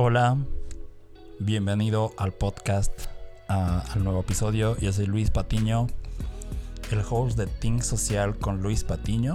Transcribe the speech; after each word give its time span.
Hola, 0.00 0.38
bienvenido 1.40 2.12
al 2.18 2.32
podcast, 2.32 2.92
al 3.48 4.04
nuevo 4.04 4.20
episodio. 4.20 4.78
Yo 4.78 4.92
soy 4.92 5.06
Luis 5.06 5.32
Patiño, 5.32 5.88
el 6.92 7.02
host 7.10 7.36
de 7.36 7.48
Think 7.48 7.82
Social 7.82 8.38
con 8.38 8.62
Luis 8.62 8.84
Patiño. 8.84 9.34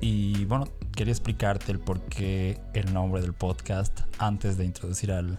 Y 0.00 0.44
bueno, 0.46 0.64
quería 0.90 1.12
explicarte 1.12 1.70
el 1.70 1.78
por 1.78 2.00
qué 2.00 2.60
el 2.74 2.92
nombre 2.92 3.20
del 3.20 3.32
podcast 3.32 4.00
antes 4.18 4.56
de 4.56 4.64
introducir 4.64 5.12
al, 5.12 5.38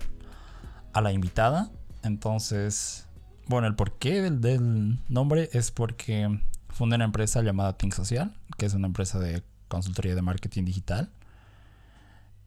a 0.94 1.02
la 1.02 1.12
invitada. 1.12 1.70
Entonces, 2.02 3.09
bueno, 3.48 3.68
el 3.68 3.76
porqué 3.76 4.22
del, 4.22 4.40
del 4.40 4.98
nombre 5.09 5.50
es 5.52 5.72
porque 5.72 6.40
fundé 6.70 6.95
una 6.95 7.04
empresa 7.04 7.41
llamada 7.41 7.77
Think 7.77 7.95
Social, 7.95 8.34
que 8.58 8.66
es 8.66 8.73
una 8.76 8.88
empresa 8.88 9.20
de 9.20 9.44
consultoría 9.68 10.16
de 10.16 10.22
marketing 10.22 10.63
digital 10.63 11.12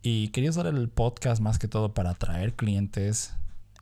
y 0.07 0.29
quería 0.29 0.51
usar 0.51 0.67
el 0.67 0.91
podcast 0.91 1.41
más 1.41 1.59
que 1.59 1.67
todo 1.67 1.95
para 1.95 2.11
atraer 2.11 2.53
clientes, 2.53 3.33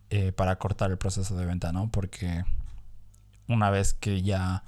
eh, 0.08 0.30
para 0.30 0.56
cortar 0.56 0.92
el 0.92 0.96
proceso 0.96 1.36
de 1.36 1.44
venta, 1.44 1.72
¿no? 1.72 1.90
Porque 1.90 2.44
una 3.48 3.70
vez 3.70 3.92
que 3.92 4.22
ya 4.22 4.62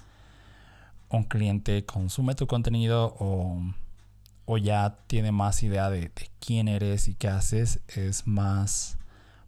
un 1.10 1.22
cliente 1.22 1.86
consume 1.86 2.34
tu 2.34 2.48
contenido 2.48 3.14
o, 3.20 4.58
ya 4.58 4.98
tiene 5.06 5.30
más 5.30 5.62
idea 5.62 5.90
de, 5.90 6.10
quién 6.40 6.66
eres 6.66 7.06
y 7.06 7.14
qué 7.14 7.28
haces, 7.28 7.78
es 7.86 8.26
más 8.26 8.98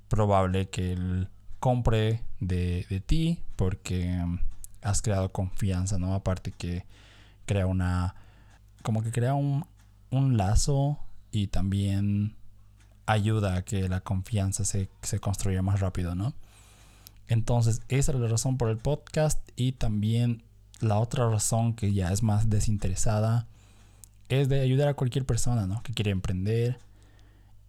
probable 0.06 0.68
que 0.68 0.92
él 0.92 1.28
compre 1.58 2.22
de, 2.38 3.02
ti 3.04 3.40
porque 3.56 4.24
has 4.80 5.02
creado 5.02 5.32
confianza, 5.32 5.98
¿no? 5.98 6.14
Aparte 6.14 6.52
que 6.52 6.86
crea 7.46 7.66
una, 7.66 8.14
como 8.84 9.02
que 9.02 9.10
crea 9.10 9.34
un, 9.34 9.66
un 10.10 10.36
lazo 10.36 11.00
y 11.30 11.48
también 11.48 12.36
ayuda 13.06 13.56
a 13.56 13.62
que 13.62 13.88
la 13.88 14.00
confianza 14.00 14.64
se, 14.64 14.88
construya 15.20 15.62
más 15.62 15.80
rápido, 15.80 16.14
¿no? 16.14 16.34
Entonces, 17.28 17.82
esa 17.88 18.12
es 18.12 18.18
la 18.18 18.28
razón 18.28 18.56
por 18.56 18.68
el 18.68 18.78
podcast 18.78 19.40
y 19.56 19.72
también 19.72 20.42
la 20.80 20.98
otra 20.98 21.28
razón 21.28 21.74
que 21.74 21.92
ya 21.92 22.12
es 22.12 22.22
más 22.22 22.50
desinteresada 22.50 23.46
es 24.28 24.48
de 24.48 24.60
ayudar 24.60 24.88
a 24.88 24.94
cualquier 24.94 25.24
persona, 25.24 25.66
¿no? 25.66 25.82
Que 25.82 25.92
quiere 25.92 26.10
emprender 26.10 26.78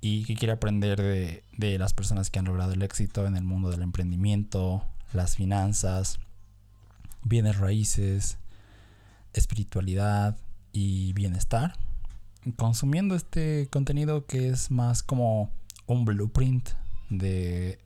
y 0.02 0.26
que 0.26 0.36
quiere 0.36 0.54
aprender 0.54 1.02
de, 1.02 1.44
de 1.58 1.78
las 1.80 1.94
personas 1.94 2.30
que 2.30 2.40
han 2.40 2.46
logrado 2.46 2.74
el 2.74 2.82
éxito 2.82 3.26
en 3.26 3.36
el 3.36 3.44
mundo 3.44 3.70
del 3.70 3.82
emprendimiento, 3.82 4.84
las 5.14 5.36
finanzas, 5.36 6.20
bienes 7.24 7.58
raíces, 7.58 8.38
espiritualidad 9.34 10.38
y 10.72 11.14
bienestar 11.14 11.76
consumiendo 12.56 13.16
este 13.16 13.68
contenido 13.72 14.26
que 14.26 14.50
es 14.50 14.72
más 14.72 15.04
como 15.04 15.52
un 15.86 16.06
blueprint 16.06 16.70
de, 17.10 17.80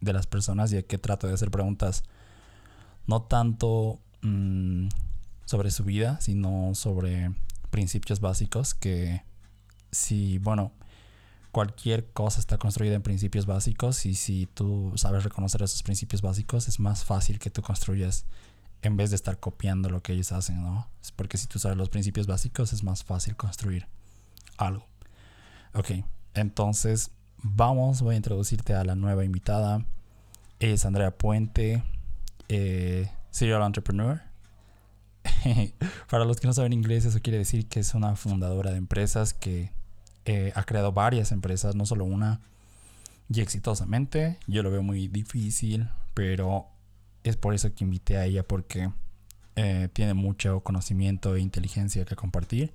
de 0.00 0.12
las 0.12 0.26
personas, 0.26 0.70
ya 0.70 0.82
que 0.82 0.98
trato 0.98 1.26
de 1.26 1.34
hacer 1.34 1.50
preguntas. 1.50 2.04
No 3.06 3.22
tanto 3.22 4.00
mm, 4.22 4.88
sobre 5.44 5.70
su 5.70 5.84
vida, 5.84 6.20
sino 6.20 6.74
sobre 6.74 7.32
principios 7.70 8.20
básicos 8.20 8.74
que 8.74 9.22
si, 9.90 10.38
bueno, 10.38 10.72
cualquier 11.50 12.06
cosa 12.12 12.40
está 12.40 12.58
construida 12.58 12.94
en 12.94 13.02
principios 13.02 13.46
básicos 13.46 14.06
y 14.06 14.14
si 14.14 14.46
tú 14.46 14.92
sabes 14.96 15.24
reconocer 15.24 15.62
esos 15.62 15.82
principios 15.82 16.22
básicos 16.22 16.68
es 16.68 16.78
más 16.78 17.04
fácil 17.04 17.38
que 17.38 17.50
tú 17.50 17.62
construyas 17.62 18.24
en 18.82 18.96
vez 18.96 19.10
de 19.10 19.16
estar 19.16 19.38
copiando 19.38 19.90
lo 19.90 20.02
que 20.02 20.12
ellos 20.12 20.32
hacen, 20.32 20.62
¿no? 20.62 20.88
Es 21.02 21.12
porque 21.12 21.36
si 21.38 21.46
tú 21.46 21.58
sabes 21.58 21.76
los 21.76 21.88
principios 21.88 22.26
básicos 22.26 22.72
es 22.72 22.82
más 22.82 23.04
fácil 23.04 23.36
construir 23.36 23.86
algo. 24.56 24.86
Ok, 25.74 25.90
entonces 26.34 27.10
vamos, 27.42 28.02
voy 28.02 28.14
a 28.14 28.16
introducirte 28.16 28.74
a 28.74 28.84
la 28.84 28.94
nueva 28.94 29.24
invitada. 29.24 29.84
Es 30.58 30.84
Andrea 30.84 31.16
Puente, 31.16 31.82
eh, 32.48 33.10
serial 33.30 33.62
entrepreneur. 33.62 34.20
Para 36.10 36.24
los 36.24 36.40
que 36.40 36.46
no 36.46 36.52
saben 36.52 36.72
inglés, 36.72 37.04
eso 37.04 37.20
quiere 37.20 37.38
decir 37.38 37.68
que 37.68 37.80
es 37.80 37.94
una 37.94 38.16
fundadora 38.16 38.70
de 38.70 38.78
empresas 38.78 39.34
que 39.34 39.72
eh, 40.24 40.52
ha 40.54 40.64
creado 40.64 40.92
varias 40.92 41.32
empresas, 41.32 41.74
no 41.74 41.86
solo 41.86 42.04
una, 42.04 42.40
y 43.32 43.40
exitosamente. 43.40 44.38
Yo 44.46 44.62
lo 44.62 44.70
veo 44.70 44.82
muy 44.82 45.08
difícil, 45.08 45.88
pero 46.14 46.66
es 47.24 47.36
por 47.36 47.54
eso 47.54 47.74
que 47.74 47.84
invité 47.84 48.16
a 48.16 48.24
ella 48.24 48.42
porque 48.42 48.90
eh, 49.56 49.88
tiene 49.92 50.14
mucho 50.14 50.60
conocimiento 50.60 51.34
e 51.34 51.40
inteligencia 51.40 52.04
que 52.04 52.16
compartir. 52.16 52.72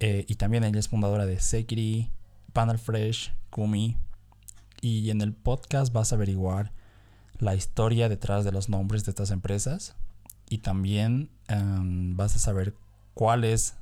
Eh, 0.00 0.24
y 0.28 0.36
también 0.36 0.64
ella 0.64 0.78
es 0.78 0.88
fundadora 0.88 1.26
de 1.26 1.40
Sekiri, 1.40 2.10
Panel 2.52 2.78
Fresh, 2.78 3.32
Kumi. 3.50 3.96
Y 4.80 5.10
en 5.10 5.20
el 5.20 5.32
podcast 5.32 5.92
vas 5.92 6.12
a 6.12 6.16
averiguar 6.16 6.72
la 7.38 7.54
historia 7.54 8.08
detrás 8.08 8.44
de 8.44 8.52
los 8.52 8.68
nombres 8.68 9.04
de 9.04 9.10
estas 9.10 9.30
empresas. 9.30 9.96
Y 10.48 10.58
también 10.58 11.30
em, 11.48 12.16
vas 12.16 12.36
a 12.36 12.38
saber 12.38 12.74
cuáles 13.14 13.74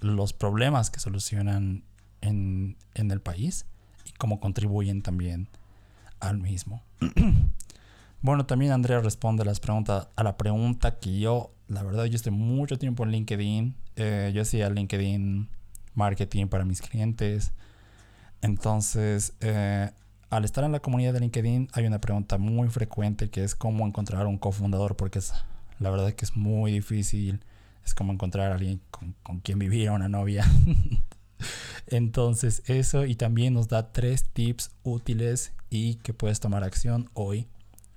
los 0.00 0.32
problemas 0.32 0.90
que 0.90 1.00
solucionan 1.00 1.84
en, 2.20 2.76
en 2.94 3.10
el 3.10 3.20
país 3.20 3.66
y 4.04 4.12
cómo 4.12 4.40
contribuyen 4.40 5.02
también 5.02 5.48
al 6.20 6.38
mismo. 6.38 6.82
Bueno, 8.26 8.44
también 8.44 8.72
Andrea 8.72 8.98
responde 8.98 9.44
las 9.44 9.60
preguntas, 9.60 10.08
a 10.16 10.24
la 10.24 10.36
pregunta 10.36 10.98
que 10.98 11.20
yo, 11.20 11.52
la 11.68 11.84
verdad, 11.84 12.06
yo 12.06 12.16
estoy 12.16 12.32
mucho 12.32 12.76
tiempo 12.76 13.04
en 13.04 13.12
LinkedIn. 13.12 13.76
Eh, 13.94 14.32
yo 14.34 14.42
hacía 14.42 14.68
LinkedIn 14.68 15.48
marketing 15.94 16.48
para 16.48 16.64
mis 16.64 16.82
clientes. 16.82 17.52
Entonces, 18.42 19.34
eh, 19.38 19.92
al 20.28 20.44
estar 20.44 20.64
en 20.64 20.72
la 20.72 20.80
comunidad 20.80 21.12
de 21.12 21.20
LinkedIn, 21.20 21.68
hay 21.72 21.86
una 21.86 22.00
pregunta 22.00 22.36
muy 22.36 22.68
frecuente 22.68 23.30
que 23.30 23.44
es 23.44 23.54
cómo 23.54 23.86
encontrar 23.86 24.26
un 24.26 24.38
cofundador, 24.38 24.96
porque 24.96 25.20
es, 25.20 25.32
la 25.78 25.90
verdad 25.90 26.12
que 26.12 26.24
es 26.24 26.34
muy 26.34 26.72
difícil. 26.72 27.44
Es 27.84 27.94
como 27.94 28.12
encontrar 28.12 28.50
a 28.50 28.56
alguien 28.56 28.80
con, 28.90 29.14
con 29.22 29.38
quien 29.38 29.60
vivir, 29.60 29.88
una 29.92 30.08
novia. 30.08 30.44
Entonces, 31.86 32.64
eso 32.66 33.04
y 33.04 33.14
también 33.14 33.54
nos 33.54 33.68
da 33.68 33.92
tres 33.92 34.24
tips 34.24 34.72
útiles 34.82 35.52
y 35.70 35.94
que 35.98 36.12
puedes 36.12 36.40
tomar 36.40 36.64
acción 36.64 37.08
hoy 37.14 37.46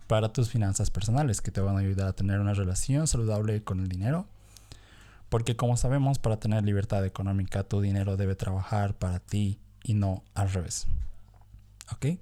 para 0.10 0.34
tus 0.34 0.50
finanzas 0.50 0.90
personales 0.90 1.40
que 1.40 1.52
te 1.52 1.62
van 1.62 1.76
a 1.76 1.82
ayudar 1.82 2.08
a 2.08 2.14
tener 2.14 2.40
una 2.40 2.56
relación 2.56 3.06
saludable 3.06 3.64
con 3.64 3.80
el 3.80 3.88
dinero. 3.88 4.26
Porque 5.30 5.56
como 5.56 5.78
sabemos, 5.78 6.18
para 6.18 6.40
tener 6.40 6.66
libertad 6.66 7.06
económica, 7.06 7.64
tu 7.64 7.80
dinero 7.80 8.18
debe 8.18 8.34
trabajar 8.34 8.98
para 8.98 9.20
ti 9.20 9.60
y 9.84 9.94
no 9.94 10.24
al 10.34 10.52
revés. 10.52 10.88
¿Ok? 11.92 12.18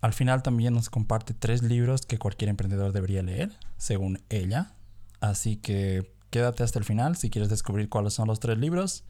Al 0.00 0.14
final 0.14 0.42
también 0.42 0.72
nos 0.72 0.88
comparte 0.88 1.34
tres 1.34 1.62
libros 1.62 2.06
que 2.06 2.18
cualquier 2.18 2.48
emprendedor 2.48 2.92
debería 2.92 3.22
leer, 3.22 3.52
según 3.76 4.22
ella. 4.30 4.72
Así 5.20 5.56
que 5.56 6.10
quédate 6.30 6.62
hasta 6.62 6.78
el 6.78 6.86
final 6.86 7.16
si 7.16 7.28
quieres 7.28 7.50
descubrir 7.50 7.90
cuáles 7.90 8.14
son 8.14 8.28
los 8.28 8.40
tres 8.40 8.56
libros. 8.56 9.04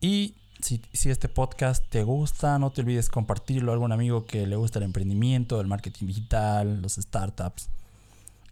Y 0.00 0.36
si, 0.62 1.10
este 1.10 1.28
podcast 1.28 1.84
te 1.88 2.04
gusta, 2.04 2.58
no 2.58 2.70
te 2.70 2.82
olvides 2.82 3.08
compartirlo 3.08 3.72
a 3.72 3.74
algún 3.74 3.92
amigo 3.92 4.24
que 4.24 4.46
le 4.46 4.56
gusta 4.56 4.78
el 4.78 4.84
emprendimiento, 4.84 5.60
el 5.60 5.66
marketing 5.66 6.06
digital, 6.06 6.80
los 6.80 6.94
startups. 6.94 7.68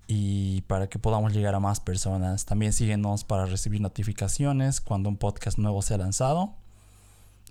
Y 0.09 0.63
para 0.63 0.89
que 0.89 0.99
podamos 0.99 1.33
llegar 1.33 1.55
a 1.55 1.61
más 1.61 1.79
personas. 1.79 2.45
También 2.45 2.73
síguenos 2.73 3.23
para 3.23 3.47
recibir 3.47 3.81
notificaciones 3.81 4.81
cuando 4.81 5.09
un 5.09 5.17
podcast 5.17 5.57
nuevo 5.59 5.83
sea 5.83 5.99
lanzado. 5.99 6.53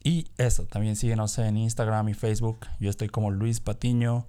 Y 0.04 0.28
eso, 0.38 0.66
también 0.66 0.98
síguenos 0.98 1.38
en 1.40 1.56
Instagram 1.56 2.10
y 2.10 2.14
Facebook. 2.14 2.68
Yo 2.82 2.90
estoy 2.90 3.08
como 3.08 3.32
Luis 3.32 3.62
Patiño 3.62 4.26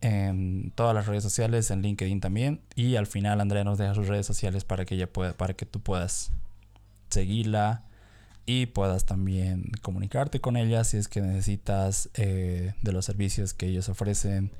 en 0.00 0.72
todas 0.74 0.94
las 0.94 1.06
redes 1.06 1.22
sociales, 1.22 1.70
en 1.70 1.82
LinkedIn 1.82 2.20
también. 2.20 2.60
Y 2.74 2.96
al 2.96 3.06
final 3.06 3.40
Andrea 3.40 3.62
nos 3.62 3.78
deja 3.78 3.94
sus 3.94 4.08
redes 4.08 4.26
sociales 4.26 4.64
para 4.64 4.84
que 4.84 4.96
ella 4.96 5.12
pueda, 5.12 5.32
para 5.32 5.54
que 5.54 5.64
tú 5.64 5.80
puedas 5.80 6.32
seguirla 7.08 7.87
y 8.48 8.64
puedas 8.64 9.04
también 9.04 9.70
comunicarte 9.82 10.40
con 10.40 10.56
ella 10.56 10.82
si 10.82 10.96
es 10.96 11.06
que 11.06 11.20
necesitas 11.20 12.08
eh, 12.14 12.72
de 12.80 12.92
los 12.92 13.04
servicios 13.04 13.52
que 13.52 13.66
ellos 13.66 13.90
ofrecen. 13.90 14.50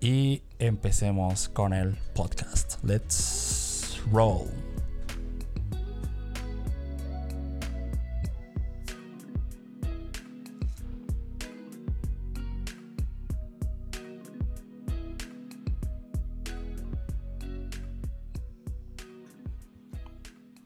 Y 0.00 0.40
empecemos 0.58 1.50
con 1.50 1.74
el 1.74 1.96
podcast. 2.14 2.82
Let's 2.82 4.00
roll. 4.10 4.48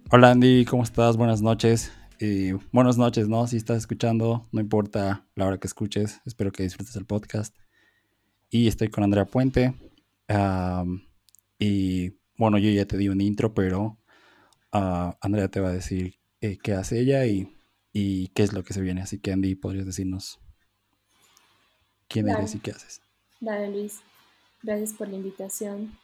Hola 0.09 0.31
Andy, 0.31 0.65
¿cómo 0.65 0.85
estás? 0.85 1.17
Buenas 1.17 1.43
noches 1.43 1.91
buenas 2.73 2.99
noches, 2.99 3.29
¿no? 3.29 3.47
Si 3.47 3.57
estás 3.57 3.79
escuchando, 3.79 4.49
no 4.53 4.61
importa 4.61 5.27
la 5.35 5.47
hora 5.47 5.59
que 5.59 5.67
escuches, 5.67 6.21
espero 6.25 6.53
que 6.53 6.63
disfrutes 6.63 6.97
el 6.97 7.07
podcast. 7.07 7.57
Y 8.51 8.69
estoy 8.69 8.89
con 8.89 9.05
Andrea 9.05 9.25
Puente. 9.25 9.75
y 11.59 12.11
bueno, 12.37 12.59
yo 12.59 12.71
ya 12.71 12.87
te 12.87 12.97
di 12.97 13.09
un 13.09 13.21
intro, 13.21 13.55
pero 13.55 13.99
ah, 14.73 15.17
Andrea 15.21 15.49
te 15.49 15.61
va 15.61 15.69
a 15.69 15.73
decir 15.73 16.15
eh, 16.41 16.59
qué 16.63 16.75
hace 16.75 17.01
ella 17.01 17.27
y 17.27 17.55
y 17.95 18.29
qué 18.29 18.43
es 18.43 18.53
lo 18.53 18.65
que 18.65 18.75
se 18.75 18.83
viene. 18.83 19.01
Así 19.01 19.19
que 19.19 19.33
Andy, 19.33 19.55
¿podrías 19.55 19.87
decirnos 19.87 20.41
quién 22.09 22.29
eres 22.29 22.55
y 22.55 22.59
qué 22.59 22.73
haces? 22.73 23.01
Dale, 23.41 23.71
Luis. 23.71 24.01
Gracias 24.63 24.93
por 24.93 25.09
la 25.09 25.15
invitación. 25.15 25.97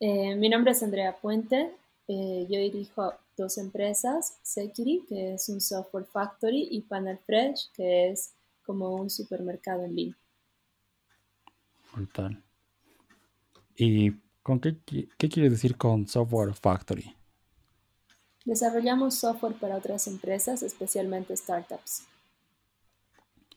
Eh, 0.00 0.34
mi 0.34 0.48
nombre 0.48 0.72
es 0.72 0.82
Andrea 0.82 1.14
Puente. 1.16 1.70
Eh, 2.08 2.46
yo 2.48 2.58
dirijo 2.58 3.12
dos 3.36 3.58
empresas, 3.58 4.38
Security, 4.42 5.04
que 5.08 5.34
es 5.34 5.48
un 5.48 5.60
software 5.60 6.06
factory, 6.06 6.68
y 6.70 6.82
Panel 6.82 7.18
Fresh, 7.18 7.70
que 7.72 8.10
es 8.10 8.32
como 8.64 8.94
un 8.94 9.10
supermercado 9.10 9.84
en 9.84 9.94
línea. 9.94 10.18
Brutal. 11.94 12.42
¿Y 13.76 14.12
con 14.42 14.60
qué, 14.60 14.78
qué 15.18 15.28
quieres 15.28 15.52
decir 15.52 15.76
con 15.76 16.06
software 16.06 16.54
factory? 16.54 17.14
Desarrollamos 18.44 19.14
software 19.14 19.54
para 19.54 19.76
otras 19.76 20.06
empresas, 20.06 20.62
especialmente 20.62 21.36
startups. 21.36 22.04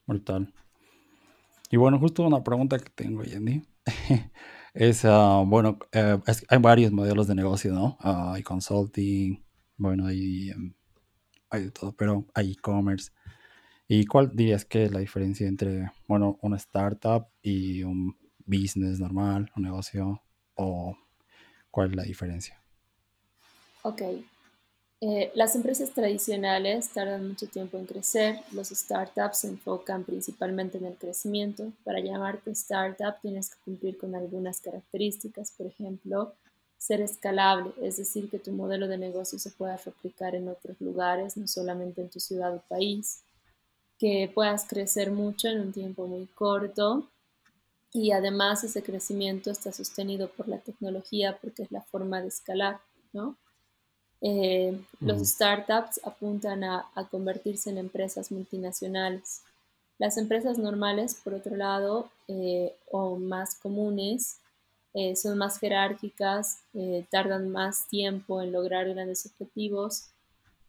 Brutal. 0.06 0.54
Y 1.70 1.78
bueno, 1.78 2.00
justo 2.00 2.26
una 2.26 2.44
pregunta 2.44 2.80
que 2.80 2.90
tengo, 2.90 3.24
Yandy. 3.24 3.64
es, 4.74 5.04
ah, 5.04 5.44
bueno, 5.46 5.78
eh, 5.92 6.18
hay 6.48 6.58
varios 6.60 6.92
modelos 6.94 7.28
de 7.28 7.36
negocio, 7.36 7.74
¿no? 7.74 7.98
Ah, 8.00 8.34
hay 8.34 8.44
consulting, 8.44 9.44
bueno, 9.78 10.08
hay, 10.08 10.50
em, 10.50 10.74
hay 11.50 11.66
de 11.66 11.72
todo, 11.72 11.94
pero 11.94 12.26
hay 12.34 12.52
e-commerce. 12.52 13.12
¿Y 13.88 14.06
cuál 14.06 14.36
dirías 14.36 14.66
que 14.66 14.86
es 14.86 14.92
la 14.92 15.00
diferencia 15.00 15.48
entre, 15.48 15.92
bueno, 16.08 16.38
una 16.42 16.58
startup 16.58 17.28
y 17.42 17.84
un 17.84 18.18
business 18.46 19.00
normal, 19.00 19.50
un 19.56 19.64
negocio? 19.64 20.22
¿O 20.56 20.98
cuál 21.72 21.92
es 21.92 21.96
la 21.96 22.04
diferencia? 22.04 22.62
Ok, 23.84 24.02
eh, 25.00 25.32
las 25.36 25.56
empresas 25.56 25.92
tradicionales 25.92 26.90
tardan 26.90 27.28
mucho 27.28 27.48
tiempo 27.48 27.78
en 27.78 27.86
crecer, 27.86 28.40
los 28.52 28.70
startups 28.70 29.40
se 29.40 29.48
enfocan 29.48 30.04
principalmente 30.04 30.80
en 30.80 30.86
el 30.86 30.96
crecimiento. 30.96 31.72
Para 31.84 32.00
llamarte 32.00 32.50
startup 32.52 33.22
tienes 33.22 33.52
que 33.52 33.62
cumplir 33.64 33.98
con 34.00 34.16
algunas 34.16 34.60
características, 34.60 35.52
por 35.52 35.68
ejemplo, 35.68 36.34
ser 36.78 37.02
escalable, 37.02 37.74
es 37.82 37.98
decir, 37.98 38.30
que 38.30 38.40
tu 38.40 38.52
modelo 38.52 38.88
de 38.88 38.98
negocio 38.98 39.40
se 39.40 39.50
pueda 39.52 39.78
replicar 39.78 40.36
en 40.36 40.48
otros 40.48 40.80
lugares, 40.80 41.36
no 41.38 41.48
solamente 41.48 42.02
en 42.02 42.10
tu 42.10 42.20
ciudad 42.20 42.54
o 42.54 42.62
país, 42.68 43.22
que 43.98 44.32
puedas 44.34 44.66
crecer 44.68 45.12
mucho 45.12 45.48
en 45.48 45.60
un 45.60 45.72
tiempo 45.72 46.08
muy 46.08 46.28
corto 46.28 47.08
y 47.92 48.12
además 48.12 48.64
ese 48.64 48.84
crecimiento 48.84 49.50
está 49.50 49.72
sostenido 49.72 50.30
por 50.30 50.48
la 50.48 50.60
tecnología 50.60 51.38
porque 51.42 51.64
es 51.64 51.72
la 51.72 51.82
forma 51.82 52.22
de 52.22 52.28
escalar, 52.28 52.80
¿no? 53.12 53.36
Eh, 54.22 54.80
los 55.00 55.20
startups 55.22 56.00
apuntan 56.04 56.64
a, 56.64 56.86
convertirse 57.10 57.70
en 57.70 57.78
empresas 57.78 58.32
multinacionales. 58.32 59.42
Las 60.00 60.18
empresas 60.18 60.58
normales, 60.58 61.16
por 61.24 61.34
otro 61.34 61.56
lado, 61.56 62.10
eh, 62.28 62.76
o 62.92 63.18
más 63.18 63.56
comunes, 63.56 64.38
eh, 64.98 65.16
son 65.16 65.38
más 65.38 65.60
jerárquicas, 65.60 66.60
tardan 67.12 67.50
más 67.50 67.88
tiempo 67.88 68.42
en 68.42 68.52
lograr 68.52 68.90
grandes 68.90 69.26
objetivos. 69.26 70.06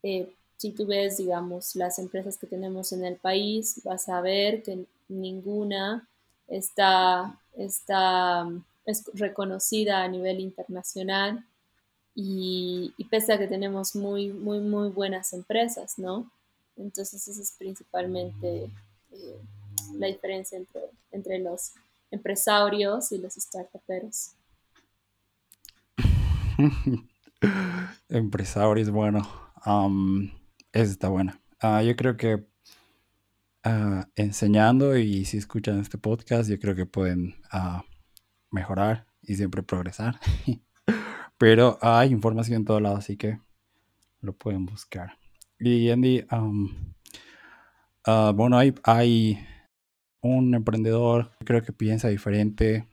si 0.02 0.70
tú 0.72 0.86
ves, 0.86 1.16
digamos, 1.16 1.74
las 1.76 1.98
empresas 1.98 2.36
que 2.36 2.46
tenemos 2.46 2.92
en 2.92 3.04
el 3.04 3.16
país, 3.16 3.80
vas 3.84 4.08
a 4.08 4.20
ver 4.20 4.62
que 4.62 4.84
ninguna 5.08 6.06
está, 6.48 7.38
está 7.56 8.46
es 8.88 9.04
reconocida 9.12 10.02
a 10.02 10.08
nivel 10.08 10.40
internacional 10.40 11.44
y, 12.14 12.94
pese 13.10 13.34
a 13.34 13.38
que 13.38 13.46
tenemos 13.46 13.94
muy, 13.94 14.32
muy, 14.32 14.60
muy 14.60 14.88
buenas 14.88 15.34
empresas, 15.34 15.98
¿no? 15.98 16.30
Entonces 16.76 17.28
esa 17.28 17.42
es 17.42 17.52
principalmente 17.52 18.70
eh, 19.12 19.38
la 19.94 20.06
diferencia 20.06 20.56
entre, 20.56 20.80
entre 21.12 21.38
los 21.38 21.72
empresarios 22.10 23.12
y 23.12 23.18
los 23.18 23.34
startuperos. 23.34 24.32
empresarios, 28.08 28.90
bueno, 28.90 29.28
esa 30.72 30.90
está 30.90 31.08
buena. 31.08 31.40
Ah, 31.60 31.82
yo 31.82 31.94
creo 31.96 32.16
que 32.16 32.46
ah, 33.64 34.08
enseñando 34.16 34.96
y 34.96 35.24
si 35.24 35.38
escuchan 35.38 35.80
este 35.80 35.98
podcast, 35.98 36.48
yo 36.48 36.58
creo 36.58 36.74
que 36.74 36.86
pueden 36.86 37.34
ah, 37.52 37.84
mejorar 38.50 39.06
y 39.22 39.36
siempre 39.36 39.62
progresar. 39.62 40.18
Pero 41.38 41.78
hay 41.80 42.10
información 42.10 42.58
en 42.58 42.64
todo 42.64 42.80
lado, 42.80 42.96
así 42.96 43.16
que 43.16 43.40
lo 44.20 44.32
pueden 44.32 44.66
buscar. 44.66 45.18
Y 45.60 45.90
Andy, 45.90 46.24
ah, 48.04 48.32
bueno, 48.34 48.58
hay, 48.58 48.74
hay 48.82 49.38
un 50.20 50.54
emprendedor, 50.54 51.30
creo 51.44 51.62
que 51.62 51.72
piensa 51.72 52.08
diferente, 52.08 52.86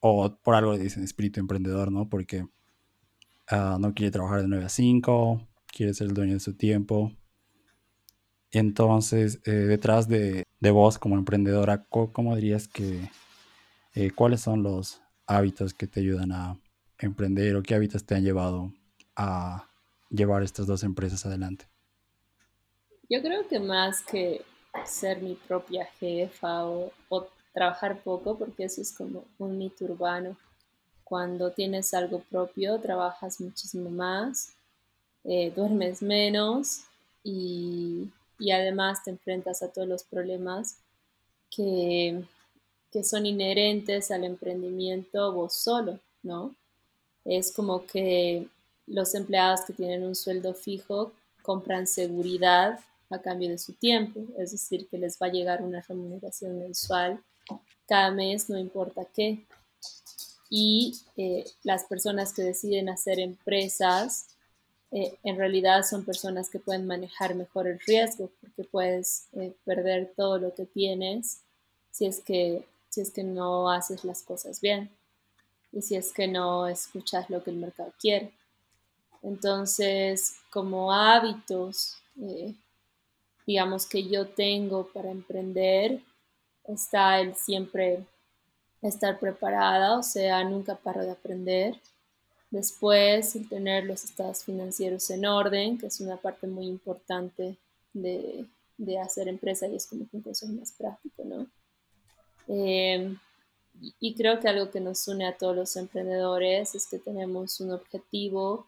o 0.00 0.36
por 0.42 0.54
algo 0.54 0.72
le 0.72 0.80
dicen 0.80 1.04
espíritu 1.04 1.40
emprendedor, 1.40 1.92
¿no? 1.92 2.08
Porque 2.08 2.46
ah, 3.48 3.78
no 3.80 3.94
quiere 3.94 4.10
trabajar 4.10 4.42
de 4.42 4.48
9 4.48 4.64
a 4.64 4.68
5, 4.68 5.48
quiere 5.66 5.94
ser 5.94 6.08
el 6.08 6.14
dueño 6.14 6.34
de 6.34 6.40
su 6.40 6.54
tiempo. 6.54 7.12
Entonces, 8.50 9.40
eh, 9.44 9.50
detrás 9.50 10.08
de, 10.08 10.44
de, 10.60 10.70
vos 10.70 10.98
como 10.98 11.16
emprendedora, 11.16 11.84
¿cómo, 11.84 12.36
dirías 12.36 12.68
que, 12.68 13.08
eh, 13.94 14.10
cuáles 14.10 14.40
son 14.40 14.62
los 14.62 15.00
hábitos 15.26 15.72
que 15.72 15.86
te 15.86 16.00
ayudan 16.00 16.32
a 16.32 16.58
emprender 16.98 17.56
o 17.56 17.62
qué 17.62 17.74
hábitos 17.74 18.04
te 18.04 18.14
han 18.14 18.24
llevado 18.24 18.72
a 19.16 19.68
llevar 20.10 20.42
estas 20.42 20.66
dos 20.66 20.82
empresas 20.82 21.24
adelante? 21.24 21.66
Yo 23.08 23.22
creo 23.22 23.46
que 23.48 23.60
más 23.60 24.02
que 24.02 24.42
ser 24.86 25.20
mi 25.22 25.34
propia 25.34 25.86
jefa 25.98 26.64
o, 26.66 26.92
trabajar 27.52 28.00
poco, 28.00 28.38
porque 28.38 28.64
eso 28.64 28.80
es 28.80 28.92
como 28.92 29.24
un 29.38 29.58
mito 29.58 29.84
urbano. 29.84 30.38
Cuando 31.04 31.50
tienes 31.50 31.92
algo 31.92 32.20
propio, 32.20 32.80
trabajas 32.80 33.42
muchísimo 33.42 33.90
más, 33.90 34.54
eh, 35.24 35.52
duermes 35.54 36.00
menos 36.00 36.84
y, 37.22 38.10
además 38.50 39.04
te 39.04 39.10
enfrentas 39.10 39.62
a 39.62 39.68
todos 39.68 39.86
los 39.86 40.02
problemas 40.02 40.78
que, 41.54 42.24
que 42.90 43.04
son 43.04 43.26
inherentes 43.26 44.10
al 44.10 44.24
emprendimiento 44.24 45.32
vos 45.32 45.52
solo, 45.52 46.00
¿no? 46.22 46.54
Es 47.24 47.52
como 47.52 47.84
que 47.84 48.48
los 48.86 49.14
empleados 49.14 49.60
que 49.66 49.74
tienen 49.74 50.04
un 50.04 50.14
sueldo 50.14 50.54
fijo 50.54 51.12
compran 51.42 51.86
seguridad 51.86 52.80
a 53.16 53.22
cambio 53.22 53.48
de 53.48 53.58
su 53.58 53.72
tiempo, 53.74 54.20
es 54.38 54.52
decir, 54.52 54.88
que 54.88 54.98
les 54.98 55.18
va 55.18 55.26
a 55.26 55.32
llegar 55.32 55.62
una 55.62 55.80
remuneración 55.80 56.58
mensual 56.58 57.22
cada 57.86 58.10
mes, 58.10 58.48
no 58.48 58.58
importa 58.58 59.04
qué. 59.14 59.44
Y 60.48 60.98
eh, 61.16 61.44
las 61.62 61.84
personas 61.84 62.32
que 62.32 62.42
deciden 62.42 62.88
hacer 62.88 63.18
empresas, 63.18 64.28
eh, 64.90 65.14
en 65.22 65.36
realidad 65.36 65.82
son 65.82 66.04
personas 66.04 66.50
que 66.50 66.58
pueden 66.58 66.86
manejar 66.86 67.34
mejor 67.34 67.66
el 67.66 67.80
riesgo, 67.80 68.30
porque 68.40 68.64
puedes 68.64 69.26
eh, 69.32 69.54
perder 69.64 70.12
todo 70.16 70.38
lo 70.38 70.54
que 70.54 70.66
tienes 70.66 71.40
si 71.90 72.06
es 72.06 72.20
que, 72.20 72.66
si 72.90 73.00
es 73.00 73.10
que 73.10 73.24
no 73.24 73.70
haces 73.70 74.04
las 74.04 74.22
cosas 74.22 74.60
bien 74.60 74.90
y 75.72 75.80
si 75.82 75.96
es 75.96 76.12
que 76.12 76.28
no 76.28 76.68
escuchas 76.68 77.30
lo 77.30 77.42
que 77.42 77.50
el 77.50 77.56
mercado 77.56 77.92
quiere. 77.98 78.32
Entonces, 79.22 80.36
como 80.50 80.92
hábitos, 80.92 81.96
digamos 83.52 83.84
que 83.86 84.08
yo 84.08 84.28
tengo 84.28 84.88
para 84.94 85.10
emprender, 85.10 86.00
está 86.64 87.20
el 87.20 87.34
siempre 87.34 88.06
estar 88.80 89.20
preparada, 89.20 89.98
o 89.98 90.02
sea, 90.02 90.42
nunca 90.42 90.74
paro 90.74 91.02
de 91.02 91.10
aprender. 91.10 91.78
Después, 92.50 93.36
el 93.36 93.46
tener 93.50 93.84
los 93.84 94.04
estados 94.04 94.42
financieros 94.42 95.10
en 95.10 95.26
orden, 95.26 95.76
que 95.76 95.88
es 95.88 96.00
una 96.00 96.16
parte 96.16 96.46
muy 96.46 96.66
importante 96.66 97.58
de, 97.92 98.46
hacer 99.04 99.28
empresa 99.28 99.66
y 99.68 99.76
es 99.76 99.86
como 99.86 100.08
que 100.08 100.16
un 100.16 100.22
consejo 100.22 100.52
más 100.54 100.72
práctico, 100.72 101.22
¿no? 101.24 101.46
Eh, 102.48 103.14
y 104.00 104.14
creo 104.14 104.40
que 104.40 104.48
algo 104.48 104.70
que 104.70 104.80
nos 104.80 105.06
une 105.08 105.26
a 105.26 105.36
todos 105.36 105.54
los 105.54 105.76
emprendedores 105.76 106.74
es 106.74 106.86
que 106.86 106.98
tenemos 106.98 107.60
un 107.60 107.72
objetivo 107.72 108.66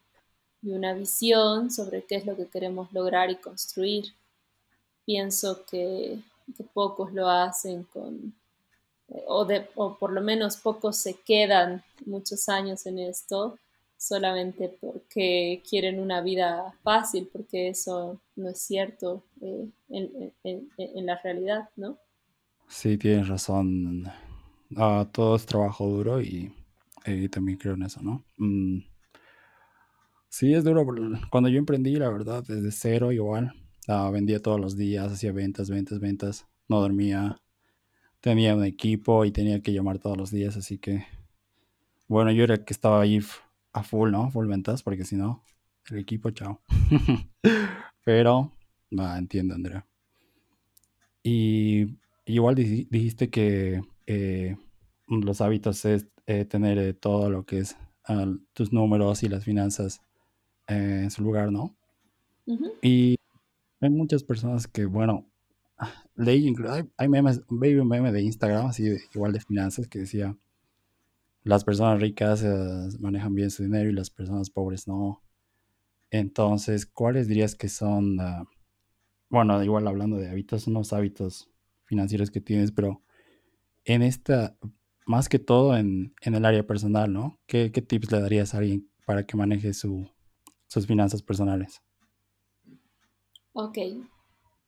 y 0.62 0.72
una 0.72 0.92
visión 0.92 1.70
sobre 1.70 2.04
qué 2.04 2.16
es 2.16 2.26
lo 2.26 2.36
que 2.36 2.48
queremos 2.48 2.92
lograr 2.92 3.30
y 3.30 3.36
construir. 3.36 4.12
Pienso 5.04 5.64
que, 5.66 6.18
pocos 6.72 7.12
lo 7.12 7.28
hacen 7.28 7.84
con, 7.84 8.34
o, 9.26 9.44
de, 9.44 9.68
o 9.74 9.96
por 9.96 10.12
lo 10.12 10.20
menos 10.20 10.56
pocos 10.56 10.96
se 10.96 11.14
quedan 11.14 11.82
muchos 12.06 12.48
años 12.48 12.84
en 12.86 12.98
esto 12.98 13.58
solamente 13.96 14.68
porque 14.80 15.62
quieren 15.68 15.98
una 15.98 16.20
vida 16.20 16.74
fácil, 16.82 17.28
porque 17.32 17.68
eso 17.68 18.20
no 18.36 18.50
es 18.50 18.60
cierto 18.60 19.22
eh, 19.40 19.66
en, 19.88 20.32
en, 20.42 21.06
la 21.06 21.16
realidad, 21.22 21.70
¿no? 21.76 21.96
Sí, 22.68 22.98
tienes 22.98 23.28
razón 23.28 24.10
todo 25.12 25.36
es 25.36 25.46
trabajo 25.46 25.88
duro 25.88 26.20
y, 26.20 26.52
también 27.30 27.58
creo 27.58 27.74
en 27.74 27.82
eso, 27.82 28.00
¿no? 28.02 28.24
Mm, 28.38 28.78
sí, 30.28 30.54
es 30.54 30.64
duro. 30.64 30.86
Cuando 31.30 31.48
yo 31.48 31.58
emprendí, 31.58 31.94
la 31.96 32.08
verdad, 32.08 32.42
desde 32.46 32.70
cero 32.72 33.12
igual, 33.12 33.52
Ah, 33.86 34.10
vendía 34.10 34.40
todos 34.40 34.60
los 34.60 34.76
días, 34.76 35.12
hacía 35.12 35.32
ventas, 35.32 35.68
ventas, 35.68 36.00
ventas. 36.00 36.46
No 36.68 36.80
dormía. 36.80 37.40
Tenía 38.20 38.54
un 38.54 38.64
equipo 38.64 39.24
y 39.24 39.32
tenía 39.32 39.60
que 39.60 39.72
llamar 39.72 39.98
todos 39.98 40.16
los 40.16 40.30
días, 40.30 40.56
así 40.56 40.78
que... 40.78 41.04
Bueno, 42.08 42.32
yo 42.32 42.44
era 42.44 42.54
el 42.54 42.64
que 42.64 42.72
estaba 42.72 43.00
ahí 43.00 43.20
a 43.72 43.82
full, 43.82 44.10
¿no? 44.10 44.30
Full 44.30 44.46
ventas, 44.46 44.82
porque 44.82 45.04
si 45.04 45.16
no, 45.16 45.44
el 45.90 45.98
equipo, 45.98 46.30
chao. 46.30 46.60
Pero, 48.04 48.52
va, 48.98 49.18
entiendo, 49.18 49.54
Andrea. 49.54 49.86
Y 51.22 51.98
igual 52.26 52.54
dijiste 52.54 53.30
que 53.30 53.82
eh, 54.06 54.56
los 55.08 55.40
hábitos 55.40 55.84
es 55.84 56.06
eh, 56.26 56.44
tener 56.44 56.78
eh, 56.78 56.94
todo 56.94 57.30
lo 57.30 57.44
que 57.44 57.58
es 57.58 57.76
ah, 58.06 58.26
tus 58.52 58.72
números 58.72 59.22
y 59.22 59.28
las 59.28 59.44
finanzas 59.44 60.02
en 60.66 61.10
su 61.10 61.22
lugar, 61.22 61.52
¿no? 61.52 61.76
Y 62.82 63.16
hay 63.86 63.92
muchas 63.92 64.22
personas 64.24 64.66
que, 64.66 64.86
bueno, 64.86 65.30
leí, 66.14 66.54
hay, 66.68 66.84
hay 66.96 67.08
memes, 67.08 67.42
baby 67.48 67.84
meme 67.84 68.12
de 68.12 68.22
Instagram, 68.22 68.66
así 68.66 68.96
igual 69.14 69.32
de 69.32 69.40
finanzas, 69.40 69.88
que 69.88 70.00
decía, 70.00 70.36
las 71.44 71.64
personas 71.64 72.00
ricas 72.00 72.42
manejan 73.00 73.34
bien 73.34 73.50
su 73.50 73.62
dinero 73.62 73.90
y 73.90 73.92
las 73.92 74.10
personas 74.10 74.50
pobres 74.50 74.88
no. 74.88 75.22
Entonces, 76.10 76.86
¿cuáles 76.86 77.28
dirías 77.28 77.54
que 77.54 77.68
son, 77.68 78.18
ah, 78.20 78.44
bueno, 79.28 79.62
igual 79.62 79.86
hablando 79.86 80.16
de 80.16 80.30
hábitos, 80.30 80.66
unos 80.66 80.92
hábitos 80.92 81.50
financieros 81.84 82.30
que 82.30 82.40
tienes, 82.40 82.72
pero 82.72 83.02
en 83.84 84.02
esta, 84.02 84.56
más 85.06 85.28
que 85.28 85.38
todo 85.38 85.76
en, 85.76 86.14
el 86.22 86.44
área 86.44 86.66
personal, 86.66 87.12
¿no? 87.12 87.38
¿Qué, 87.46 87.68
tips 87.70 88.10
le 88.10 88.20
darías 88.20 88.54
a 88.54 88.58
alguien 88.58 88.88
para 89.04 89.26
que 89.26 89.36
maneje 89.36 89.74
sus 89.74 90.06
finanzas 90.86 91.22
personales? 91.22 91.83
Ok. 93.54 93.78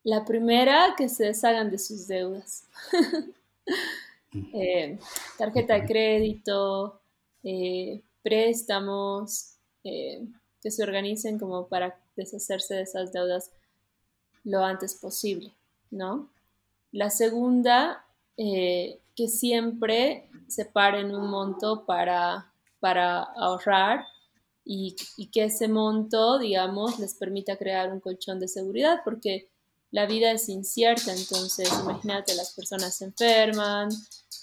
La 0.05 0.25
primera, 0.25 0.95
que 0.97 1.09
se 1.09 1.25
deshagan 1.25 1.71
de 1.71 1.79
sus 1.79 2.07
deudas. 2.07 2.65
Eh, 4.53 4.99
tarjeta 5.39 5.75
de 5.75 5.87
crédito, 5.87 7.01
eh, 7.43 8.03
préstamos, 8.23 9.55
eh, 9.83 10.27
que 10.61 10.71
se 10.71 10.83
organicen 10.83 11.39
como 11.39 11.69
para 11.69 11.99
deshacerse 12.17 12.75
de 12.75 12.83
esas 12.83 13.13
deudas 13.15 13.51
lo 14.45 14.63
antes 14.63 14.95
posible, 14.95 15.55
¿no? 15.91 16.29
La 16.93 17.09
segunda, 17.09 18.05
que 18.37 19.29
siempre 19.29 20.29
separen 20.49 21.15
un 21.15 21.31
monto 21.31 21.87
para, 21.87 22.53
para 22.79 23.23
ahorrar 23.23 24.05
y, 24.67 24.97
y, 25.17 25.29
que 25.29 25.45
ese 25.45 25.69
monto, 25.69 26.39
digamos, 26.39 26.99
les 26.99 27.15
permita 27.15 27.57
crear 27.57 27.93
un 27.93 28.01
colchón 28.01 28.41
de 28.41 28.49
seguridad, 28.49 28.99
porque 29.05 29.49
la 29.93 30.07
vida 30.07 30.33
es 30.33 30.49
incierta, 30.49 31.15
entonces 31.15 31.69
imagínate, 31.73 32.35
las 32.35 32.53
personas 32.53 32.97
se 32.97 33.07
enferman 33.07 33.89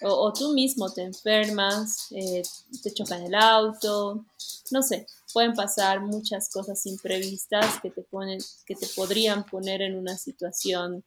o, 0.01 0.33
tú 0.33 0.53
mismo 0.53 0.91
te 0.91 1.03
enfermas, 1.03 2.07
eh, 2.11 2.41
te 2.81 2.93
chocan 2.93 3.23
el 3.23 3.35
auto, 3.35 4.25
no 4.71 4.81
sé, 4.81 5.05
pueden 5.33 5.53
pasar 5.53 6.01
muchas 6.01 6.49
cosas 6.49 6.85
imprevistas 6.85 7.79
que 7.81 7.89
te, 7.89 8.01
ponen, 8.01 8.39
que 8.65 8.75
te 8.75 8.87
podrían 8.95 9.45
poner 9.45 9.81
en 9.81 9.97
una 9.97 10.17
situación 10.17 11.03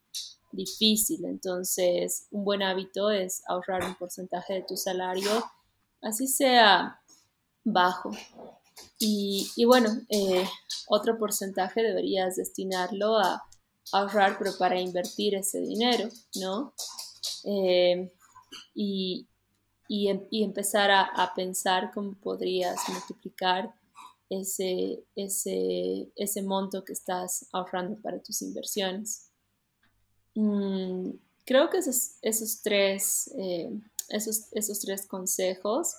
difícil. 0.52 1.24
Entonces, 1.24 2.26
un 2.30 2.44
buen 2.44 2.62
hábito 2.62 3.10
es 3.10 3.42
ahorrar 3.46 3.84
un 3.84 3.94
porcentaje 3.96 4.54
de 4.54 4.62
tu 4.62 4.76
salario, 4.76 5.30
así 6.00 6.26
sea 6.26 7.00
bajo. 7.64 8.12
Y, 8.98 9.64
bueno, 9.66 9.90
eh, 10.08 10.46
otro 10.88 11.18
porcentaje 11.18 11.82
deberías 11.82 12.36
destinarlo 12.36 13.18
a 13.18 13.42
ahorrar, 13.92 14.38
pero 14.38 14.56
para 14.58 14.80
invertir 14.80 15.34
ese 15.34 15.60
dinero, 15.60 16.08
¿no? 16.36 16.72
Eh, 17.44 18.10
y, 18.74 19.26
em, 19.88 20.26
y, 20.30 20.42
empezar 20.42 20.90
a, 20.90 21.32
pensar 21.34 21.92
cómo 21.92 22.14
podrías 22.14 22.76
multiplicar 22.88 23.74
ese, 24.30 25.04
ese, 25.14 26.10
ese, 26.16 26.42
monto 26.42 26.84
que 26.84 26.92
estás 26.92 27.46
ahorrando 27.52 28.00
para 28.00 28.20
tus 28.20 28.42
inversiones. 28.42 29.30
Mm, 30.34 31.10
creo 31.44 31.70
que 31.70 31.78
esos, 31.78 32.16
esos 32.22 32.60
tres, 32.62 33.30
eh, 33.38 33.70
esos, 34.08 34.48
esos, 34.52 34.80
tres 34.80 35.06
consejos 35.06 35.94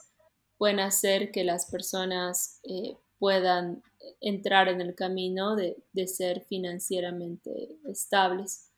pueden 0.58 0.80
hacer 0.80 1.32
que 1.32 1.44
las 1.44 1.66
personas 1.70 2.60
eh, 2.64 2.98
puedan 3.20 3.84
entrar 4.22 4.68
en 4.68 4.82
el 4.82 4.96
camino 4.96 5.56
de, 5.56 5.76
ser 6.08 6.46
financieramente 6.46 7.78
estables. 7.88 8.70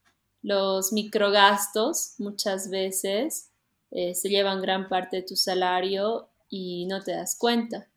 Los 0.41 0.93
microgastos 0.93 2.15
muchas 2.17 2.69
veces 2.69 3.51
eh, 3.91 4.15
se 4.15 4.29
llevan 4.29 4.61
gran 4.61 4.87
parte 4.87 5.17
de 5.17 5.23
tu 5.23 5.35
salario 5.35 6.29
y 6.49 6.85
no 6.85 7.01
te 7.01 7.11
das 7.11 7.37
cuenta. 7.37 7.87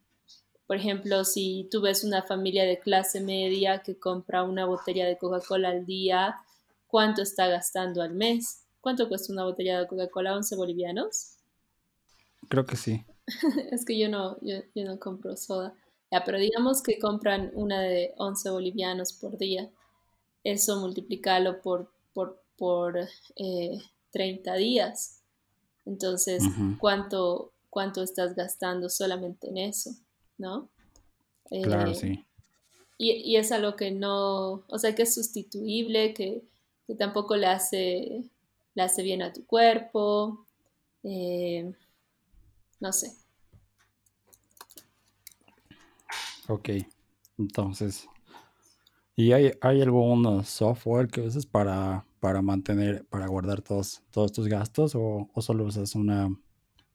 Por 0.66 0.76
ejemplo, 0.76 1.24
si 1.24 1.68
tú 1.70 1.82
ves 1.82 2.02
una 2.02 2.22
familia 2.22 2.64
de 2.64 2.78
clase 2.78 3.20
media 3.20 3.82
que 3.82 3.98
compra 3.98 4.42
una 4.42 4.64
botella 4.64 5.06
de 5.06 5.18
Coca-Cola 5.18 5.68
al 5.68 5.86
día, 5.86 6.36
¿cuánto 6.86 7.22
está 7.22 7.46
gastando 7.46 8.02
al 8.02 8.14
mes? 8.14 8.64
¿Cuánto 8.80 9.08
cuesta 9.08 9.32
una 9.32 9.44
botella 9.44 9.80
de 9.80 9.86
Coca-Cola? 9.86 10.34
¿11 10.34 10.56
bolivianos? 10.56 11.36
Creo 12.48 12.66
que 12.66 12.76
sí. 12.76 13.04
es 13.70 13.84
que 13.84 13.98
yo 13.98 14.08
no, 14.08 14.38
yo 14.40 14.62
no 14.74 14.98
compro 14.98 15.36
soda 15.36 15.74
pero 16.20 16.38
digamos 16.38 16.82
que 16.82 16.98
compran 16.98 17.50
una 17.54 17.80
de 17.80 18.12
11 18.18 18.50
bolivianos 18.50 19.12
por 19.14 19.38
día. 19.38 19.70
Eso 20.44 20.78
multiplicarlo 20.78 21.62
por, 21.62 21.90
por, 22.12 22.42
por 22.56 23.08
30 24.10 24.54
eh, 24.54 24.58
días. 24.58 25.22
Entonces, 25.86 26.44
¿cuánto, 26.78 27.52
¿cuánto 27.70 28.02
estás 28.02 28.34
gastando 28.34 28.88
solamente 28.88 29.48
en 29.48 29.58
eso? 29.58 29.90
¿No? 30.38 30.68
claro, 31.48 31.90
eh, 31.90 31.94
sí. 31.94 32.24
Y, 32.98 33.36
es 33.36 33.50
algo 33.50 33.74
que 33.74 33.90
no, 33.90 34.64
o 34.68 34.78
sea, 34.78 34.94
que 34.94 35.02
es 35.02 35.14
sustituible, 35.14 36.14
que, 36.14 36.44
tampoco 36.98 37.36
le 37.36 37.46
hace, 37.46 38.22
le 38.74 38.82
hace 38.82 39.02
bien 39.02 39.22
a 39.22 39.32
tu 39.32 39.46
cuerpo. 39.46 40.46
Eh, 41.02 41.72
no 42.82 42.92
sé. 42.92 43.16
Ok, 46.48 46.70
entonces, 47.38 48.08
¿y 49.14 49.30
hay, 49.32 49.52
algún 49.62 50.44
software 50.44 51.06
que 51.06 51.20
uses 51.20 51.46
para, 51.46 52.04
para 52.18 52.42
mantener, 52.42 53.06
para 53.06 53.28
guardar 53.28 53.62
todos, 53.62 54.02
todos 54.10 54.32
tus 54.32 54.48
gastos 54.48 54.94
o, 54.96 55.30
solo 55.40 55.64
usas 55.64 55.94
una 55.94 56.28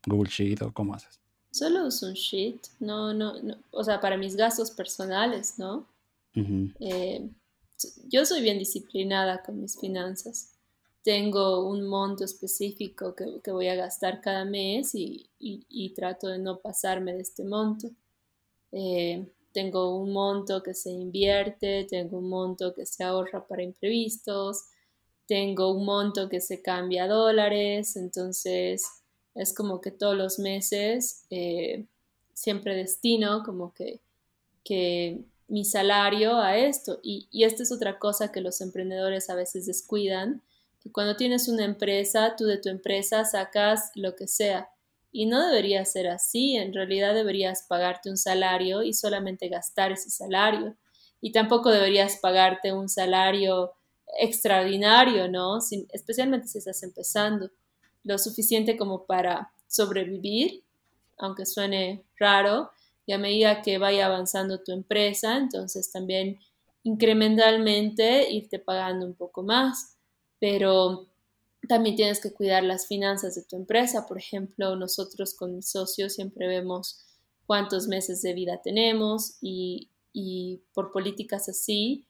Google 0.06 0.30
Sheet 0.30 0.62
o 0.62 0.74
cómo 0.74 0.94
haces? 0.94 1.22
Solo 1.52 1.88
uso 1.88 2.08
un 2.08 2.14
sheet, 2.14 2.68
no, 2.82 3.14
no, 3.14 3.42
no, 3.42 3.56
o 3.72 3.84
sea, 3.84 4.02
para 4.02 4.18
mis 4.18 4.36
gastos 4.36 4.70
personales, 4.70 5.58
¿no? 5.58 5.88
Eh, 6.80 7.32
yo 8.10 8.26
soy 8.26 8.42
bien 8.42 8.60
disciplinada 8.60 9.42
con 9.42 9.60
mis 9.62 9.80
finanzas. 9.80 10.57
Tengo 11.08 11.66
un 11.66 11.88
monto 11.88 12.26
específico 12.26 13.16
que, 13.16 13.50
voy 13.50 13.70
a 13.70 13.76
gastar 13.76 14.20
cada 14.20 14.44
mes 14.44 14.92
y, 14.94 15.94
trato 15.96 16.28
de 16.28 16.38
no 16.38 16.60
pasarme 16.60 17.14
de 17.14 17.22
este 17.22 17.46
monto. 17.46 17.90
Eh, 18.74 19.26
tengo 19.54 19.98
un 19.98 20.12
monto 20.12 20.62
que 20.62 20.74
se 20.74 20.92
invierte, 20.92 21.88
tengo 21.90 22.18
un 22.18 22.28
monto 22.28 22.76
que 22.76 22.86
se 22.86 23.06
ahorra 23.06 23.48
para 23.48 23.64
imprevistos, 23.64 24.66
tengo 25.26 25.72
un 25.72 25.86
monto 25.86 26.28
que 26.28 26.42
se 26.42 26.62
cambia 26.62 27.06
a 27.06 27.08
dólares, 27.08 27.96
entonces 27.96 28.86
es 29.34 29.56
como 29.56 29.80
que 29.80 29.92
todos 29.92 30.18
los 30.18 30.40
meses 30.40 31.24
eh, 31.30 31.86
siempre 32.34 32.76
destino 32.76 33.44
como 33.46 33.74
que, 33.74 34.02
que, 34.66 35.22
mi 35.48 35.64
salario 35.64 36.36
a 36.36 36.58
esto. 36.58 37.00
Y, 37.02 37.30
y 37.32 37.46
esta 37.46 37.64
es 37.64 37.72
otra 37.72 37.98
cosa 37.98 38.34
que 38.34 38.42
los 38.42 38.60
emprendedores 38.60 39.30
a 39.30 39.36
veces 39.36 39.66
descuidan, 39.66 40.42
que 40.88 40.92
cuando 40.94 41.16
tienes 41.16 41.48
una 41.48 41.66
empresa, 41.66 42.36
tú 42.38 42.46
de 42.46 42.58
tu 42.58 42.70
empresa 42.70 43.26
sacas 43.26 43.92
lo 43.96 44.16
que 44.16 44.28
sea 44.28 44.70
y 45.12 45.26
no 45.26 45.46
debería 45.46 45.84
ser 45.86 46.08
así, 46.08 46.56
en 46.56 46.74
realidad 46.74 47.14
deberías 47.14 47.66
pagarte 47.68 48.10
un 48.10 48.18
salario 48.18 48.84
y 48.84 48.94
solamente 48.94 49.50
gastar 49.50 49.92
ese 49.92 50.10
salario. 50.10 50.76
Y 51.22 51.32
tampoco 51.32 51.72
deberías 51.72 52.18
pagarte 52.18 52.74
un 52.74 52.88
salario 52.88 53.74
extraordinario, 54.20 55.28
¿no? 55.28 55.58
especialmente 55.92 56.48
si 56.48 56.60
estás 56.60 56.84
empezando, 56.84 57.50
lo 58.04 58.18
suficiente 58.18 58.78
como 58.78 59.06
para 59.06 59.52
sobrevivir, 59.68 60.64
aunque 61.18 61.46
suene 61.46 62.04
raro, 62.18 62.72
y 63.06 63.14
a 63.14 63.18
medida 63.18 63.62
que 63.62 63.78
vaya 63.78 64.06
avanzando 64.06 64.62
tu 64.62 64.72
empresa, 64.72 65.38
entonces 65.38 65.92
también 65.92 66.38
incrementalmente 66.84 68.30
irte 68.32 68.60
pagando 68.60 69.06
un 69.06 69.14
poco 69.14 69.44
más. 69.44 69.97
Pero 70.40 71.08
también 71.68 71.96
tienes 71.96 72.22
que 72.22 72.34
cuidar 72.34 72.64
las 72.64 72.88
finanzas 72.88 73.36
de 73.36 73.44
tu 73.44 73.56
empresa. 73.56 74.06
Por 74.08 74.18
ejemplo, 74.18 74.76
nosotros 74.76 75.34
con 75.34 75.56
mis 75.56 75.70
socios 75.70 76.14
siempre 76.14 76.48
vemos 76.48 77.04
cuántos 77.46 77.88
meses 77.88 78.22
de 78.22 78.34
vida 78.34 78.62
tenemos 78.62 79.38
y, 79.42 79.90
por 80.74 80.92
políticas 80.92 81.48
así 81.48 82.08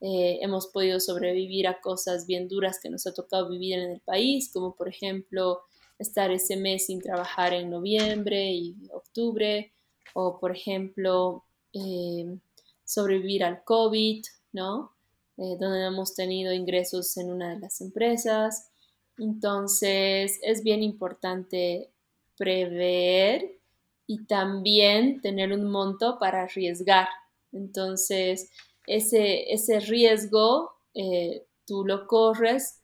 eh, 0.00 0.38
hemos 0.40 0.68
podido 0.68 1.00
sobrevivir 1.00 1.66
a 1.66 1.80
cosas 1.80 2.26
bien 2.26 2.48
duras 2.48 2.78
que 2.80 2.88
nos 2.88 3.06
ha 3.08 3.12
tocado 3.12 3.50
vivir 3.50 3.76
en 3.76 3.90
el 3.90 4.00
país, 4.00 4.50
como 4.52 4.74
por 4.76 4.88
ejemplo 4.88 5.62
estar 5.98 6.30
ese 6.30 6.56
mes 6.56 6.86
sin 6.86 7.00
trabajar 7.00 7.52
en 7.52 7.70
noviembre 7.70 8.52
y 8.52 8.76
octubre, 8.92 9.72
o 10.14 10.38
por 10.38 10.52
ejemplo 10.52 11.44
eh, 11.72 12.38
sobrevivir 12.84 13.44
al 13.44 13.64
COVID, 13.64 14.22
¿no? 14.52 14.92
Eh, 15.40 15.56
donde 15.58 15.86
hemos 15.86 16.14
tenido 16.14 16.52
ingresos 16.52 17.16
en 17.16 17.30
una 17.30 17.54
de 17.54 17.60
las 17.60 17.80
empresas. 17.80 18.68
Entonces 19.16 20.38
es 20.42 20.62
bien 20.62 20.82
importante 20.82 21.88
prever 22.36 23.58
y 24.06 24.26
también 24.26 25.22
tener 25.22 25.54
un 25.54 25.70
monto 25.70 26.18
para 26.18 26.42
arriesgar. 26.42 27.08
Entonces, 27.52 28.50
ese, 28.86 29.50
ese 29.50 29.80
riesgo 29.80 30.72
eh, 30.92 31.46
tú 31.64 31.86
lo 31.86 32.06
corres 32.06 32.82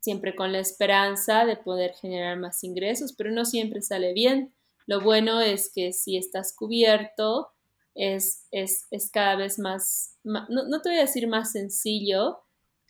siempre 0.00 0.34
con 0.34 0.52
la 0.52 0.58
esperanza 0.58 1.46
de 1.46 1.56
poder 1.56 1.94
generar 1.94 2.36
más 2.38 2.62
ingresos, 2.64 3.14
pero 3.16 3.30
no 3.30 3.46
siempre 3.46 3.80
sale 3.80 4.12
bien. 4.12 4.52
Lo 4.86 5.00
bueno 5.00 5.40
es 5.40 5.72
que 5.74 5.94
si 5.94 6.18
estás 6.18 6.54
cubierto, 6.54 7.53
es, 7.94 8.46
es, 8.50 9.10
cada 9.12 9.36
vez 9.36 9.58
más, 9.58 10.16
no, 10.24 10.46
no, 10.48 10.82
te 10.82 10.88
voy 10.88 10.98
a 10.98 11.02
decir 11.02 11.28
más 11.28 11.52
sencillo, 11.52 12.40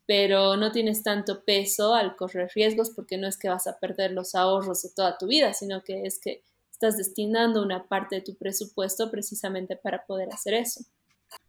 pero 0.07 0.57
no 0.57 0.73
tienes 0.73 1.03
tanto 1.03 1.45
peso 1.45 1.95
al 1.95 2.17
correr 2.17 2.51
riesgos 2.55 2.91
porque 2.91 3.19
no 3.19 3.27
es 3.27 3.39
que 3.39 3.49
vas 3.49 3.67
a 3.67 3.79
perder 3.79 4.13
los 4.13 4.35
ahorros 4.35 4.83
de 4.83 4.91
toda 4.95 5.19
tu 5.19 5.27
vida, 5.27 5.53
sino 5.53 5.83
que 5.83 6.03
es 6.03 6.19
que 6.19 6.43
estás 6.71 6.97
destinando 6.97 7.63
una 7.63 7.87
parte 7.87 8.17
de 8.17 8.23
tu 8.23 8.35
presupuesto 8.35 9.11
precisamente 9.11 9.77
para 9.77 10.05
poder 10.05 10.29
hacer 10.33 10.55
eso. 10.55 10.85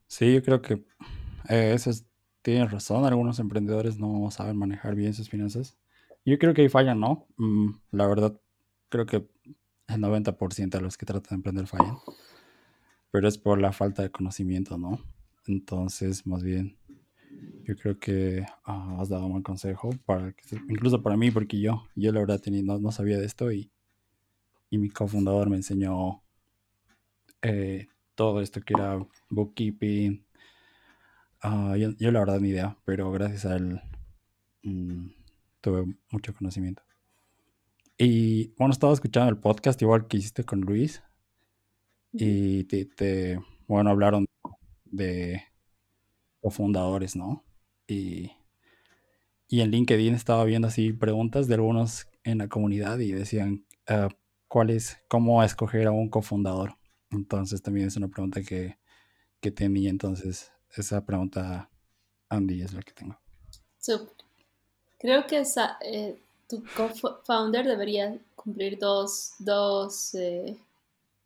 Sí, 0.07 0.33
yo 0.33 0.43
creo 0.43 0.61
que 0.61 0.85
eh, 1.49 1.73
eso 1.73 1.91
tienes 2.41 2.71
razón. 2.71 3.05
Algunos 3.05 3.39
emprendedores 3.39 3.97
no 3.97 4.29
saben 4.31 4.57
manejar 4.57 4.95
bien 4.95 5.13
sus 5.13 5.29
finanzas. 5.29 5.75
Yo 6.23 6.37
creo 6.37 6.53
que 6.53 6.61
ahí 6.61 6.69
fallan, 6.69 6.99
¿no? 6.99 7.27
Mm, 7.37 7.71
la 7.91 8.07
verdad, 8.07 8.39
creo 8.89 9.05
que 9.05 9.27
el 9.87 10.01
90% 10.01 10.77
de 10.77 10.81
los 10.81 10.97
que 10.97 11.05
tratan 11.05 11.29
de 11.29 11.35
emprender 11.35 11.67
fallan. 11.67 11.97
Pero 13.15 13.29
es 13.29 13.37
por 13.37 13.61
la 13.61 13.71
falta 13.71 14.01
de 14.01 14.11
conocimiento, 14.11 14.77
¿no? 14.77 14.99
Entonces, 15.47 16.27
más 16.27 16.43
bien, 16.43 16.75
yo 17.63 17.73
creo 17.77 17.97
que 17.97 18.45
ah, 18.65 18.97
has 18.99 19.07
dado 19.07 19.27
un 19.27 19.31
buen 19.31 19.41
consejo, 19.41 19.91
para 20.05 20.35
incluso 20.67 21.01
para 21.01 21.15
mí, 21.15 21.31
porque 21.31 21.61
yo, 21.61 21.87
yo 21.95 22.11
la 22.11 22.19
verdad 22.19 22.41
no, 22.45 22.91
sabía 22.91 23.17
de 23.17 23.25
esto 23.25 23.53
y, 23.53 23.71
y 24.69 24.77
mi 24.79 24.89
cofundador 24.89 25.49
me 25.49 25.55
enseñó 25.55 26.23
eh, 27.41 27.87
todo 28.15 28.41
esto 28.41 28.59
que 28.59 28.73
era 28.73 28.99
bookkeeping. 29.29 30.25
Ah, 31.39 31.77
yo, 31.77 32.11
la 32.11 32.19
verdad 32.19 32.41
ni 32.41 32.49
idea, 32.49 32.77
pero 32.83 33.13
gracias 33.13 33.45
a 33.45 33.55
él 33.55 33.79
mm, 34.63 35.07
tuve 35.61 35.85
mucho 36.11 36.33
conocimiento. 36.33 36.83
Y 37.97 38.47
bueno, 38.57 38.73
estaba 38.73 38.91
escuchando 38.91 39.29
el 39.29 39.37
podcast 39.37 39.81
igual 39.81 40.05
que 40.05 40.17
hiciste 40.17 40.43
con 40.43 40.59
Luis. 40.59 41.01
Y 42.17 42.63
te, 42.63 43.39
bueno, 43.67 43.89
hablaron 43.89 44.25
de 44.85 45.41
cofundadores, 46.41 47.15
¿no? 47.15 47.43
Y, 47.87 48.31
y 49.47 49.61
en 49.61 49.71
LinkedIn 49.71 50.13
estaba 50.13 50.43
viendo 50.45 50.67
así 50.67 50.93
preguntas 50.93 51.47
de 51.47 51.55
algunos 51.55 52.07
en 52.23 52.37
la 52.39 52.47
comunidad 52.47 52.99
y 52.99 53.11
decían 53.11 53.65
ah, 53.87 54.09
cuál 54.47 54.69
es, 54.69 54.97
cómo 55.07 55.43
escoger 55.43 55.87
a 55.87 55.91
un 55.91 56.09
cofundador. 56.09 56.77
Entonces 57.11 57.61
también 57.61 57.87
es 57.87 57.97
una 57.97 58.07
pregunta 58.07 58.41
que, 58.41 58.77
que 59.41 59.51
tenía. 59.51 59.89
Entonces, 59.89 60.51
esa 60.75 61.05
pregunta, 61.05 61.69
Andy, 62.29 62.61
es 62.61 62.73
la 62.73 62.81
que 62.81 62.93
tengo. 62.93 63.19
Creo 64.99 65.27
que 65.27 65.39
esa, 65.39 65.77
eh, 65.81 66.17
tu 66.49 66.63
co-founder 66.75 67.65
debería 67.67 68.17
cumplir 68.35 68.79
dos, 68.79 69.33
dos, 69.39 70.15
eh, 70.15 70.57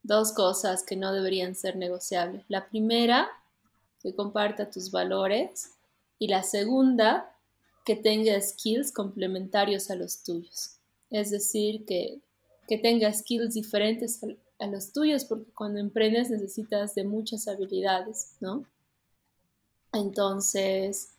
dos 0.04 0.32
cosas 0.32 0.84
que 0.84 0.96
no 0.96 1.12
deberían 1.14 1.56
ser 1.56 1.76
negociables. 1.76 2.44
La 2.48 2.68
primera, 2.68 3.30
que 4.02 4.16
comparta 4.16 4.70
tus 4.70 4.92
valores. 4.92 5.72
Y 6.18 6.28
la 6.28 6.44
segunda, 6.44 7.34
que 7.86 7.96
tenga 7.96 8.40
skills 8.42 8.92
complementarios 8.92 9.90
a 9.90 9.96
los 9.96 10.24
tuyos. 10.24 10.78
Es 11.10 11.32
decir, 11.32 11.86
que, 11.86 12.20
que 12.68 12.78
tenga 12.78 13.12
skills 13.12 13.54
diferentes 13.54 14.20
a 14.60 14.68
los 14.68 14.92
tuyos, 14.92 15.26
porque 15.26 15.52
cuando 15.54 15.80
emprendes 15.80 16.30
necesitas 16.30 16.94
de 16.94 17.04
muchas 17.06 17.48
habilidades, 17.48 18.36
¿no? 18.42 18.66
Entonces, 19.94 21.14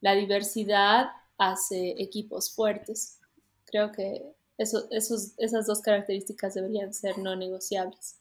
la 0.00 0.14
diversidad 0.14 1.10
hace 1.38 2.00
equipos 2.00 2.50
fuertes. 2.50 3.18
Creo 3.64 3.90
que 3.90 4.34
eso, 4.58 4.86
esos, 4.90 5.32
esas 5.38 5.66
dos 5.66 5.80
características 5.80 6.54
deberían 6.54 6.92
ser 6.92 7.18
no 7.18 7.34
negociables. 7.34 8.16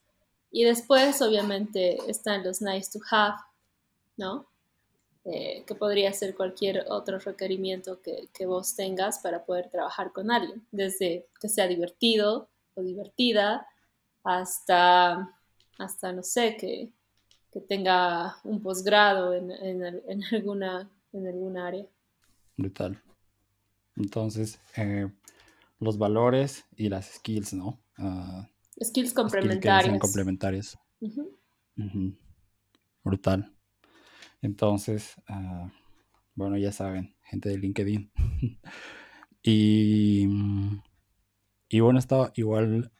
Y 0.51 0.65
después, 0.65 1.21
obviamente, 1.21 1.97
están 2.07 2.43
los 2.43 2.61
nice 2.61 2.91
to 2.91 2.99
have, 3.09 3.37
¿no? 4.17 4.47
Eh, 5.23 5.63
que 5.65 5.75
podría 5.75 6.11
ser 6.13 6.35
cualquier 6.35 6.85
otro 6.89 7.19
requerimiento 7.19 8.01
que, 8.01 8.27
que, 8.33 8.47
vos 8.47 8.75
tengas 8.75 9.19
para 9.19 9.45
poder 9.45 9.69
trabajar 9.69 10.11
con 10.11 10.31
alguien, 10.31 10.65
desde 10.71 11.27
que 11.39 11.47
sea 11.47 11.67
divertido 11.67 12.49
o 12.73 12.81
divertida, 12.81 13.67
hasta, 14.23 15.37
hasta 15.77 16.11
no 16.11 16.23
sé, 16.23 16.57
que, 16.57 16.89
tenga 17.67 18.37
un 18.45 18.61
posgrado 18.61 19.33
en, 19.33 19.51
en, 19.51 20.23
alguna, 20.31 20.89
en 21.11 21.27
alguna 21.27 21.67
área. 21.67 21.85
Brutal. 22.55 23.01
Entonces, 23.97 24.57
eh, 24.77 25.09
los 25.79 25.97
valores 25.97 26.63
y 26.77 26.87
las 26.87 27.07
skills, 27.07 27.53
¿no? 27.53 27.77
Uh, 27.97 28.45
skills 28.81 29.13
complementarias. 29.13 29.99
complementarias. 29.99 30.79
Brutal. 33.03 33.53
Entonces, 34.41 35.15
uh, 35.29 35.69
bueno, 36.35 36.57
ya 36.57 36.71
saben, 36.71 37.15
gente 37.23 37.49
de 37.49 37.57
LinkedIn. 37.57 38.11
y, 39.43 40.27
y 41.69 41.79
bueno, 41.79 41.99
estaba 41.99 42.31
igual 42.35 42.91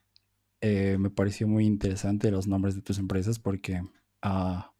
eh, 0.63 0.97
me 0.99 1.09
pareció 1.09 1.47
muy 1.47 1.65
interesante 1.65 2.29
los 2.29 2.47
nombres 2.47 2.75
de 2.75 2.83
tus 2.83 2.99
empresas 2.99 3.39
porque 3.39 3.81
ah, 4.21 4.71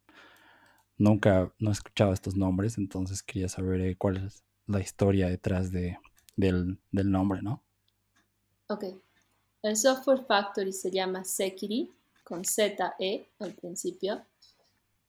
nunca 0.96 1.52
no 1.58 1.70
he 1.70 1.72
escuchado 1.72 2.12
estos 2.12 2.36
nombres, 2.36 2.78
entonces 2.78 3.24
quería 3.24 3.48
saber 3.48 3.80
eh, 3.80 3.96
cuál 3.96 4.18
es 4.18 4.44
la 4.66 4.80
historia 4.80 5.28
detrás 5.28 5.72
de, 5.72 5.98
del, 6.36 6.78
nombre, 6.92 7.42
¿no? 7.42 7.64
Ok. 8.68 8.84
El 9.62 9.76
Software 9.76 10.24
Factory 10.26 10.72
se 10.72 10.90
llama 10.90 11.24
Security, 11.24 11.88
con 12.24 12.44
Z-E 12.44 13.28
al 13.38 13.52
principio. 13.52 14.24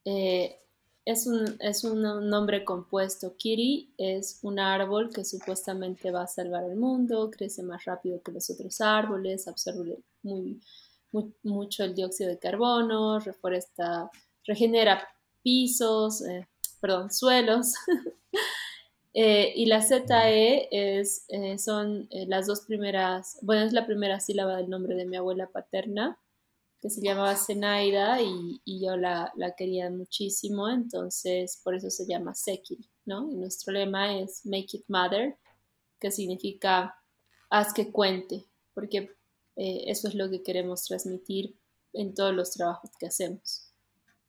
Eh, 0.05 0.57
es 1.05 1.27
un, 1.27 1.57
es 1.59 1.83
un 1.83 2.29
nombre 2.29 2.63
compuesto. 2.63 3.35
Kiri 3.35 3.93
es 3.97 4.39
un 4.43 4.59
árbol 4.59 5.09
que 5.09 5.25
supuestamente 5.25 6.11
va 6.11 6.23
a 6.23 6.27
salvar 6.27 6.63
el 6.63 6.75
mundo, 6.75 7.29
crece 7.29 7.63
más 7.63 7.83
rápido 7.85 8.21
que 8.21 8.31
los 8.31 8.49
otros 8.49 8.79
árboles, 8.79 9.47
absorbe 9.47 9.99
mucho 11.43 11.83
el 11.83 11.93
dióxido 11.93 12.29
de 12.29 12.39
carbono, 12.39 13.19
reforesta, 13.19 14.09
regenera 14.45 15.07
pisos, 15.41 16.21
eh, 16.21 16.47
perdón, 16.79 17.11
suelos. 17.11 17.73
Eh, 19.13 19.53
y 19.55 19.67
la 19.67 19.81
ZE 19.81 20.67
es, 20.71 21.25
eh, 21.27 21.59
son 21.59 22.07
las 22.11 22.47
dos 22.47 22.61
primeras, 22.61 23.37
bueno, 23.41 23.63
es 23.63 23.73
la 23.73 23.85
primera 23.85 24.19
sílaba 24.19 24.57
del 24.57 24.69
nombre 24.69 24.95
de 24.95 25.05
mi 25.05 25.17
abuela 25.17 25.47
paterna 25.47 26.19
que 26.83 26.89
se 26.89 27.01
llamaba 27.01 27.37
Zenaida 27.37 28.21
y, 28.21 28.59
yo 28.65 28.97
la, 28.97 29.31
quería 29.57 29.89
muchísimo, 29.89 30.67
entonces 30.67 31.61
por 31.63 31.75
eso 31.75 31.89
se 31.89 32.05
llama 32.05 32.35
Sekiri, 32.35 32.89
¿no? 33.05 33.31
Y 33.31 33.35
nuestro 33.35 33.71
lema 33.71 34.19
es 34.19 34.45
Make 34.45 34.77
It 34.77 34.83
Matter, 34.89 35.37
que 35.97 36.11
significa 36.11 36.93
haz 37.49 37.73
que 37.73 37.89
cuente, 37.89 38.43
porque 38.73 39.15
eh, 39.55 39.85
eso 39.87 40.09
es 40.09 40.15
lo 40.15 40.29
que 40.29 40.43
queremos 40.43 40.83
transmitir 40.83 41.55
en 41.93 42.13
todos 42.13 42.35
los 42.35 42.51
trabajos 42.51 42.91
que 42.99 43.07
hacemos. 43.07 43.71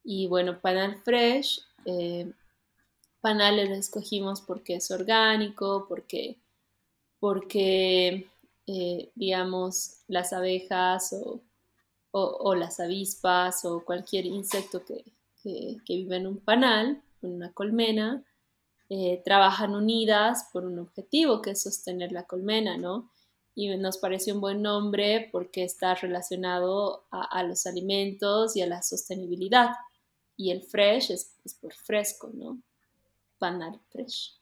Y 0.04 0.28
bueno, 0.28 0.60
Panal 0.60 1.02
Fresh, 1.02 1.60
eh, 1.86 2.30
Panal 3.24 3.56
lo 3.56 3.74
escogimos 3.74 4.40
porque 4.40 4.76
es 4.76 4.90
orgánico, 4.90 5.86
porque, 5.88 6.36
porque 7.18 8.28
eh, 8.66 9.10
digamos, 9.14 10.00
las 10.08 10.32
abejas 10.32 11.14
o 11.14 11.40
o, 12.16 12.54
las 12.54 12.78
avispas 12.78 13.64
o 13.64 13.84
cualquier 13.84 14.26
insecto 14.26 14.84
que, 14.84 15.04
vive 15.88 16.16
en 16.16 16.28
un 16.28 16.38
panal, 16.38 17.02
en 17.22 17.32
una 17.32 17.52
colmena, 17.52 18.24
eh, 18.88 19.20
trabajan 19.24 19.74
unidas 19.74 20.48
por 20.52 20.64
un 20.64 20.78
objetivo 20.78 21.42
que 21.42 21.50
es 21.50 21.62
sostener 21.62 22.12
la 22.12 22.22
colmena, 22.22 22.78
¿no? 22.78 23.10
Y 23.56 23.68
nos 23.76 23.98
parece 23.98 24.32
un 24.32 24.40
buen 24.40 24.62
nombre 24.62 25.28
porque 25.32 25.64
está 25.64 25.96
relacionado 25.96 27.04
a, 27.10 27.42
los 27.42 27.66
alimentos 27.66 28.56
y 28.56 28.62
a 28.62 28.66
la 28.66 28.82
sostenibilidad. 28.82 29.70
Y 30.36 30.50
el 30.50 30.62
fresh 30.62 31.10
es, 31.10 31.34
por 31.60 31.74
fresco, 31.74 32.30
¿no? 32.32 32.58
Panal 33.38 33.80
Fresh. 33.90 34.40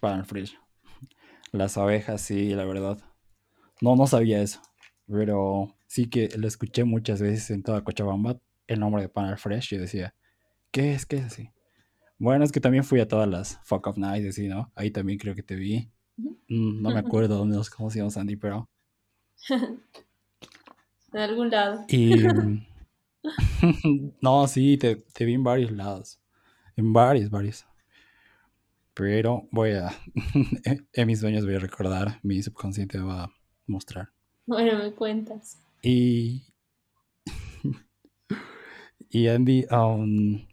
Panal 0.00 0.24
Fresh. 0.24 0.58
Las 1.52 1.76
abejas, 1.76 2.20
sí, 2.20 2.54
la 2.54 2.64
verdad. 2.64 2.98
No, 3.80 3.96
no 3.96 4.06
sabía 4.06 4.40
eso. 4.42 4.60
Pero 5.06 5.76
sí 5.86 6.08
que 6.08 6.28
lo 6.36 6.48
escuché 6.48 6.84
muchas 6.84 7.20
veces 7.20 7.50
en 7.50 7.62
toda 7.62 7.84
Cochabamba, 7.84 8.40
el 8.66 8.80
nombre 8.80 9.02
de 9.02 9.08
Panal 9.08 9.38
Fresh. 9.38 9.74
Y 9.74 9.78
decía, 9.78 10.14
¿qué 10.70 10.94
es? 10.94 11.06
¿Qué 11.06 11.16
es 11.16 11.24
así? 11.24 11.50
Bueno, 12.18 12.44
es 12.44 12.52
que 12.52 12.60
también 12.60 12.84
fui 12.84 13.00
a 13.00 13.08
todas 13.08 13.28
las 13.28 13.60
Fuck 13.64 13.86
of 13.86 13.98
Nights, 13.98 14.28
así, 14.28 14.48
¿no? 14.48 14.72
Ahí 14.74 14.90
también 14.90 15.18
creo 15.18 15.34
que 15.34 15.42
te 15.42 15.56
vi. 15.56 15.90
Mm, 16.16 16.82
no 16.82 16.90
me 16.90 16.98
acuerdo 16.98 17.38
dónde 17.38 17.56
nos 17.56 17.70
conocimos, 17.70 18.16
Andy, 18.16 18.36
pero. 18.36 18.68
en 19.50 21.20
algún 21.20 21.50
lado. 21.50 21.84
Y. 21.88 22.14
no, 24.20 24.46
sí, 24.46 24.76
te, 24.76 24.96
te, 24.96 25.24
vi 25.24 25.34
en 25.34 25.44
varios 25.44 25.70
lados. 25.72 26.20
En 26.76 26.92
varios, 26.92 27.30
varios. 27.30 27.66
Pero 28.94 29.48
voy 29.50 29.72
a. 29.72 29.90
en 30.92 31.06
mis 31.06 31.20
sueños 31.20 31.44
voy 31.44 31.56
a 31.56 31.58
recordar. 31.58 32.20
Mi 32.22 32.42
subconsciente 32.42 32.98
va 32.98 33.24
a 33.24 33.32
mostrar. 33.66 34.10
Bueno, 34.46 34.78
me 34.78 34.92
cuentas. 34.92 35.58
Y. 35.82 36.44
y 39.10 39.28
Andy, 39.28 39.66
um, 39.70 40.46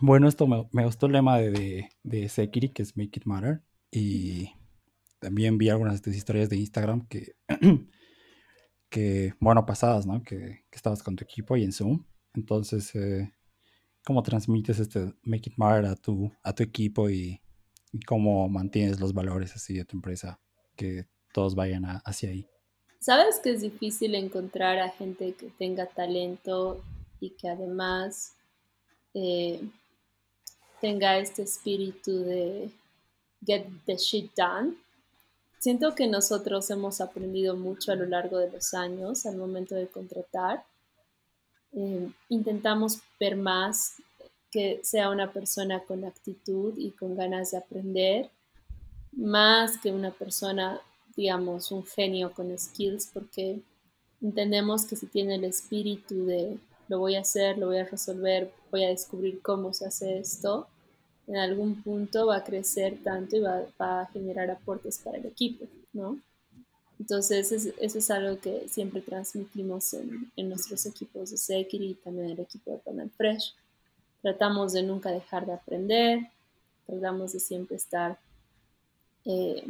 bueno, 0.00 0.28
esto 0.28 0.46
me, 0.46 0.84
gustó 0.84 1.06
el 1.06 1.12
lema 1.12 1.38
de, 1.38 1.88
de, 2.02 2.28
Sekiri, 2.28 2.68
que 2.70 2.82
es 2.82 2.96
Make 2.96 3.20
It 3.20 3.24
Matter. 3.24 3.62
Y 3.90 4.50
también 5.18 5.56
vi 5.56 5.68
algunas 5.68 5.94
de 5.94 6.00
tus 6.00 6.16
historias 6.16 6.50
de 6.50 6.56
Instagram 6.56 7.06
que, 7.06 7.36
que 8.90 9.34
bueno, 9.40 9.64
pasadas, 9.64 10.06
¿no? 10.06 10.22
Que, 10.22 10.64
estabas 10.70 11.02
con 11.02 11.16
tu 11.16 11.24
equipo 11.24 11.56
y 11.56 11.64
en 11.64 11.72
Zoom. 11.72 12.04
Entonces, 12.34 12.94
eh, 12.94 13.32
¿cómo 14.06 14.22
transmites 14.22 14.78
este 14.78 15.12
Make 15.24 15.50
It 15.50 15.56
Matter 15.56 15.86
a 15.86 15.96
tu, 15.96 16.30
a 16.44 16.54
tu 16.54 16.62
equipo 16.62 17.10
y, 17.10 17.40
cómo 18.06 18.48
mantienes 18.48 19.00
los 19.00 19.12
valores 19.12 19.54
así 19.54 19.74
de 19.74 19.84
tu 19.84 19.96
empresa? 19.96 20.38
Que 20.76 21.06
todos 21.32 21.54
vayan 21.54 21.84
hacia 22.04 22.30
ahí. 22.30 22.46
Sabes 23.00 23.40
que 23.42 23.50
es 23.50 23.62
difícil 23.62 24.14
encontrar 24.14 24.78
a 24.78 24.90
gente 24.90 25.32
que 25.34 25.50
tenga 25.50 25.86
talento 25.86 26.84
y 27.20 27.30
que 27.30 27.48
además 27.48 28.34
eh, 29.14 29.60
tenga 30.80 31.18
este 31.18 31.42
espíritu 31.42 32.20
de 32.20 32.70
get 33.44 33.66
the 33.86 33.96
shit 33.96 34.30
done. 34.36 34.76
Siento 35.58 35.94
que 35.94 36.06
nosotros 36.06 36.70
hemos 36.70 37.00
aprendido 37.00 37.56
mucho 37.56 37.92
a 37.92 37.96
lo 37.96 38.06
largo 38.06 38.38
de 38.38 38.52
los 38.52 38.72
años 38.74 39.26
al 39.26 39.36
momento 39.36 39.74
de 39.74 39.88
contratar. 39.88 40.64
Eh, 41.76 42.10
intentamos 42.30 43.00
ver 43.20 43.36
más 43.36 43.96
que 44.50 44.80
sea 44.82 45.10
una 45.10 45.32
persona 45.32 45.84
con 45.84 46.04
actitud 46.04 46.74
y 46.76 46.90
con 46.90 47.16
ganas 47.16 47.50
de 47.50 47.58
aprender, 47.58 48.30
más 49.12 49.78
que 49.78 49.92
una 49.92 50.10
persona, 50.10 50.80
digamos, 51.14 51.70
un 51.70 51.84
genio 51.84 52.32
con 52.32 52.56
skills, 52.58 53.10
porque 53.12 53.60
entendemos 54.22 54.86
que 54.86 54.96
si 54.96 55.06
tiene 55.06 55.34
el 55.34 55.44
espíritu 55.44 56.26
de 56.26 56.58
lo 56.88 56.98
voy 57.00 57.16
a 57.16 57.20
hacer, 57.20 57.58
lo 57.58 57.66
voy 57.66 57.78
a 57.78 57.84
resolver, 57.84 58.50
voy 58.70 58.84
a 58.84 58.88
descubrir 58.88 59.42
cómo 59.42 59.72
se 59.72 59.86
hace 59.86 60.18
esto, 60.18 60.68
en 61.26 61.36
algún 61.36 61.82
punto 61.82 62.26
va 62.26 62.36
a 62.36 62.44
crecer 62.44 62.98
tanto 63.02 63.36
y 63.36 63.40
va, 63.40 63.66
a 63.78 64.06
generar 64.12 64.50
aportes 64.50 64.98
para 64.98 65.18
el 65.18 65.26
equipo, 65.26 65.66
¿no? 65.92 66.18
Entonces, 66.98 67.52
eso 67.52 67.98
es 67.98 68.10
algo 68.10 68.40
que 68.40 68.68
siempre 68.68 69.02
transmitimos 69.02 69.92
en, 69.94 70.30
nuestros 70.48 70.86
equipos 70.86 71.30
de 71.30 71.36
Security 71.36 71.90
y 71.90 71.94
también 71.94 72.26
en 72.26 72.32
el 72.32 72.40
equipo 72.40 72.72
de 72.72 72.78
Panel 72.78 73.10
Fresh. 73.10 73.54
Tratamos 74.22 74.72
de 74.72 74.82
nunca 74.82 75.10
dejar 75.10 75.46
de 75.46 75.52
aprender, 75.52 76.30
tratamos 76.86 77.32
de 77.32 77.40
siempre 77.40 77.76
estar 77.76 78.18
eh, 79.24 79.66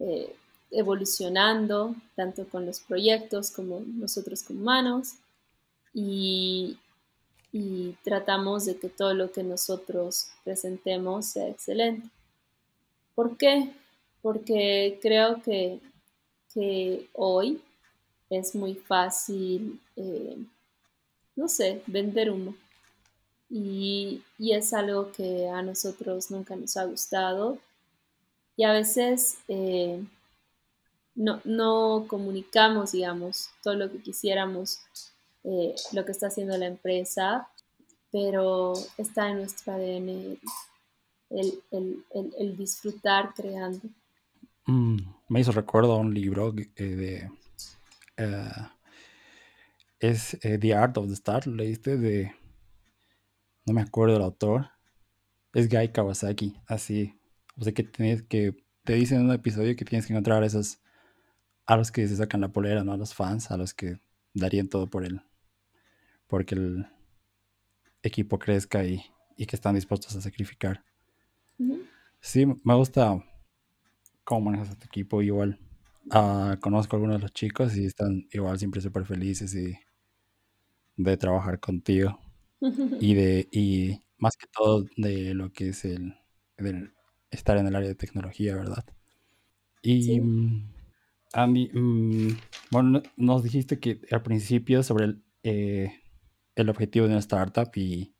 eh, 0.00 0.34
evolucionando, 0.72 1.94
tanto 2.16 2.48
con 2.48 2.66
los 2.66 2.80
proyectos 2.80 3.50
como 3.50 3.80
nosotros 3.80 4.42
como 4.42 4.60
humanos. 4.60 5.14
Y, 5.94 6.78
y 7.52 7.96
tratamos 8.02 8.66
de 8.66 8.76
que 8.76 8.88
todo 8.88 9.14
lo 9.14 9.30
que 9.30 9.42
nosotros 9.42 10.28
presentemos 10.44 11.26
sea 11.26 11.48
excelente. 11.48 12.10
¿Por 13.14 13.38
qué? 13.38 13.72
Porque 14.20 14.98
creo 15.00 15.40
que, 15.42 15.80
hoy 17.12 17.60
es 18.30 18.54
muy 18.54 18.74
fácil, 18.74 19.80
eh, 19.96 20.36
no 21.34 21.48
sé, 21.48 21.82
vender 21.86 22.30
humo. 22.30 22.54
Y, 23.48 24.22
es 24.38 24.72
algo 24.72 25.12
que 25.12 25.48
a 25.48 25.62
nosotros 25.62 26.30
nunca 26.30 26.56
nos 26.56 26.76
ha 26.76 26.84
gustado. 26.84 27.58
Y 28.56 28.64
a 28.64 28.72
veces 28.72 29.38
eh, 29.48 30.02
no, 31.14 31.40
no, 31.44 32.06
comunicamos, 32.08 32.92
digamos, 32.92 33.50
todo 33.62 33.74
lo 33.74 33.90
que 33.90 33.98
quisiéramos 33.98 34.80
eh, 35.48 35.76
lo 35.92 36.04
que 36.04 36.10
está 36.10 36.26
haciendo 36.26 36.56
la 36.56 36.66
empresa, 36.66 37.48
pero 38.10 38.72
está 38.98 39.30
en 39.30 39.38
nuestro 39.38 39.74
ADN 39.74 40.38
el, 41.30 42.56
disfrutar 42.56 43.32
creando. 43.32 43.88
Mm, 44.66 44.96
me 45.28 45.40
hizo 45.40 45.52
recuerdo 45.52 45.92
a 45.92 45.98
un 45.98 46.12
libro 46.14 46.54
eh, 46.76 46.84
de... 46.84 47.30
Eh, 48.16 48.50
es 49.98 50.38
The 50.40 50.74
Art 50.74 50.98
of 50.98 51.08
the 51.08 51.16
Start, 51.16 51.46
leíste 51.46 51.96
de... 51.96 52.32
No 53.64 53.72
me 53.72 53.80
acuerdo 53.80 54.14
del 54.14 54.22
autor. 54.22 54.70
Es 55.54 55.68
Guy 55.68 55.88
Kawasaki, 55.88 56.56
así. 56.66 57.18
O 57.56 57.64
sea 57.64 57.72
que 57.72 57.82
tienes 57.82 58.22
que... 58.22 58.56
Te 58.84 58.94
dicen 58.94 59.20
en 59.20 59.26
un 59.26 59.32
episodio 59.32 59.74
que 59.74 59.84
tienes 59.84 60.06
que 60.06 60.12
encontrar 60.12 60.42
a 60.42 60.46
esos... 60.46 60.80
A 61.66 61.76
los 61.76 61.90
que 61.90 62.06
se 62.06 62.16
sacan 62.16 62.40
la 62.40 62.52
polera, 62.52 62.84
¿no? 62.84 62.92
A 62.92 62.96
los 62.96 63.14
fans, 63.14 63.50
a 63.50 63.56
los 63.56 63.74
que 63.74 63.98
darían 64.34 64.68
todo 64.68 64.86
por 64.86 65.04
él 65.04 65.22
porque 66.26 66.54
el 66.54 66.86
equipo 68.02 68.38
crezca 68.38 68.84
y, 68.84 69.02
que 69.36 69.56
están 69.56 69.74
dispuestos 69.74 70.14
a 70.16 70.20
sacrificar. 70.20 70.84
Sí, 72.20 72.46
me 72.46 72.74
gusta 72.74 73.22
cómo 74.26 74.50
manejas 74.50 74.70
a 74.70 74.78
tu 74.78 74.86
equipo 74.86 75.22
igual. 75.22 75.58
Ah, 76.10 76.58
conozco 76.60 76.94
a 76.94 76.98
algunos 76.98 77.16
de 77.16 77.22
los 77.22 77.32
chicos 77.32 77.76
y 77.76 77.86
están 77.86 78.28
igual 78.32 78.58
siempre 78.58 78.82
súper 78.82 79.06
felices 79.06 79.54
y 79.54 79.78
de 80.96 81.16
trabajar 81.16 81.60
contigo 81.60 82.18
y 83.00 83.14
de 83.14 83.48
y 83.50 84.00
más 84.18 84.36
que 84.36 84.46
todo 84.52 84.84
de 84.96 85.34
lo 85.34 85.52
que 85.52 85.70
es 85.70 85.84
el, 85.84 86.14
estar 87.30 87.56
en 87.56 87.66
el 87.66 87.76
área 87.76 87.88
de 87.88 87.94
tecnología, 87.94 88.56
¿verdad? 88.56 88.84
Y 89.82 90.20
mm, 90.20 90.72
Andy, 91.32 91.70
mm, 91.72 92.36
bueno, 92.70 93.02
nos 93.16 93.42
dijiste 93.42 93.78
que 93.78 94.00
al 94.10 94.22
principio 94.22 94.82
sobre 94.82 95.04
el, 95.04 95.24
eh, 95.42 95.92
el 96.56 96.68
objetivo 96.70 97.06
de 97.06 97.12
una 97.12 97.20
startup 97.20 97.70
y, 97.76 98.14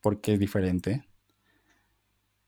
por 0.00 0.20
qué 0.20 0.34
es 0.34 0.40
diferente. 0.40 1.04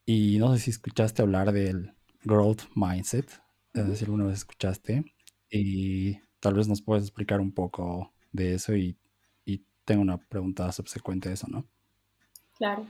Y 0.06 0.38
no 0.38 0.52
sé 0.52 0.60
si 0.60 0.70
escuchaste 0.70 1.22
hablar 1.22 1.52
del 1.52 1.93
growth 2.24 2.62
mindset, 2.74 3.30
es 3.72 3.88
decir, 3.88 4.06
alguna 4.06 4.26
vez 4.26 4.38
escuchaste, 4.38 5.04
y 5.50 6.18
tal 6.40 6.54
vez 6.54 6.68
nos 6.68 6.82
puedes 6.82 7.04
explicar 7.04 7.40
un 7.40 7.52
poco 7.52 8.12
de 8.32 8.54
eso 8.54 8.74
y, 8.74 8.96
tengo 9.86 10.00
una 10.00 10.16
pregunta 10.16 10.72
subsecuente 10.72 11.28
de 11.28 11.34
eso, 11.34 11.46
¿no? 11.46 11.62
Claro. 12.56 12.86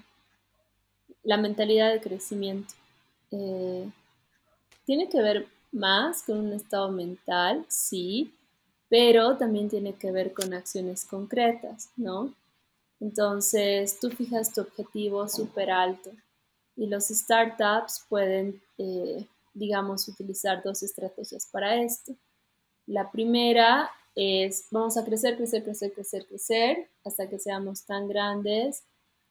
La 1.25 1.37
mentalidad 1.37 1.93
de 1.93 2.01
crecimiento. 2.01 2.73
Eh, 3.33 3.91
tiene 4.87 5.09
que 5.09 5.21
ver 5.21 5.49
más 5.73 6.23
con 6.23 6.39
un 6.39 6.53
estado 6.53 6.93
mental, 6.93 7.65
sí, 7.67 8.33
pero 8.89 9.37
también 9.37 9.69
tiene 9.69 9.95
que 9.95 10.13
ver 10.13 10.33
con 10.33 10.55
acciones 10.55 11.05
concretas, 11.05 11.91
¿no? 11.97 12.33
Entonces, 13.01 13.99
tú 13.99 14.09
fijas 14.11 14.53
tu 14.53 14.61
objetivo 14.61 15.27
súper 15.27 15.73
alto 15.73 16.13
y 16.77 16.87
los 16.87 17.09
startups 17.09 18.05
pueden, 18.09 18.61
eh, 18.79 19.27
digamos, 19.53 20.09
utilizar 20.09 20.63
dos 20.63 20.83
estrategias 20.83 21.47
para 21.47 21.77
esto. 21.83 22.15
La 22.87 23.11
primera 23.11 23.91
es, 24.15 24.67
vamos 24.71 24.97
a 24.97 25.05
crecer, 25.05 25.37
crecer, 25.37 25.65
crecer, 25.65 25.93
crecer, 25.93 26.27
crecer, 26.27 26.91
hasta 27.05 27.29
que 27.29 27.39
seamos 27.39 27.85
tan 27.85 28.09
grandes 28.09 28.85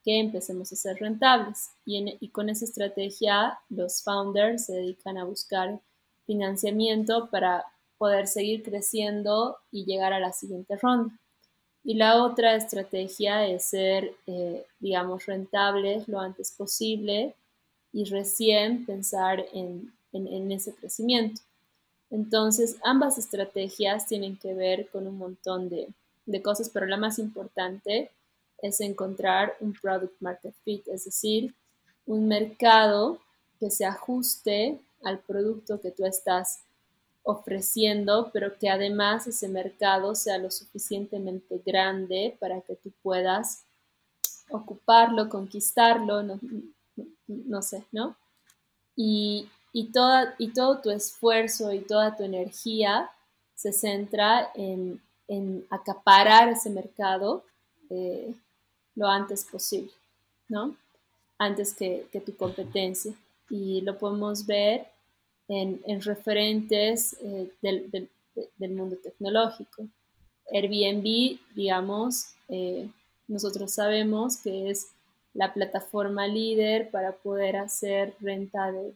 que 0.03 0.19
empecemos 0.19 0.71
a 0.71 0.75
ser 0.75 0.97
rentables. 0.97 1.69
Y, 1.85 2.17
y 2.19 2.29
con 2.29 2.49
esa 2.49 2.65
estrategia, 2.65 3.59
los 3.69 4.03
founders 4.03 4.65
se 4.65 4.73
dedican 4.73 5.17
a 5.17 5.25
buscar 5.25 5.79
financiamiento 6.25 7.29
para 7.29 7.65
poder 7.97 8.27
seguir 8.27 8.63
creciendo 8.63 9.57
y 9.71 9.85
llegar 9.85 10.13
a 10.13 10.19
la 10.19 10.33
siguiente 10.33 10.77
ronda. 10.77 11.17
Y 11.83 11.95
la 11.95 12.23
otra 12.23 12.55
estrategia 12.55 13.45
es 13.45 13.65
ser, 13.65 14.15
eh, 14.25 14.65
digamos, 14.79 15.25
rentables 15.25 16.07
lo 16.07 16.19
antes 16.19 16.51
posible 16.51 17.35
y 17.91 18.05
recién 18.05 18.85
pensar 18.85 19.45
en, 19.53 19.91
ese 20.51 20.73
crecimiento. 20.75 21.41
Entonces, 22.09 22.77
ambas 22.83 23.17
estrategias 23.17 24.07
tienen 24.07 24.37
que 24.37 24.53
ver 24.53 24.87
con 24.89 25.07
un 25.07 25.17
montón 25.17 25.69
de, 25.69 26.41
cosas, 26.41 26.69
pero 26.69 26.85
la 26.85 26.97
más 26.97 27.19
importante 27.19 28.11
es 28.61 28.79
encontrar 28.79 29.55
un 29.59 29.73
product 29.73 30.21
market 30.21 30.53
fit, 30.63 30.87
es 30.87 31.05
decir, 31.05 31.53
un 32.05 32.27
mercado 32.27 33.19
que 33.59 33.69
se 33.69 33.85
ajuste 33.85 34.79
al 35.03 35.19
producto 35.19 35.81
que 35.81 35.91
tú 35.91 36.05
estás 36.05 36.59
ofreciendo, 37.23 38.29
pero 38.33 38.57
que 38.57 38.69
además 38.69 39.27
ese 39.27 39.47
mercado 39.47 40.13
sea 40.13 40.37
lo 40.37 40.51
suficientemente 40.51 41.61
grande 41.65 42.35
para 42.39 42.61
que 42.61 42.75
tú 42.75 42.91
puedas 43.01 43.63
ocuparlo, 44.49 45.29
conquistarlo, 45.29 46.21
no, 47.27 47.61
sé, 47.61 47.85
¿no? 47.91 48.15
Y, 48.95 49.49
toda, 49.93 50.35
y 50.37 50.49
todo 50.49 50.79
tu 50.79 50.91
esfuerzo 50.91 51.73
y 51.73 51.79
toda 51.79 52.15
tu 52.15 52.23
energía 52.23 53.09
se 53.55 53.71
centra 53.71 54.51
en, 54.53 55.01
acaparar 55.71 56.49
ese 56.49 56.69
mercado 56.69 57.43
eh, 57.89 58.35
lo 58.93 59.07
antes 59.07 59.45
posible, 59.45 59.91
¿no? 60.47 60.75
Antes 61.39 61.73
que, 61.73 62.07
tu 62.23 62.35
competencia. 62.35 63.13
Y 63.49 63.81
lo 63.81 63.97
podemos 63.97 64.45
ver 64.45 64.87
en, 65.47 66.01
referentes 66.01 67.17
eh, 67.21 67.51
del, 67.61 68.71
mundo 68.71 68.97
tecnológico. 68.97 69.87
Airbnb, 70.51 71.39
digamos, 71.55 72.33
eh, 72.49 72.89
nosotros 73.27 73.73
sabemos 73.73 74.37
que 74.37 74.69
es 74.69 74.87
la 75.33 75.53
plataforma 75.53 76.27
líder 76.27 76.91
para 76.91 77.11
poder 77.13 77.57
hacer 77.57 78.15
renta 78.19 78.71
de, 78.71 78.93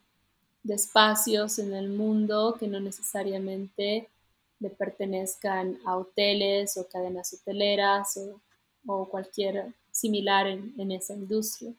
espacios 0.69 1.59
en 1.59 1.73
el 1.73 1.87
mundo 1.87 2.57
que 2.59 2.67
no 2.67 2.81
necesariamente 2.81 4.09
le 4.59 4.69
pertenezcan 4.69 5.79
a 5.85 5.95
hoteles 5.95 6.75
o 6.75 6.85
cadenas 6.89 7.31
hoteleras 7.31 8.19
o, 8.85 9.05
cualquier 9.05 9.71
similar 9.91 10.45
en, 10.45 10.91
esa 10.91 11.13
industria. 11.13 11.71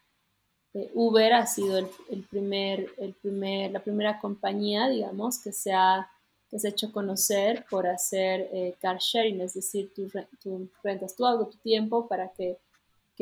Eh, 0.79 0.91
Uber 0.95 1.33
ha 1.33 1.47
sido 1.47 1.79
el, 1.79 2.23
primer, 2.31 2.93
el 2.99 3.15
primer, 3.15 3.71
la 3.73 3.81
primera 3.81 4.19
compañía, 4.21 4.89
digamos, 4.89 5.39
que 5.39 5.53
se 5.53 5.73
ha 5.73 6.09
que 6.51 6.59
se 6.59 6.69
ha 6.69 6.71
hecho 6.71 6.93
conocer 6.93 7.67
por 7.71 7.87
hacer 7.87 8.49
eh, 8.53 8.75
car 8.81 8.99
sharing, 8.99 9.41
es 9.41 9.55
decir, 9.55 9.93
tú, 9.95 10.71
rentas 10.83 11.15
tu 11.15 11.27
auto, 11.27 11.51
tu 11.51 11.59
tiempo 11.59 12.07
para 12.09 12.31
que, 12.31 12.59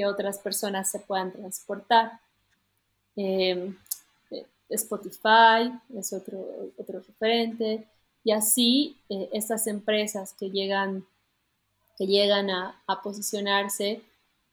otras 0.07 0.38
personas 0.38 0.90
se 0.90 1.01
puedan 1.01 1.33
transportar. 1.33 2.21
Em, 3.16 3.75
eh, 4.31 4.45
Spotify 4.69 5.73
es 5.99 6.12
otro, 6.12 6.38
otro 6.77 7.01
referente 7.01 7.88
y 8.23 8.33
así 8.33 8.99
eh, 9.09 9.31
estas 9.33 9.66
empresas 9.66 10.35
que 10.35 10.51
llegan, 10.51 11.07
que 11.97 12.07
llegan 12.07 12.51
a, 12.51 12.83
posicionarse 13.03 14.03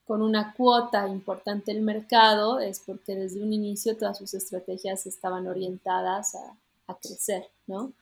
con 0.05 0.21
una 0.21 0.53
cuota 0.53 1.07
importante 1.07 1.71
el 1.71 1.81
mercado 1.81 2.59
es 2.59 2.79
porque 2.79 3.15
desde 3.15 3.41
un 3.41 3.53
inicio 3.53 3.97
todas 3.97 4.17
sus 4.17 4.33
estrategias 4.33 5.05
estaban 5.05 5.47
orientadas 5.47 6.35
a, 6.35 6.57
a 6.87 6.95
crecer, 6.95 7.47
¿no? 7.67 7.93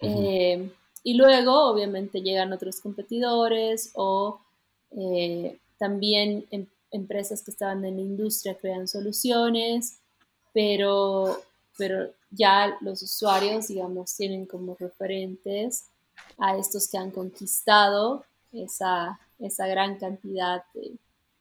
Eh, 0.00 0.70
y 1.02 1.14
luego, 1.14 1.70
obviamente, 1.70 2.20
llegan 2.20 2.52
otros 2.52 2.80
competidores 2.80 3.90
o 3.94 4.40
eh, 4.92 5.58
también 5.78 6.46
em, 6.50 6.66
empresas 6.90 7.42
que 7.42 7.50
estaban 7.50 7.84
en 7.84 7.96
la 7.96 8.02
industria 8.02 8.56
crean 8.56 8.88
soluciones, 8.88 9.98
pero, 10.52 11.38
pero 11.76 12.10
ya 12.30 12.76
los 12.80 13.02
usuarios, 13.02 13.68
digamos, 13.68 14.16
tienen 14.16 14.46
como 14.46 14.74
referentes 14.74 15.86
a 16.38 16.56
estos 16.56 16.88
que 16.88 16.98
han 16.98 17.10
conquistado 17.10 18.24
esa, 18.52 19.18
esa 19.38 19.66
gran 19.66 19.98
cantidad 19.98 20.64
de, 20.74 20.96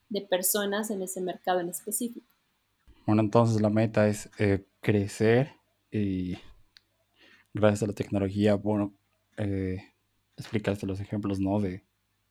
de, 0.10 0.22
personas 0.22 0.90
en 0.92 1.02
ese 1.02 1.22
mercado 1.22 1.60
en 1.60 1.70
específico. 1.70 2.26
Bueno, 3.06 3.22
entonces 3.22 3.62
la 3.62 3.70
meta 3.70 4.08
es 4.08 4.30
eh, 4.40 4.66
crecer 4.82 5.52
y 5.92 6.38
gracias 7.54 7.84
a 7.84 7.88
la 7.88 7.94
tecnología, 7.94 8.56
bueno, 8.56 8.94
eh, 9.38 9.82
explicaste 10.38 10.86
los 10.86 11.00
ejemplos, 11.00 11.40
¿no? 11.40 11.60
De, 11.60 11.84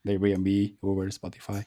de 0.03 0.13
Airbnb, 0.13 0.77
Uber, 0.81 1.09
Spotify. 1.09 1.65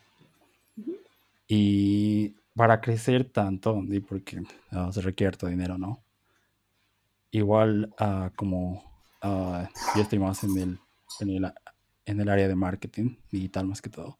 Y 1.47 2.35
para 2.55 2.81
crecer 2.81 3.23
tanto, 3.25 3.81
porque 4.07 4.43
ah, 4.71 4.89
se 4.91 5.01
requiere 5.01 5.37
tu 5.37 5.47
dinero, 5.47 5.77
¿no? 5.77 6.03
Igual 7.31 7.93
uh, 7.99 8.35
como 8.35 8.83
uh, 9.23 9.63
yo 9.95 10.01
estoy 10.01 10.19
más 10.19 10.43
en 10.43 10.57
el, 10.57 10.79
en 11.19 11.29
el, 11.29 11.53
en, 12.05 12.19
el, 12.19 12.29
área 12.29 12.47
de 12.47 12.55
marketing 12.55 13.15
digital 13.31 13.67
más 13.67 13.81
que 13.81 13.89
todo. 13.89 14.17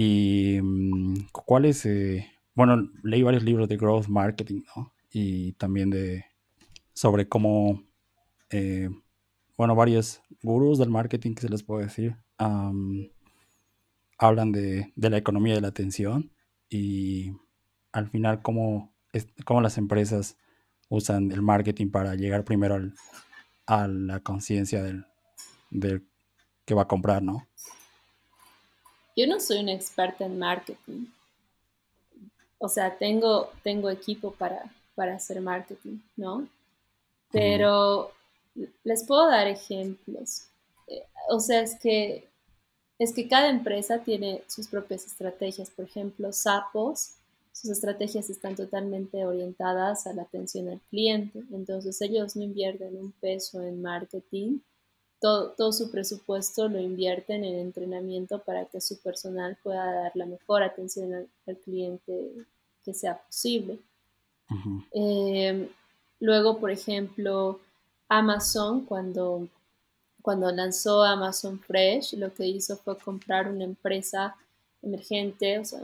Y 0.00 0.60
um, 0.60 1.26
cuál 1.32 1.64
es, 1.64 1.84
eh, 1.84 2.30
bueno, 2.54 2.88
leí 3.02 3.24
varios 3.24 3.42
libros 3.42 3.68
de 3.68 3.76
growth 3.76 4.06
marketing, 4.06 4.62
¿no? 4.76 4.92
Y 5.10 5.54
también 5.54 5.90
de 5.90 6.24
sobre 6.92 7.28
cómo 7.28 7.82
eh, 8.50 8.90
bueno, 9.56 9.74
varios 9.74 10.22
gurús 10.40 10.78
del 10.78 10.90
marketing 10.90 11.34
que 11.34 11.42
se 11.42 11.48
les 11.48 11.64
puede 11.64 11.86
decir, 11.86 12.16
hablan 14.18 14.52
de, 14.52 14.92
la 14.94 15.16
economía 15.16 15.56
de 15.56 15.62
la 15.62 15.68
atención 15.68 16.30
y 16.70 17.32
al 17.90 18.08
final 18.08 18.40
cómo, 18.40 18.94
cómo 19.44 19.60
las 19.60 19.78
empresas 19.78 20.36
usan 20.88 21.32
el 21.32 21.42
marketing 21.42 21.90
para 21.90 22.14
llegar 22.14 22.44
primero 22.44 22.78
a 23.66 23.88
la 23.88 24.20
conciencia 24.20 24.80
del, 24.84 25.06
que 26.64 26.74
va 26.74 26.82
a 26.82 26.88
comprar, 26.88 27.20
¿no? 27.20 27.48
Yo 29.18 29.26
no 29.26 29.40
soy 29.40 29.58
una 29.58 29.72
experta 29.72 30.24
en 30.24 30.38
marketing. 30.38 31.06
O 32.58 32.68
sea, 32.68 32.96
tengo, 32.96 33.50
tengo 33.64 33.90
equipo 33.90 34.30
para, 34.30 34.72
para 34.94 35.16
hacer 35.16 35.40
marketing, 35.40 35.98
¿no? 36.14 36.46
Pero 37.32 38.12
les 38.84 39.04
puedo 39.04 39.26
dar 39.26 39.48
ejemplos. 39.48 40.44
Eh, 40.86 41.02
o 41.30 41.40
sea, 41.40 41.62
es 41.62 41.74
que, 41.80 42.28
es 43.00 43.12
que 43.12 43.26
cada 43.26 43.48
empresa 43.48 43.98
tiene 43.98 44.44
sus 44.46 44.68
propias 44.68 45.04
estrategias. 45.04 45.68
Por 45.68 45.86
ejemplo, 45.86 46.32
Sapos, 46.32 47.14
sus 47.50 47.70
estrategias 47.70 48.30
están 48.30 48.54
totalmente 48.54 49.26
orientadas 49.26 50.06
a 50.06 50.12
la 50.12 50.22
atención 50.22 50.68
al 50.68 50.80
cliente. 50.90 51.42
Entonces 51.50 52.00
ellos 52.02 52.36
no 52.36 52.44
invierten 52.44 52.96
un 52.96 53.10
peso 53.10 53.62
en 53.62 53.82
marketing. 53.82 54.60
Todo, 55.20 55.50
todo, 55.50 55.72
su 55.72 55.90
presupuesto 55.90 56.68
lo 56.68 56.80
invierten 56.80 57.44
en 57.44 57.58
entrenamiento 57.58 58.38
para 58.38 58.66
que 58.66 58.80
su 58.80 58.98
personal 59.00 59.56
pueda 59.62 59.92
dar 59.92 60.12
la 60.14 60.26
mejor 60.26 60.62
atención 60.62 61.28
al, 61.46 61.56
cliente 61.56 62.32
que 62.84 62.94
sea 62.94 63.18
posible. 63.18 63.78
Eh, 64.92 65.68
luego, 66.20 66.58
por 66.58 66.70
ejemplo, 66.70 67.58
Amazon, 68.08 68.84
cuando, 68.84 69.48
cuando 70.22 70.50
lanzó 70.52 71.02
Amazon 71.02 71.58
Fresh, 71.58 72.14
lo 72.14 72.32
que 72.32 72.46
hizo 72.46 72.76
fue 72.76 72.96
comprar 72.96 73.50
una 73.50 73.64
empresa 73.64 74.36
emergente, 74.82 75.58
o 75.58 75.64
sea, 75.64 75.80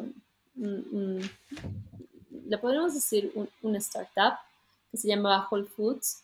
le 0.57 2.59
podemos 2.59 2.95
decir 2.95 3.33
una 3.63 3.79
startup 3.79 4.39
que 4.91 4.97
se 4.97 5.09
llamaba 5.09 5.49
Whole 5.51 5.67
Foods, 5.67 6.23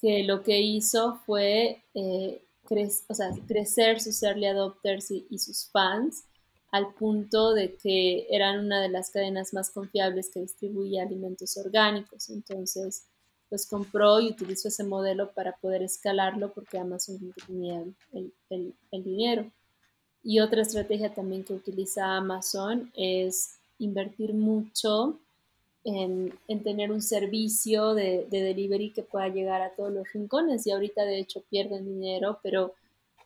que 0.00 0.24
lo 0.24 0.42
que 0.42 0.60
hizo 0.60 1.20
fue 1.26 1.82
eh, 1.94 2.40
crecer 2.66 4.00
sus 4.00 4.22
early 4.22 4.46
adopters 4.46 5.10
y, 5.10 5.38
sus 5.38 5.68
fans 5.70 6.24
al 6.70 6.94
punto 6.94 7.52
de 7.52 7.76
que 7.76 8.26
eran 8.30 8.64
una 8.64 8.80
de 8.80 8.88
las 8.88 9.10
cadenas 9.10 9.52
más 9.52 9.70
confiables 9.70 10.30
que 10.32 10.40
distribuía 10.40 11.02
alimentos 11.02 11.56
orgánicos. 11.58 12.30
Entonces, 12.30 13.04
pues 13.50 13.66
compró 13.66 14.20
y 14.20 14.30
utilizó 14.30 14.68
ese 14.68 14.82
modelo 14.82 15.32
para 15.32 15.56
poder 15.58 15.82
escalarlo 15.82 16.54
porque 16.54 16.78
Amazon 16.78 17.34
tenía 17.46 17.84
el, 18.12 18.74
dinero. 18.90 19.52
Y 20.22 20.40
otra 20.40 20.62
estrategia 20.62 21.12
también 21.12 21.44
que 21.44 21.52
utiliza 21.52 22.16
Amazon 22.16 22.90
es 22.96 23.58
invertir 23.78 24.32
mucho 24.32 25.20
en, 25.84 26.32
tener 26.62 26.92
un 26.92 27.02
servicio 27.02 27.94
de, 27.94 28.26
de, 28.30 28.42
delivery 28.42 28.92
que 28.92 29.02
pueda 29.02 29.28
llegar 29.28 29.62
a 29.62 29.74
todos 29.74 29.92
los 29.92 30.12
rincones 30.12 30.66
y 30.66 30.70
ahorita 30.70 31.04
de 31.04 31.18
hecho 31.18 31.42
pierden 31.50 31.84
dinero, 31.84 32.38
pero 32.42 32.74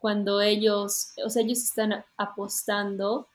cuando 0.00 0.40
ellos, 0.40 1.12
o 1.24 1.30
sea, 1.30 1.42
ellos 1.42 1.62
están 1.62 2.04
apostando 2.16 3.28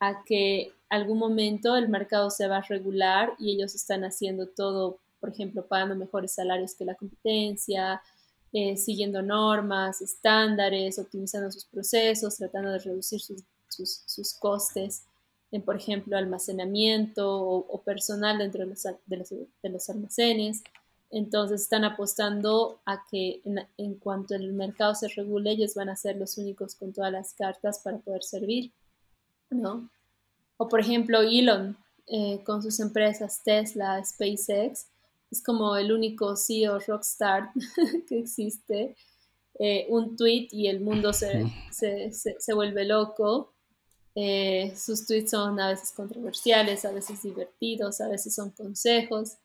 a 0.00 0.24
que 0.24 0.72
algún 0.90 1.18
momento 1.18 1.76
el 1.76 1.88
mercado 1.88 2.30
se 2.30 2.48
va 2.48 2.58
a 2.58 2.62
regular 2.62 3.34
y 3.38 3.52
ellos 3.52 3.74
están 3.74 4.04
haciendo 4.04 4.46
todo 4.46 4.98
por 5.20 5.30
ejemplo, 5.30 5.66
pagando 5.66 5.96
mejores 5.96 6.32
salarios 6.32 6.74
que 6.74 6.84
la 6.84 6.94
competencia, 6.94 8.02
eh, 8.52 8.76
siguiendo 8.76 9.22
normas, 9.22 10.00
estándares, 10.00 10.98
optimizando 10.98 11.50
sus 11.50 11.64
procesos, 11.64 12.36
tratando 12.36 12.70
de 12.70 12.78
reducir 12.78 13.20
sus, 13.20 13.42
sus, 13.68 14.34
costes 14.34 15.02
en, 15.50 15.62
por 15.62 15.76
ejemplo, 15.76 16.16
almacenamiento 16.16 17.40
o, 17.40 17.82
personal 17.82 18.38
dentro 18.38 18.60
de 18.60 18.66
los, 18.66 18.82
de, 18.82 19.16
los, 19.16 19.30
de 19.30 19.68
los, 19.68 19.90
almacenes. 19.90 20.62
Entonces 21.10 21.62
están 21.62 21.84
apostando 21.84 22.80
a 22.84 23.04
que 23.10 23.40
en, 23.44 23.66
en, 23.78 23.94
cuanto 23.94 24.34
el 24.34 24.52
mercado 24.52 24.94
se 24.94 25.08
regule, 25.08 25.52
ellos 25.52 25.74
van 25.74 25.88
a 25.88 25.96
ser 25.96 26.16
los 26.16 26.36
únicos 26.36 26.74
con 26.74 26.92
todas 26.92 27.12
las 27.12 27.32
cartas 27.32 27.80
para 27.80 27.98
poder 27.98 28.22
servir, 28.22 28.72
¿no? 29.50 29.88
O 30.58 30.68
por 30.68 30.80
ejemplo, 30.80 31.22
Elon 31.22 31.76
eh, 32.10 32.42
con 32.42 32.62
sus 32.62 32.80
empresas 32.80 33.42
Tesla, 33.44 34.02
SpaceX, 34.02 34.86
es 35.30 35.42
como 35.42 35.76
el 35.76 35.92
único 35.92 36.36
CEO 36.36 36.78
rockstar 36.78 37.50
que 38.08 38.18
existe. 38.18 38.96
Eh, 39.58 39.86
un 39.90 40.16
tweet 40.16 40.48
y 40.52 40.68
el 40.68 40.80
mundo 40.80 41.12
se, 41.12 41.44
se, 41.70 42.10
se, 42.12 42.54
vuelve 42.54 42.86
loco. 42.86 43.52
Eh, 44.20 44.74
sus 44.76 45.06
tweets 45.06 45.30
son 45.30 45.60
a 45.60 45.68
veces 45.68 45.92
controversiales, 45.92 46.84
a 46.84 46.90
veces 46.90 47.22
divertidos, 47.22 48.00
a 48.00 48.08
veces 48.08 48.34
son 48.34 48.50
consejos 48.50 49.36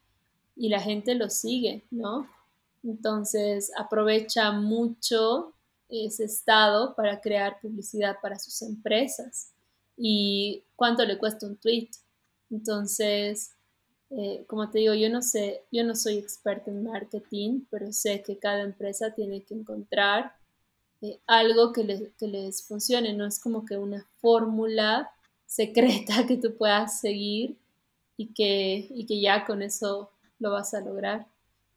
y 0.55 0.69
la 0.69 0.79
gente 0.79 1.13
los 1.13 1.33
sigue, 1.33 1.83
¿no? 1.91 2.27
Entonces 2.81 3.71
aprovecha 3.77 4.51
mucho 4.51 5.53
ese 5.89 6.23
estado 6.23 6.95
para 6.95 7.21
crear 7.21 7.61
publicidad 7.61 8.17
para 8.19 8.39
sus 8.39 8.63
empresas. 8.63 9.51
¿Y 9.95 10.63
cuánto 10.75 11.05
le 11.05 11.19
cuesta 11.19 11.45
un 11.45 11.55
tweet? 11.57 11.91
Entonces, 12.49 13.51
eh, 14.09 14.43
como 14.47 14.71
te 14.71 14.79
digo, 14.79 14.95
yo 14.95 15.07
no 15.07 15.21
sé, 15.21 15.61
yo 15.71 15.83
no 15.83 15.95
soy 15.95 16.17
experta 16.17 16.71
en 16.71 16.83
marketing, 16.83 17.61
pero 17.69 17.93
sé 17.93 18.23
que 18.23 18.39
cada 18.39 18.63
empresa 18.63 19.13
tiene 19.13 19.43
que 19.43 19.53
encontrar 19.53 20.33
eh, 21.03 21.19
algo 21.27 21.73
que, 21.73 21.83
les 21.83 22.63
funcione, 22.63 23.13
no 23.13 23.25
es 23.25 23.39
como 23.39 23.65
que 23.65 23.77
una 23.77 24.07
fórmula 24.21 25.11
secreta 25.45 26.25
que 26.27 26.37
tú 26.37 26.55
puedas 26.55 27.01
seguir 27.01 27.57
y 28.17 28.33
que, 28.33 28.87
y 28.89 29.05
que 29.05 29.19
ya 29.19 29.45
con 29.45 29.61
eso 29.61 30.09
lo 30.39 30.51
vas 30.51 30.73
a 30.73 30.79
lograr. 30.79 31.27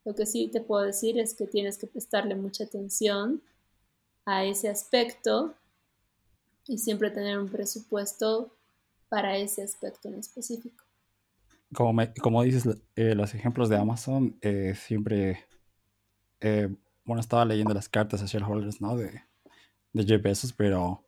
Lo 0.05 0.15
que 0.15 0.27
sí 0.27 0.49
te 0.49 0.61
puedo 0.61 0.85
decir 0.85 1.19
es 1.19 1.35
que 1.35 1.47
tienes 1.47 1.77
que 1.77 1.89
prestarle 1.89 2.37
mucha 2.37 2.65
atención 2.65 3.43
a 4.25 4.45
ese 4.45 4.69
aspecto 4.69 5.55
y 6.69 6.79
siempre 6.79 7.11
tener 7.11 7.37
un 7.39 7.49
presupuesto 7.49 8.53
para 9.09 9.37
ese 9.37 9.63
aspecto 9.63 10.07
en 10.07 10.15
específico. 10.21 10.85
Como, 11.75 12.03
como 12.23 12.43
dices, 12.45 12.65
eh, 12.95 13.17
los 13.17 13.35
ejemplos 13.35 13.69
de 13.69 13.77
Amazon, 13.77 14.39
eh, 14.41 14.75
siempre, 14.77 15.45
eh, 16.41 16.69
bueno, 17.07 17.21
estaba 17.21 17.45
leyendo 17.45 17.73
las 17.73 17.89
cartas 17.89 18.21
a 18.21 18.27
shareholders, 18.27 18.81
¿no? 18.81 18.97
De, 18.97 19.23
de 19.93 20.05
Jeff 20.05 20.53
pero 20.57 21.07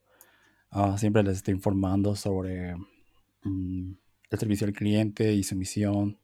ah, 0.70 0.96
siempre 0.96 1.22
les 1.24 1.38
estoy 1.38 1.54
informando 1.54 2.14
sobre 2.14 2.76
mm, 3.42 3.92
el 4.30 4.38
servicio 4.38 4.66
al 4.66 4.72
cliente 4.72 5.32
y 5.34 5.42
su 5.42 5.56
misión. 5.56 6.18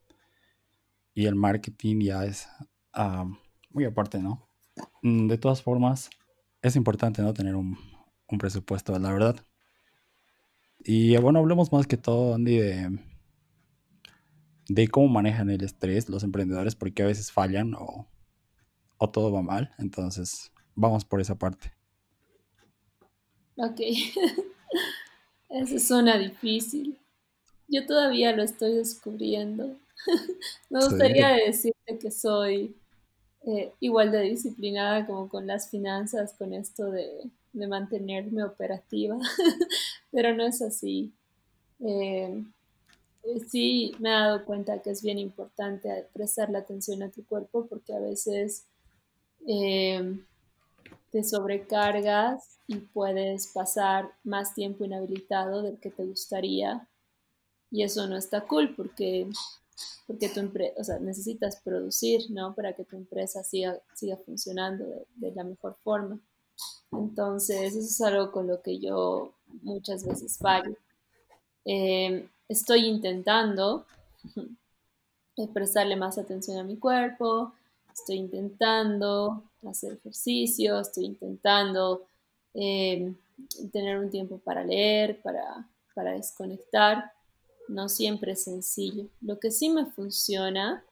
Y 1.13 1.25
el 1.25 1.35
marketing 1.35 2.01
ya 2.01 2.25
es 2.25 2.47
ah, 2.93 3.25
muy 3.69 3.83
aparte, 3.85 4.19
¿no? 4.19 4.47
Mm, 5.03 5.27
de 5.27 5.37
todas 5.37 5.61
formas, 5.61 6.09
es 6.61 6.75
importante, 6.77 7.21
¿no? 7.21 7.33
Tener 7.33 7.55
un, 7.55 7.77
un 8.29 8.37
presupuesto, 8.37 8.97
la 8.97 9.11
verdad. 9.11 9.45
Y 10.79 11.17
bueno, 11.17 11.39
hablemos 11.39 11.71
más 11.73 11.85
que 11.85 11.97
todo, 11.97 12.35
Andy, 12.35 12.57
de, 12.57 12.99
de 14.69 14.87
cómo 14.87 15.09
manejan 15.09 15.49
el 15.49 15.63
estrés 15.63 16.09
los 16.09 16.23
emprendedores, 16.23 16.75
porque 16.75 17.03
a 17.03 17.07
veces 17.07 17.31
fallan 17.31 17.73
o, 17.73 18.07
o 18.97 19.09
todo 19.09 19.31
va 19.31 19.41
mal. 19.41 19.73
Entonces, 19.77 20.51
vamos 20.75 21.05
por 21.05 21.21
esa 21.21 21.35
parte. 21.35 21.71
Ok. 23.57 23.79
Eso 25.49 25.79
suena 25.79 26.17
difícil. 26.17 26.97
Yo 27.67 27.85
todavía 27.85 28.35
lo 28.35 28.43
estoy 28.43 28.73
descubriendo. 28.73 29.75
Me 30.69 30.79
gustaría 30.79 31.29
decirte 31.29 31.97
que 31.99 32.11
soy 32.11 32.75
eh, 33.47 33.71
igual 33.79 34.11
de 34.11 34.21
disciplinada 34.21 35.05
como 35.05 35.29
con 35.29 35.47
las 35.47 35.69
finanzas, 35.69 36.33
con 36.33 36.53
esto 36.53 36.91
de, 36.91 37.29
de 37.53 37.67
mantenerme 37.67 38.43
operativa, 38.43 39.17
pero 40.11 40.35
no 40.35 40.45
es 40.45 40.61
así. 40.61 41.13
Eh, 41.79 42.43
eh, 43.23 43.39
sí 43.47 43.93
me 43.99 44.09
he 44.09 44.13
dado 44.13 44.45
cuenta 44.45 44.81
que 44.81 44.91
es 44.91 45.01
bien 45.01 45.19
importante 45.19 45.89
prestarle 46.13 46.57
atención 46.57 47.01
a 47.03 47.09
tu 47.09 47.25
cuerpo 47.25 47.65
porque 47.67 47.93
a 47.93 47.99
veces 47.99 48.65
eh, 49.47 50.19
te 51.11 51.23
sobrecargas 51.23 52.59
y 52.67 52.77
puedes 52.77 53.47
pasar 53.47 54.11
más 54.23 54.53
tiempo 54.53 54.83
inhabilitado 54.83 55.61
del 55.61 55.79
que 55.79 55.91
te 55.91 56.03
gustaría 56.05 56.87
y 57.71 57.83
eso 57.83 58.07
no 58.07 58.17
está 58.17 58.41
cool 58.41 58.75
porque 58.75 59.27
porque 60.07 60.29
tu 60.29 60.39
o 60.39 60.99
necesitas 60.99 61.57
producir, 61.57 62.29
¿no? 62.29 62.53
Para 62.53 62.73
que 62.73 62.85
tu 62.85 62.95
empresa 62.95 63.43
siga, 63.43 63.79
siga 63.93 64.17
funcionando 64.17 64.85
de 65.15 65.31
la 65.31 65.43
mejor 65.43 65.75
forma. 65.83 66.19
Entonces, 66.91 67.75
eso 67.75 67.79
es 67.79 68.01
algo 68.01 68.31
con 68.31 68.47
lo 68.47 68.61
que 68.61 68.79
yo 68.79 69.33
muchas 69.63 70.05
veces 70.05 70.37
fallo. 70.37 70.77
Eh, 71.65 72.29
estoy 72.47 72.85
intentando 72.85 73.85
prestarle 75.53 75.95
más 75.95 76.17
atención 76.17 76.57
a 76.57 76.63
mi 76.63 76.77
cuerpo, 76.77 77.53
estoy 77.95 78.17
intentando 78.17 79.43
hacer 79.67 79.93
ejercicio, 79.93 80.79
estoy 80.79 81.05
intentando 81.05 82.07
eh, 82.53 83.13
tener 83.71 83.97
un 83.97 84.09
tiempo 84.09 84.37
para 84.37 84.63
leer, 84.63 85.21
para, 85.21 85.67
para 85.95 86.11
desconectar. 86.11 87.11
No 87.67 87.89
siempre 87.89 88.33
es 88.33 88.43
sencillo. 88.43 89.07
Lo 89.21 89.39
que 89.39 89.49
sí 89.49 89.69
me 89.69 89.85
funciona 89.87 90.83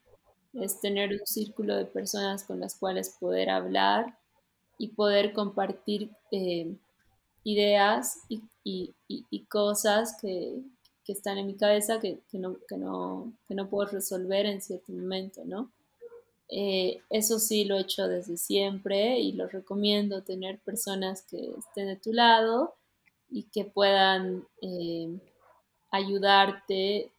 es 0.54 0.80
tener 0.80 1.12
un 1.12 1.26
círculo 1.26 1.76
de 1.76 1.84
personas 1.84 2.42
con 2.44 2.58
las 2.58 2.74
cuales 2.74 3.16
poder 3.20 3.50
hablar 3.50 4.18
y 4.78 4.88
poder 4.88 5.32
compartir 5.32 6.10
eh, 6.32 6.74
ideas 7.44 8.18
y, 8.28 8.94
cosas 9.48 10.16
que, 10.20 10.62
están 11.06 11.38
en 11.38 11.46
mi 11.46 11.54
cabeza 11.54 12.00
que, 12.00 12.18
no, 12.32 12.56
no, 12.70 13.70
puedo 13.70 13.90
resolver 13.90 14.46
en 14.46 14.60
cierto 14.62 14.90
momento, 14.92 15.42
¿no? 15.44 15.70
Eh, 16.48 17.02
eso 17.10 17.38
sí 17.38 17.64
lo 17.64 17.76
he 17.76 17.82
hecho 17.82 18.06
desde 18.06 18.36
siempre 18.36 19.18
y 19.18 19.32
lo 19.32 19.48
recomiendo 19.48 20.22
tener 20.22 20.60
personas 20.60 21.22
que 21.22 21.54
estén 21.58 21.88
de 21.88 21.96
tu 21.96 22.12
lado 22.12 22.74
y 23.30 23.44
que 23.44 23.64
puedan 23.64 24.46
eh, 24.60 25.18
ayudarte, 25.90 27.10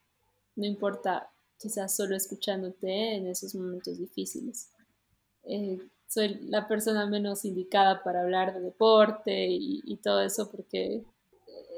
no 0.55 0.65
importa, 0.65 1.29
quizás 1.57 1.95
solo 1.95 2.15
escuchándote 2.15 3.15
en 3.15 3.27
esos 3.27 3.55
momentos 3.55 3.97
difíciles 3.97 4.69
soy 6.07 6.39
la 6.47 6.67
persona 6.67 7.05
menos 7.05 7.45
indicada 7.45 8.03
para 8.03 8.21
hablar 8.21 8.53
de 8.53 8.61
deporte 8.61 9.47
y, 9.49 9.97
todo 9.97 10.21
eso 10.21 10.49
porque 10.49 11.03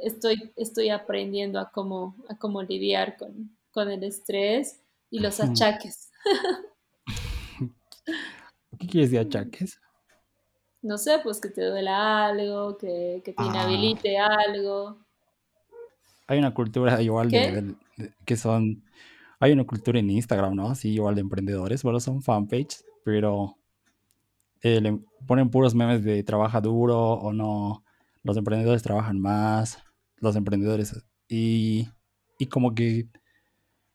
estoy, 0.03 0.51
estoy 0.55 0.89
aprendiendo 0.89 1.59
a 1.59 1.71
cómo, 1.71 2.15
a 2.29 2.37
cómo 2.37 2.61
lidiar 2.61 3.17
con, 3.17 3.55
el 3.75 4.03
estrés 4.03 4.79
y 5.11 5.19
los 5.19 5.39
achaques. 5.39 6.11
¿Qué 8.77 8.87
quieres 8.87 9.11
de 9.11 9.19
achaques? 9.19 9.79
No 10.81 10.97
sé, 10.97 11.19
pues 11.23 11.39
que 11.39 11.49
te 11.49 11.65
duela 11.65 12.27
algo, 12.27 12.77
que, 12.77 13.21
te 13.23 13.33
ah. 13.37 13.45
inhabilite 13.45 14.17
algo. 14.17 14.99
Hay 16.27 16.39
una 16.39 16.53
cultura 16.53 17.01
igual 17.01 17.29
de, 17.29 17.75
que 18.25 18.37
son, 18.37 18.83
hay 19.39 19.51
una 19.51 19.65
cultura 19.65 19.99
en 19.99 20.09
Instagram, 20.09 20.55
¿no? 20.55 20.75
Sí, 20.75 20.89
igual 20.93 21.15
de 21.15 21.21
emprendedores, 21.21 21.83
bueno, 21.83 21.99
son 21.99 22.21
fanpage, 22.21 22.83
pero 23.03 23.57
eh, 24.61 24.81
le 24.81 24.99
ponen 25.25 25.49
puros 25.49 25.75
memes 25.75 26.03
de 26.03 26.23
trabaja 26.23 26.61
duro 26.61 27.13
o 27.13 27.33
no, 27.33 27.83
los 28.23 28.37
emprendedores 28.37 28.83
trabajan 28.83 29.19
más, 29.19 29.79
los 30.17 30.35
emprendedores 30.35 31.03
y, 31.27 31.87
y 32.37 32.45
como 32.47 32.75
que, 32.75 33.09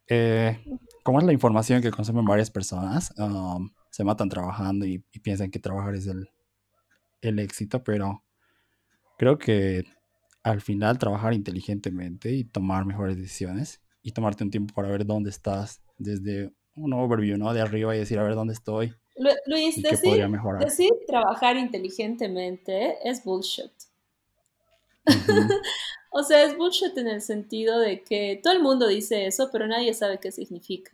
eh, 0.09 0.59
como 1.03 1.19
es 1.19 1.25
la 1.25 1.33
información 1.33 1.83
que 1.83 1.91
consumen 1.91 2.25
varias 2.25 2.51
personas, 2.51 3.13
um, 3.19 3.71
se 3.93 4.05
matan 4.05 4.29
trabajando 4.29 4.87
y, 4.87 4.99
piensan 5.23 5.51
que 5.51 5.61
trabajar 5.61 5.95
es 5.95 6.07
el, 6.07 6.31
el 7.21 7.39
éxito, 7.39 7.85
pero 7.85 8.25
creo 9.19 9.39
que 9.39 9.85
al 10.43 10.61
final 10.61 10.99
trabajar 10.99 11.35
inteligentemente 11.35 12.33
y 12.33 12.43
tomar 12.43 12.87
mejores 12.87 13.17
decisiones 13.17 13.81
y 14.03 14.11
tomarte 14.13 14.43
un 14.43 14.51
tiempo 14.51 14.75
para 14.75 14.89
ver 14.89 15.07
dónde 15.07 15.31
estás 15.31 15.81
desde 15.99 16.53
un 16.75 16.93
overview, 16.95 17.37
¿no? 17.37 17.53
De 17.53 17.61
arriba 17.61 17.95
y 17.95 18.01
decir, 18.01 18.19
a 18.19 18.25
ver 18.25 18.35
dónde 18.35 18.55
estoy, 18.55 18.95
Luis, 19.47 19.83
decir, 19.83 20.27
decir, 20.59 20.91
trabajar 21.07 21.57
inteligentemente 21.57 22.97
es 23.09 23.23
bullshit. 23.23 23.73
o 26.11 26.23
sea, 26.23 26.45
es 26.45 26.57
bullshit 26.57 26.97
en 26.97 27.09
el 27.09 27.21
sentido 27.21 27.79
de 27.79 28.03
que 28.03 28.41
todo 28.43 28.55
el 28.55 28.63
mundo 28.63 28.89
dice 28.89 29.27
eso, 29.27 29.51
pero 29.53 29.67
nadie 29.67 29.93
sabe 29.93 30.19
qué 30.19 30.33
significa. 30.33 30.93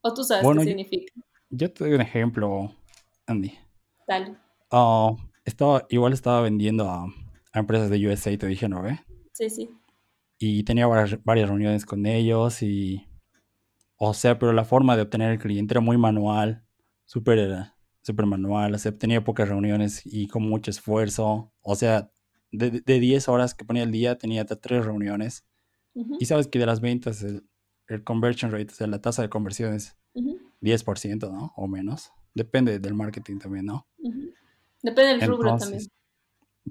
¿O 0.00 0.14
tú 0.14 0.24
sabes 0.24 0.46
qué 0.46 0.64
significa? 0.64 1.12
Yo 1.50 1.72
te 1.72 1.84
doy 1.84 1.94
un 1.94 2.00
ejemplo, 2.00 2.74
Andy. 3.26 3.52
Dale. 4.06 4.36
Ah, 4.70 5.14
estaba, 5.44 5.86
igual 5.90 6.12
estaba 6.12 6.40
vendiendo 6.40 6.88
a, 6.88 7.06
empresas 7.54 7.90
de 7.90 8.06
USA, 8.06 8.36
te 8.36 8.46
dije, 8.46 8.68
¿no? 8.68 8.82
ve? 8.82 9.00
Sí, 9.32 9.48
sí. 9.48 9.70
Y 10.38 10.64
tenía 10.64 10.86
varias 10.86 11.48
reuniones 11.48 11.86
con 11.86 12.04
ellos 12.04 12.62
y 12.62 13.06
o 13.96 14.12
sea, 14.14 14.38
pero 14.38 14.52
la 14.52 14.64
forma 14.64 14.96
de 14.96 15.02
obtener 15.02 15.32
el 15.32 15.38
cliente 15.38 15.72
era 15.72 15.80
muy 15.80 15.96
manual, 15.96 16.64
súper 17.04 17.72
super 18.02 18.26
manual, 18.26 18.74
o 18.74 18.78
sea, 18.78 18.96
tenía 18.96 19.24
pocas 19.24 19.48
reuniones 19.48 20.02
y 20.04 20.28
con 20.28 20.42
mucho 20.42 20.70
esfuerzo. 20.70 21.52
O 21.62 21.74
sea, 21.74 22.12
de, 22.52 22.82
de 22.82 23.00
10 23.00 23.28
horas 23.28 23.54
que 23.54 23.64
ponía 23.64 23.82
el 23.82 23.90
día, 23.90 24.18
tenía 24.18 24.42
hasta 24.42 24.60
3 24.60 24.84
reuniones 24.84 25.44
Y 26.20 26.26
sabes 26.26 26.46
que 26.46 26.58
de 26.58 26.66
las 26.66 26.80
ventas, 26.80 27.22
el, 27.22 28.04
conversion 28.04 28.52
rate, 28.52 28.72
o 28.72 28.74
sea, 28.74 28.86
la 28.86 29.00
tasa 29.00 29.22
de 29.22 29.30
conversión 29.30 29.74
es 29.74 29.96
10%, 30.66 31.30
¿no? 31.30 31.52
O 31.56 31.68
menos. 31.68 32.12
Depende 32.34 32.78
del 32.78 32.94
marketing 32.94 33.38
también, 33.38 33.66
¿no? 33.66 33.86
Depende 34.82 35.16
del 35.16 35.30
rubro 35.30 35.56
también. 35.56 35.82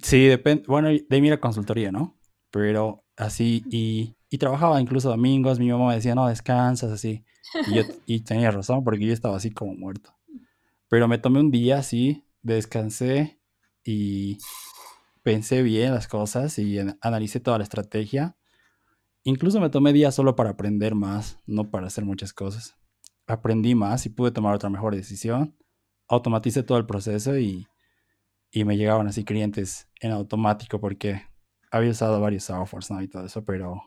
Sí, 0.01 0.25
depende. 0.25 0.63
Bueno, 0.67 0.89
de 0.89 1.21
mí 1.21 1.37
consultoría, 1.37 1.91
¿no? 1.91 2.17
Pero 2.51 3.03
así, 3.15 3.63
y, 3.69 4.15
y, 4.29 4.37
trabajaba 4.37 4.79
incluso 4.81 5.09
domingos, 5.09 5.59
mi 5.59 5.69
mamá 5.69 5.89
me 5.89 5.95
decía, 5.95 6.15
no, 6.15 6.27
descansas, 6.27 6.91
así. 6.91 7.23
Y, 7.67 7.75
yo, 7.75 7.83
y 8.05 8.21
tenía 8.21 8.51
razón, 8.51 8.83
porque 8.83 9.05
yo 9.05 9.13
estaba 9.13 9.37
así 9.37 9.51
como 9.51 9.73
muerto. 9.73 10.13
Pero 10.89 11.07
me 11.07 11.17
tomé 11.17 11.39
un 11.39 11.51
día 11.51 11.79
así, 11.79 12.25
descansé 12.41 13.39
y 13.83 14.37
pensé 15.23 15.63
bien 15.63 15.93
las 15.93 16.07
cosas 16.07 16.59
y 16.59 16.77
analicé 17.01 17.39
toda 17.39 17.57
la 17.57 17.63
estrategia. 17.63 18.37
Incluso 19.23 19.59
me 19.59 19.69
tomé 19.71 19.91
días 19.91 20.13
solo 20.13 20.35
para 20.35 20.51
aprender 20.51 20.93
más, 20.93 21.39
no 21.47 21.71
para 21.71 21.87
hacer 21.87 22.05
muchas 22.05 22.31
cosas. 22.31 22.77
Aprendí 23.27 23.75
más 23.75 24.05
y 24.05 24.09
pude 24.09 24.31
tomar 24.31 24.55
otra 24.55 24.69
mejor 24.69 24.95
decisión. 24.95 25.55
Automaticé 26.07 26.63
todo 26.63 26.77
el 26.77 26.85
proceso 26.85 27.37
y, 27.37 27.67
y 28.51 28.63
me 28.63 28.77
llegaban 28.77 29.07
así 29.07 29.23
clientes 29.23 29.87
en 29.99 30.11
automático 30.11 30.79
porque 30.79 31.23
había 31.71 31.91
usado 31.91 32.21
varios 32.21 32.43
softwares 32.45 32.89
¿no? 32.91 33.01
y 33.01 33.07
todo 33.07 33.25
eso, 33.25 33.43
pero 33.43 33.81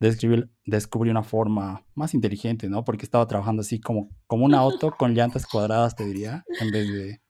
descubrí, 0.00 0.44
descubrí 0.64 1.10
una 1.10 1.22
forma 1.22 1.86
más 1.94 2.14
inteligente, 2.14 2.68
¿no? 2.68 2.84
Porque 2.84 3.04
estaba 3.04 3.26
trabajando 3.26 3.60
así 3.60 3.80
como, 3.80 4.08
como 4.26 4.44
un 4.44 4.54
auto 4.54 4.94
con 4.96 5.14
llantas 5.14 5.46
cuadradas, 5.46 5.94
te 5.94 6.04
diría, 6.04 6.44
en 6.60 6.70
vez 6.70 6.92
de... 6.92 7.22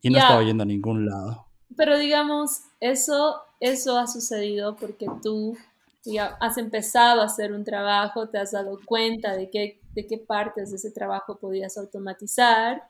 Y 0.00 0.10
no 0.10 0.18
estaba 0.18 0.42
yendo 0.42 0.64
a 0.64 0.66
ningún 0.66 1.06
lado. 1.06 1.46
Pero 1.76 1.98
digamos, 1.98 2.62
eso, 2.80 3.40
eso 3.60 3.98
ha 3.98 4.06
sucedido 4.08 4.76
porque 4.76 5.06
tú 5.22 5.56
ya 6.04 6.36
has 6.40 6.58
empezado 6.58 7.22
a 7.22 7.26
hacer 7.26 7.52
un 7.52 7.64
trabajo, 7.64 8.28
te 8.28 8.38
has 8.38 8.50
dado 8.50 8.78
cuenta 8.84 9.36
de 9.36 9.48
qué, 9.48 9.80
de 9.94 10.06
qué 10.06 10.18
partes 10.18 10.70
de 10.70 10.76
ese 10.76 10.90
trabajo 10.90 11.38
podías 11.38 11.76
automatizar 11.76 12.82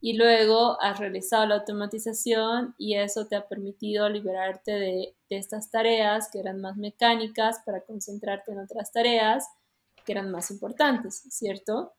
y 0.00 0.14
luego 0.14 0.80
has 0.80 0.98
realizado 0.98 1.46
la 1.46 1.56
automatización 1.56 2.74
y 2.78 2.94
eso 2.94 3.26
te 3.26 3.36
ha 3.36 3.48
permitido 3.48 4.08
liberarte 4.08 4.72
de, 4.72 5.14
de, 5.28 5.36
estas 5.36 5.70
tareas 5.70 6.28
que 6.30 6.38
eran 6.38 6.60
más 6.60 6.76
mecánicas 6.76 7.60
para 7.64 7.80
concentrarte 7.80 8.52
en 8.52 8.60
otras 8.60 8.92
tareas 8.92 9.48
que 10.04 10.12
eran 10.12 10.30
más 10.30 10.50
importantes, 10.50 11.24
¿cierto? 11.30 11.92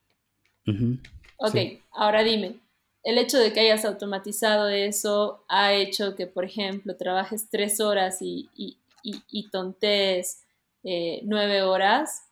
Ok, 1.37 1.55
ahora 1.91 2.23
dime, 2.23 2.59
el 3.03 3.17
hecho 3.17 3.37
de 3.37 3.53
que 3.53 3.61
hayas 3.61 3.85
automatizado 3.85 4.67
eso 4.69 5.43
ha 5.47 5.73
hecho 5.73 6.15
que, 6.15 6.27
por 6.27 6.45
ejemplo, 6.45 6.95
trabajes 6.97 7.49
tres 7.49 7.79
horas 7.79 8.21
y, 8.21 8.49
y, 8.53 8.77
y, 9.03 9.49
tontees 9.49 10.43
eh, 10.83 11.21
nueve 11.23 11.61
horas. 11.61 12.23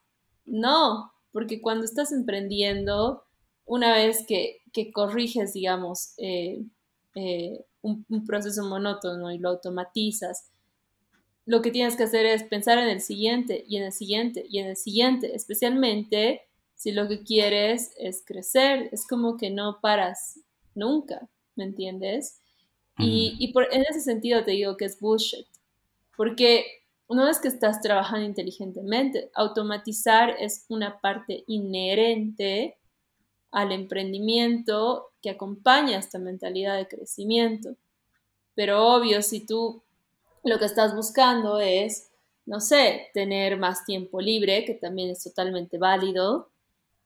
No, 0.46 1.14
porque 1.36 1.60
cuando 1.60 1.84
estás 1.84 2.14
emprendiendo, 2.14 3.26
una 3.66 3.94
vez 3.94 4.26
que, 4.26 4.62
corriges, 4.94 5.52
digamos, 5.52 6.14
eh, 6.16 6.64
eh, 7.14 7.60
un, 7.82 8.06
un, 8.08 8.26
proceso 8.26 8.64
monótono 8.64 9.34
y 9.34 9.38
lo 9.38 9.50
automatizas, 9.50 10.50
lo 11.46 11.62
que 11.62 11.72
tienes 11.72 11.98
que 11.98 12.04
hacer 12.04 12.26
es 12.26 12.44
pensar 12.44 12.78
en 12.78 12.88
el 12.88 13.02
siguiente 13.02 13.66
y 13.68 13.76
en 13.76 13.84
el 13.84 13.92
siguiente 13.92 14.46
y 14.50 14.60
en 14.60 14.68
el 14.68 14.78
siguiente, 14.78 15.36
especialmente 15.36 16.44
si 16.74 16.94
lo 16.94 17.06
que 17.10 17.22
quieres 17.24 17.92
es 17.98 18.24
crecer, 18.26 18.88
es 18.94 19.06
como 19.06 19.36
que 19.36 19.50
no 19.50 19.82
paras 19.82 20.40
nunca, 20.74 21.28
¿me 21.58 21.66
entiendes? 21.66 22.40
Y, 22.98 23.52
por, 23.52 23.68
en 23.74 23.82
ese 23.82 24.00
sentido 24.00 24.46
te 24.46 24.52
digo 24.52 24.78
que 24.78 24.86
es 24.86 25.02
bullshit, 25.02 25.48
porque 26.16 26.66
una 27.08 27.26
vez 27.26 27.40
que 27.40 27.48
estás 27.48 27.82
trabajando 27.82 28.26
inteligentemente, 28.26 29.30
automatizar 29.34 30.36
es 30.40 30.66
una 30.70 31.00
parte 31.00 31.44
inherente 31.48 32.78
al 33.52 33.72
emprendimiento 33.72 35.12
que 35.22 35.30
acompaña 35.30 36.00
esta 36.00 36.20
mentalidad 36.20 36.78
de 36.78 36.88
crecimiento. 36.88 37.76
Pero 38.56 38.96
obvio, 38.96 39.22
si 39.22 39.46
tú 39.46 39.84
lo 40.44 40.60
que 40.60 40.66
estás 40.66 40.96
buscando 40.96 41.60
es, 41.60 42.12
no 42.46 42.60
sé, 42.60 43.08
tener 43.14 43.58
más 43.58 43.86
tiempo 43.86 44.20
libre, 44.22 44.66
que 44.66 44.74
también 44.74 45.10
es 45.10 45.24
totalmente 45.24 45.78
válido, 45.78 46.50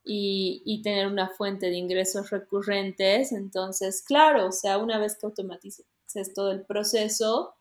y, 0.03 0.81
tener 0.81 1.07
una 1.07 1.29
fuente 1.29 1.69
de 1.69 1.77
ingresos 1.77 2.29
recurrentes. 2.29 3.31
Entonces, 3.31 4.01
claro, 4.01 4.47
o 4.47 4.51
sea, 4.51 4.77
una 4.77 4.97
vez 4.97 5.17
que 5.17 5.27
automatices 5.27 5.85
todo 6.33 6.51
el 6.51 6.63
proceso, 6.63 7.53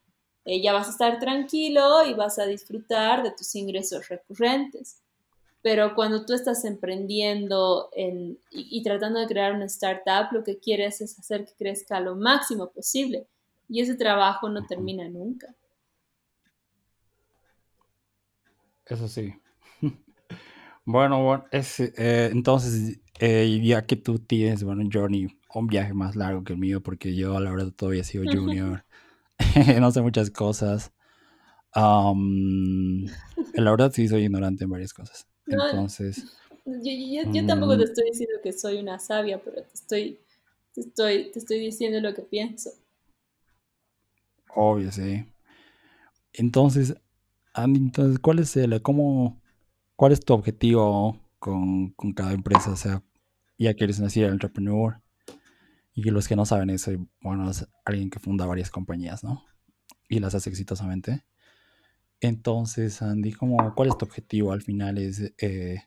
eh, 0.45 0.61
ya 0.62 0.72
vas 0.72 0.89
a 0.89 0.91
estar 0.91 1.18
tranquilo 1.18 2.05
y 2.07 2.14
vas 2.14 2.39
a 2.39 2.47
disfrutar 2.47 3.22
de 3.22 3.32
tus 3.32 3.55
ingresos 3.55 4.09
recurrentes. 4.09 5.03
Pero 5.62 5.95
cuando 5.95 6.24
tú 6.24 6.34
estás 6.34 6.64
emprendiendo 6.64 7.91
y, 7.97 8.39
y, 8.51 8.82
tratando 8.82 9.18
de 9.20 9.26
crear 9.26 9.53
una 9.55 9.64
startup, 9.64 10.32
lo 10.32 10.45
que 10.45 10.59
quieres 10.59 11.01
es 11.01 11.18
hacer 11.18 11.45
que 11.45 11.53
crezca 11.59 12.01
lo 12.01 12.14
máximo 12.14 12.70
posible. 12.70 13.26
Y 13.68 13.80
ese 13.80 13.97
trabajo 13.97 14.49
no 14.49 14.64
termina 14.66 15.09
nunca. 15.09 15.55
Eso 18.89 19.09
sí. 19.09 19.34
Bueno, 20.84 21.22
bueno 21.22 21.45
eh, 21.53 22.30
entonces, 22.32 22.99
eh, 23.20 23.61
ya 23.62 23.84
que 23.84 23.97
tú 23.97 24.20
tienes, 24.20 24.64
bueno, 24.64 24.80
un 24.80 24.91
journey, 24.91 25.28
un 25.55 25.66
viaje 25.66 25.93
más 25.93 26.16
largo 26.16 26.45
que 26.45 26.55
el 26.55 26.59
mío, 26.59 26.82
porque 26.82 27.14
yo 27.14 27.39
la 27.41 27.51
verdad 27.51 27.70
todavía 27.72 28.01
he 28.01 28.05
sido 28.05 28.24
junior, 28.32 28.86
no 29.80 29.91
sé 29.91 30.03
muchas 30.03 30.30
cosas. 30.30 30.93
la 31.74 33.70
verdad 33.70 33.93
sí 33.93 34.09
soy 34.09 34.24
ignorante 34.24 34.64
en 34.64 34.70
varias 34.70 34.93
cosas. 34.93 35.26
Entonces... 35.47 36.24
Yo, 36.64 37.47
tampoco 37.47 37.78
te 37.78 37.84
mm. 37.84 37.89
estoy 37.89 38.11
diciendo 38.11 38.34
que 38.43 38.53
soy 38.53 38.78
una 38.78 38.99
sabia, 38.99 39.43
pero 39.43 39.62
te 39.62 39.72
estoy, 39.72 40.20
te 40.74 40.82
estoy, 40.82 41.32
te 41.32 41.39
estoy 41.39 41.61
diciendo 41.61 41.99
lo 42.01 42.14
que 42.14 42.20
pienso. 42.20 42.70
Obvio, 44.55 44.93
sí. 44.93 45.24
Entonces, 46.34 46.95
Andy, 47.55 47.80
entonces, 47.80 48.18
¿cuál 48.18 48.41
es 48.41 48.55
el, 48.57 48.82
cómo, 48.82 49.41
¿Cuál 49.99 50.12
es 50.12 50.20
tu 50.20 50.32
objetivo 50.32 51.18
con, 51.41 51.91
cada 52.14 52.32
empresa? 52.32 52.70
O 52.70 52.76
sea, 52.76 53.03
ya 53.59 53.74
quieres 53.74 53.99
eres 53.99 54.16
el 54.16 54.26
entrepreneur 54.26 55.01
y 55.99 56.11
los 56.11 56.29
que 56.29 56.37
no 56.37 56.47
saben 56.47 56.71
eso, 56.71 56.93
bueno, 57.21 57.51
es 57.51 57.67
alguien 57.85 58.09
que 58.09 58.21
funda 58.21 58.47
varias 58.47 58.71
compañías, 58.71 59.25
¿no? 59.25 59.45
Y 60.09 60.21
las 60.21 60.33
hace 60.33 60.49
exitosamente. 60.49 61.25
Entonces, 62.21 63.03
Andy, 63.03 63.33
¿cómo, 63.33 63.75
¿cuál 63.75 63.89
es 63.89 63.99
tu 63.99 64.05
objetivo 64.05 64.53
al 64.53 64.63
final? 64.63 64.97
¿Es 64.99 65.33
eh, 65.39 65.83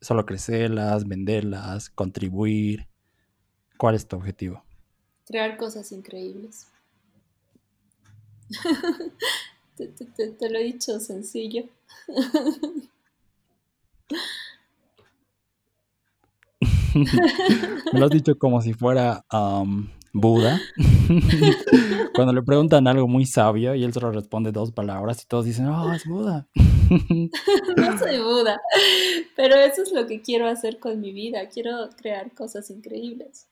solo 0.00 0.24
crecerlas, 0.26 1.08
venderlas, 1.08 1.90
contribuir? 1.90 2.86
¿Cuál 3.76 3.96
es 3.96 4.06
tu 4.06 4.14
objetivo? 4.14 4.62
Crear 5.26 5.56
cosas 5.56 5.90
increíbles. 5.90 6.68
te, 9.76 10.50
lo 10.50 10.58
he 10.60 10.62
dicho 10.62 11.00
sencillo. 11.00 11.64
Me 17.92 18.00
lo 18.00 18.06
has 18.06 18.10
dicho 18.10 18.38
como 18.38 18.60
si 18.62 18.72
fuera 18.72 19.24
Buda. 20.12 20.58
Cuando 22.14 22.32
le 22.32 22.42
preguntan 22.42 22.88
algo 22.88 23.06
muy 23.06 23.26
sabio 23.26 23.74
y 23.74 23.84
él 23.84 23.92
solo 23.92 24.12
responde 24.12 24.50
dos 24.50 24.72
palabras 24.72 25.22
y 25.22 25.26
todos 25.26 25.44
dicen, 25.44 25.66
oh, 25.66 25.92
es 25.92 26.06
Buda. 26.06 26.48
no 26.54 27.98
soy 27.98 28.18
Buda, 28.18 28.58
pero 29.36 29.56
eso 29.56 29.82
es 29.82 29.92
lo 29.92 30.06
que 30.06 30.22
quiero 30.22 30.46
hacer 30.46 30.78
con 30.78 31.00
mi 31.00 31.12
vida. 31.12 31.48
Quiero 31.48 31.90
crear 31.96 32.32
cosas 32.34 32.70
increíbles. 32.70 33.48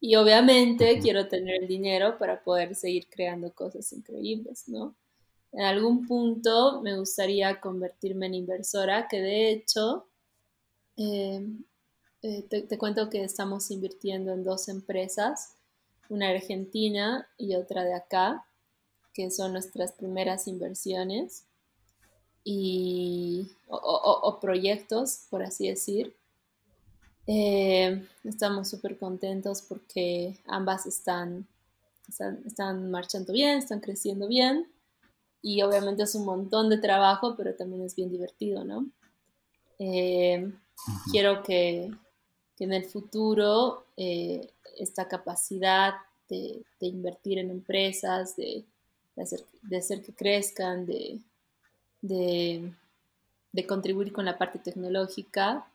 Y 0.00 0.14
obviamente 0.16 1.00
quiero 1.00 1.26
tener 1.28 1.62
el 1.62 1.68
dinero 1.68 2.18
para 2.18 2.44
poder 2.44 2.74
seguir 2.74 3.08
creando 3.08 3.52
cosas 3.52 3.92
increíbles, 3.92 4.68
¿no? 4.68 4.94
En 5.50 5.62
algún 5.62 6.06
punto 6.06 6.80
me 6.82 6.96
gustaría 6.98 7.60
convertirme 7.60 8.26
en 8.26 8.34
inversora, 8.34 9.08
que 9.08 9.20
de 9.20 9.50
hecho 9.50 10.06
eh, 10.96 11.40
eh, 12.26 12.42
te, 12.48 12.78
cuento 12.78 13.10
que 13.10 13.22
estamos 13.22 13.70
invirtiendo 13.70 14.32
en 14.32 14.44
dos 14.44 14.70
empresas, 14.70 15.56
una 16.08 16.30
argentina 16.30 17.28
y 17.36 17.54
otra 17.54 17.84
de 17.84 17.92
acá, 17.92 18.46
que 19.12 19.30
son 19.30 19.52
nuestras 19.52 19.92
primeras 19.92 20.48
inversiones 20.48 21.44
y, 22.42 23.50
o, 23.68 24.38
proyectos, 24.40 25.26
por 25.28 25.42
así 25.42 25.68
decir. 25.68 26.16
Eh, 27.26 28.02
estamos 28.24 28.70
súper 28.70 28.96
contentos 28.98 29.60
porque 29.60 30.38
ambas 30.46 30.86
están, 30.86 31.46
están 32.46 32.90
marchando 32.90 33.34
bien, 33.34 33.58
están 33.58 33.80
creciendo 33.80 34.28
bien 34.28 34.66
y 35.42 35.60
obviamente 35.60 36.04
es 36.04 36.14
un 36.14 36.24
montón 36.24 36.70
de 36.70 36.78
trabajo, 36.78 37.36
pero 37.36 37.54
también 37.54 37.82
es 37.82 37.94
bien 37.94 38.10
divertido, 38.10 38.64
¿no? 38.64 38.88
Eh, 39.78 40.50
quiero 41.12 41.42
que, 41.42 41.92
en 42.58 42.72
el 42.72 42.84
futuro 42.84 43.84
eh, 43.96 44.50
esta 44.78 45.08
capacidad 45.08 45.94
de, 46.28 46.62
invertir 46.80 47.38
en 47.38 47.50
empresas, 47.50 48.36
de, 48.36 48.64
hacer, 49.16 50.02
que 50.02 50.12
crezcan, 50.12 50.86
de, 50.86 51.20
de 52.00 53.66
contribuir 53.66 54.12
con 54.12 54.24
la 54.24 54.36
parte 54.36 54.58
tecnológica 54.58 55.66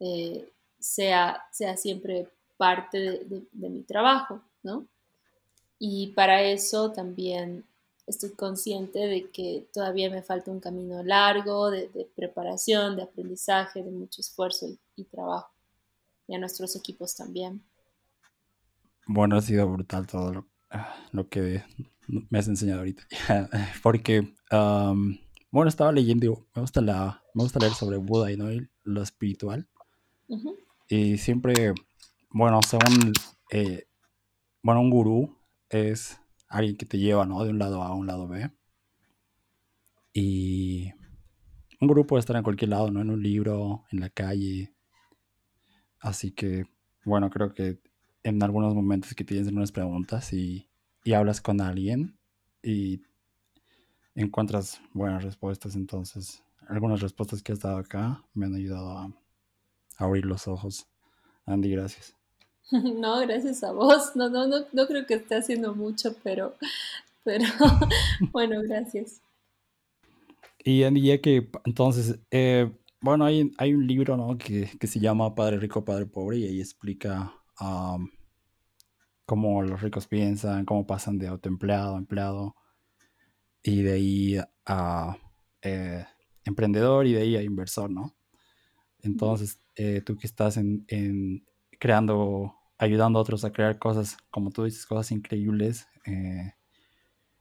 eh, 0.00 0.50
sea, 0.78 1.46
sea 1.50 1.76
siempre 1.76 2.28
parte 2.56 3.24
de, 3.24 3.68
mi 3.70 3.82
trabajo, 3.82 4.42
¿no? 4.62 4.86
Y 5.78 6.08
para 6.08 6.42
eso 6.42 6.90
también 6.90 7.64
estoy 8.06 8.30
consciente 8.30 8.98
de 8.98 9.30
que 9.30 9.66
todavía 9.72 10.10
me 10.10 10.22
falta 10.22 10.50
un 10.50 10.60
camino 10.60 11.02
largo 11.02 11.70
de, 11.70 11.88
preparación, 12.14 12.96
de 12.96 13.02
aprendizaje, 13.04 13.82
de 13.82 13.90
mucho 13.90 14.20
esfuerzo 14.20 14.66
y, 14.96 15.04
trabajo. 15.04 15.53
Y 16.26 16.34
a 16.34 16.38
nuestros 16.38 16.74
equipos 16.76 17.14
también. 17.14 17.62
Bueno, 19.06 19.36
ha 19.36 19.42
sido 19.42 19.68
brutal 19.70 20.06
todo 20.06 20.32
lo, 20.32 20.46
lo 21.12 21.28
que 21.28 21.62
me 22.08 22.38
has 22.38 22.48
enseñado 22.48 22.80
ahorita. 22.80 23.06
Porque, 23.82 24.34
bueno, 24.50 25.68
estaba 25.68 25.92
leyendo, 25.92 26.46
me 26.54 26.62
gusta, 26.62 26.80
la, 26.80 27.22
me 27.34 27.42
gusta 27.42 27.58
leer 27.58 27.72
sobre 27.72 27.96
Buda 27.96 28.32
y 28.32 28.36
¿no? 28.36 28.48
lo 28.82 29.02
espiritual. 29.02 29.68
Y 30.88 31.18
siempre, 31.18 31.74
bueno, 32.30 32.60
según, 32.66 33.12
eh, 33.50 33.86
bueno, 34.62 34.80
un 34.80 34.90
gurú 34.90 35.38
es 35.68 36.18
alguien 36.48 36.76
que 36.76 36.86
te 36.86 36.98
lleva, 36.98 37.26
¿no? 37.26 37.44
De 37.44 37.50
un 37.50 37.58
lado 37.58 37.82
A 37.82 37.88
a 37.88 37.94
un 37.94 38.06
lado 38.06 38.28
B. 38.28 38.50
Y 40.12 40.92
un 41.80 41.88
gurú 41.88 42.06
puede 42.06 42.20
estar 42.20 42.36
en 42.36 42.42
cualquier 42.42 42.70
lado, 42.70 42.90
¿no? 42.90 43.00
En 43.00 43.10
un 43.10 43.22
libro, 43.22 43.84
en 43.90 44.00
la 44.00 44.10
calle. 44.10 44.74
Así 46.04 46.32
que, 46.32 46.66
bueno, 47.06 47.30
creo 47.30 47.54
que 47.54 47.78
en 48.24 48.42
algunos 48.42 48.74
momentos 48.74 49.14
que 49.14 49.24
tienes 49.24 49.48
unas 49.48 49.72
preguntas 49.72 50.34
y, 50.34 50.68
y 51.02 51.14
hablas 51.14 51.40
con 51.40 51.62
alguien 51.62 52.18
y 52.62 53.00
encuentras 54.14 54.82
buenas 54.92 55.24
respuestas. 55.24 55.76
Entonces, 55.76 56.42
algunas 56.68 57.00
respuestas 57.00 57.42
que 57.42 57.52
has 57.52 57.60
dado 57.60 57.78
acá 57.78 58.22
me 58.34 58.44
han 58.44 58.54
ayudado 58.54 58.90
a, 58.90 59.12
abrir 59.96 60.26
los 60.26 60.46
ojos. 60.46 60.86
Andy, 61.46 61.70
gracias. 61.70 62.14
No, 62.70 63.20
gracias 63.20 63.64
a 63.64 63.72
vos. 63.72 64.14
No, 64.14 64.28
no, 64.28 64.46
no, 64.46 64.66
no 64.72 64.86
creo 64.86 65.06
que 65.06 65.14
esté 65.14 65.36
haciendo 65.36 65.74
mucho, 65.74 66.14
pero, 66.22 66.54
pero 67.24 67.46
bueno, 68.30 68.60
gracias. 68.62 69.22
Y 70.62 70.82
Andy, 70.82 71.00
ya 71.00 71.18
que 71.22 71.50
entonces, 71.64 72.18
eh, 72.30 72.70
bueno, 73.04 73.26
hay, 73.26 73.52
hay 73.58 73.74
un 73.74 73.86
libro 73.86 74.16
¿no? 74.16 74.38
que, 74.38 74.70
que, 74.80 74.86
se 74.86 74.98
llama 74.98 75.34
Padre 75.34 75.58
Rico, 75.58 75.84
Padre 75.84 76.06
Pobre 76.06 76.38
y 76.38 76.44
ahí 76.46 76.60
explica 76.60 77.34
cómo 79.26 79.62
los 79.62 79.82
ricos 79.82 80.06
piensan, 80.06 80.64
cómo 80.64 80.86
pasan 80.86 81.18
de 81.18 81.28
autoempleado 81.28 81.96
a 81.96 81.98
empleado 81.98 82.56
y 83.62 83.82
de 83.82 83.92
ahí 83.92 84.38
a 84.64 85.18
eh, 85.60 86.06
emprendedor 86.46 87.06
y 87.06 87.12
de 87.12 87.20
ahí 87.20 87.36
a 87.36 87.42
inversor, 87.42 87.90
¿no? 87.90 88.16
Entonces, 89.02 89.60
eh, 89.76 90.00
tú 90.00 90.16
que 90.16 90.26
estás 90.26 90.56
en, 90.56 91.44
creando, 91.78 92.54
ayudando 92.78 93.18
a 93.18 93.22
otros 93.22 93.44
a 93.44 93.52
crear 93.52 93.78
cosas, 93.78 94.16
como 94.30 94.50
tú 94.50 94.64
dices, 94.64 94.86
cosas 94.86 95.12
increíbles, 95.12 95.86
eh, 96.06 96.54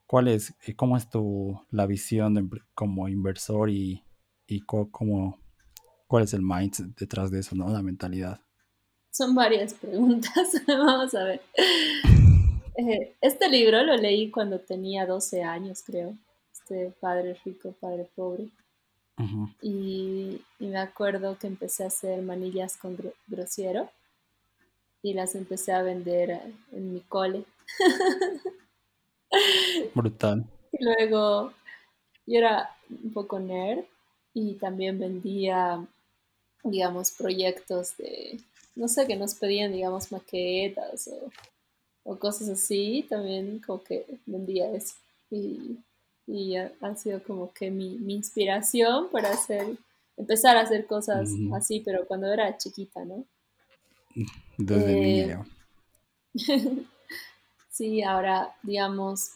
¿cuál 0.08 0.28
es, 0.28 0.56
cómo 0.76 0.98
es 0.98 1.10
tu, 1.10 1.58
la 1.72 1.86
visión 1.86 2.50
como 2.76 3.08
inversor 3.08 3.70
y, 3.70 4.04
y 4.46 4.60
cómo, 4.62 5.38
cuál 6.14 6.26
es 6.26 6.34
el 6.36 6.44
mindset 6.44 6.96
detrás 6.96 7.32
de 7.32 7.40
eso, 7.40 7.56
¿no? 7.56 7.68
La 7.70 7.82
mentalidad. 7.82 8.40
Son 9.10 9.34
varias 9.34 9.74
preguntas. 9.74 10.62
Vamos 10.68 11.16
a 11.16 11.24
ver. 11.24 11.42
Eh, 12.78 13.16
este 13.20 13.50
libro 13.50 13.82
lo 13.82 13.98
leí 13.98 14.30
cuando 14.30 14.60
tenía 14.60 15.08
12 15.08 15.42
años, 15.42 15.82
creo. 15.84 16.16
Este 16.52 16.94
Padre 17.00 17.36
Rico, 17.44 17.74
Padre 17.80 18.08
Pobre. 18.14 18.50
y, 19.60 20.40
me 20.60 20.78
acuerdo 20.78 21.36
que 21.40 21.48
empecé 21.48 21.84
a 21.84 21.88
hacer 21.88 22.22
manillas 22.22 22.78
con 22.78 22.96
grosiero 23.26 23.90
y 25.02 25.16
las 25.16 25.34
empecé 25.34 25.72
a 25.72 25.82
vender 25.82 26.42
en 26.72 26.94
mi 26.94 27.00
cole. 27.00 27.44
Brutal. 29.96 30.46
Y 30.74 30.84
luego 30.84 31.54
yo 32.28 32.38
era 32.38 32.70
un 33.04 33.14
poco 33.14 33.40
nerd 33.40 33.86
y 34.34 34.56
también 34.56 35.00
vendía, 35.00 35.86
digamos, 36.64 37.12
proyectos 37.12 37.98
de 37.98 38.40
no 38.76 38.88
sé, 38.88 39.06
que 39.06 39.16
nos 39.16 39.36
pedían, 39.36 39.72
digamos, 39.72 40.12
maquetas 40.12 41.10
o, 42.04 42.18
cosas 42.18 42.50
así, 42.50 43.06
también 43.10 43.62
como 43.66 43.84
que 43.84 44.06
vendía 44.26 44.72
eso. 44.72 44.96
Y, 45.30 45.78
y 46.28 46.56
ha, 46.56 46.96
sido 46.96 47.24
como 47.24 47.54
que 47.54 47.72
mi, 47.72 47.96
inspiración 48.14 49.10
para 49.10 49.32
hacer, 49.32 49.78
empezar 50.18 50.58
a 50.58 50.62
hacer 50.62 50.86
cosas 50.86 51.30
así, 51.54 51.80
pero 51.80 52.06
cuando 52.08 52.32
era 52.32 52.58
chiquita, 52.58 53.06
¿no? 53.06 53.26
Desde 54.58 55.32
eh, 55.32 55.38
sí, 57.70 58.04
ahora, 58.04 58.56
digamos, 58.64 59.32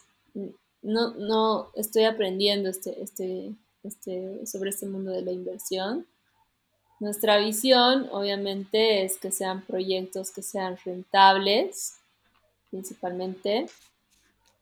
no, 0.82 1.14
no 1.14 1.70
estoy 1.74 2.04
aprendiendo 2.04 2.68
este, 2.68 3.02
este, 3.02 3.54
este, 3.82 4.46
sobre 4.46 4.70
este 4.70 4.86
mundo 4.86 5.10
de 5.10 5.22
la 5.22 5.32
inversión 5.32 6.06
nuestra 7.00 7.38
visión, 7.38 8.08
obviamente, 8.10 9.04
es 9.04 9.18
que 9.18 9.30
sean 9.30 9.62
proyectos 9.62 10.30
que 10.30 10.42
sean 10.42 10.76
rentables, 10.84 11.94
principalmente, 12.70 13.66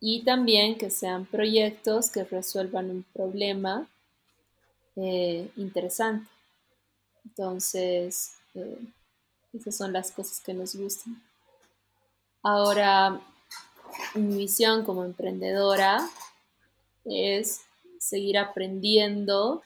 y 0.00 0.22
también 0.22 0.76
que 0.76 0.90
sean 0.90 1.24
proyectos 1.24 2.10
que 2.10 2.24
resuelvan 2.24 2.90
un 2.90 3.02
problema 3.14 3.88
eh, 4.96 5.50
interesante. 5.56 6.28
Entonces, 7.24 8.34
eh, 8.54 8.78
esas 9.52 9.76
son 9.76 9.92
las 9.92 10.12
cosas 10.12 10.40
que 10.40 10.52
nos 10.52 10.74
gustan. 10.76 11.22
Ahora, 12.42 13.20
mi 14.14 14.36
visión 14.36 14.84
como 14.84 15.04
emprendedora 15.04 16.06
es 17.04 17.62
seguir 17.98 18.38
aprendiendo 18.38 19.62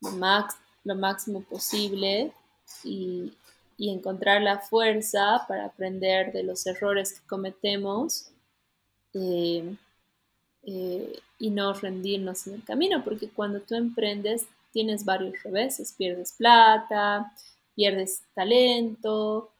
más 0.00 0.54
lo 0.84 0.94
máximo 0.94 1.42
posible 1.42 2.32
y, 2.84 3.32
encontrar 3.78 4.42
la 4.42 4.58
fuerza 4.58 5.46
para 5.48 5.64
aprender 5.64 6.32
de 6.32 6.42
los 6.42 6.66
errores 6.66 7.14
que 7.14 7.26
cometemos 7.26 8.30
eh, 9.14 9.74
eh, 10.64 11.18
y 11.38 11.48
no 11.48 11.72
rendirnos 11.72 12.46
en 12.46 12.56
el 12.56 12.64
camino, 12.64 13.02
porque 13.02 13.30
cuando 13.30 13.60
tú 13.60 13.74
emprendes 13.74 14.46
tienes 14.70 15.04
varios 15.06 15.42
reveses, 15.42 15.94
pierdes 15.96 16.32
plata, 16.32 17.32
pierdes 17.74 18.22
talento, 18.34 19.50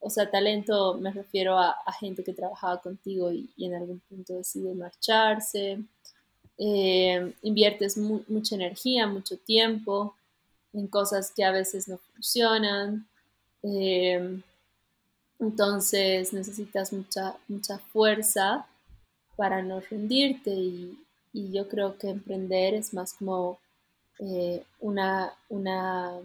o 0.00 0.10
sea, 0.10 0.30
talento 0.30 0.98
me 0.98 1.12
refiero 1.12 1.58
a, 1.58 1.76
gente 1.98 2.24
que 2.24 2.32
trabajaba 2.32 2.80
contigo 2.80 3.30
y, 3.32 3.50
en 3.58 3.74
algún 3.74 4.00
punto 4.00 4.34
decide 4.34 4.74
marcharse, 4.74 5.82
eh, 6.58 7.34
inviertes 7.42 7.96
mucha 7.96 8.54
energía, 8.54 9.06
mucho 9.06 9.38
tiempo, 9.38 10.14
en 10.72 10.86
cosas 10.86 11.32
que 11.34 11.44
a 11.44 11.50
veces 11.50 11.88
no 11.88 11.98
funcionan. 11.98 13.06
Em, 13.62 14.42
entonces 15.38 16.32
necesitas 16.32 16.92
mucha, 16.92 17.36
mucha 17.48 17.78
fuerza 17.78 18.66
para 19.36 19.62
no 19.62 19.80
rendirte 19.80 20.50
y, 20.50 20.98
yo 21.32 21.68
creo 21.68 21.96
que 21.96 22.08
emprender 22.08 22.74
es 22.74 22.92
más 22.92 23.12
como 23.12 23.60
eh, 24.18 24.64
una, 24.80 25.32
una 25.48 26.18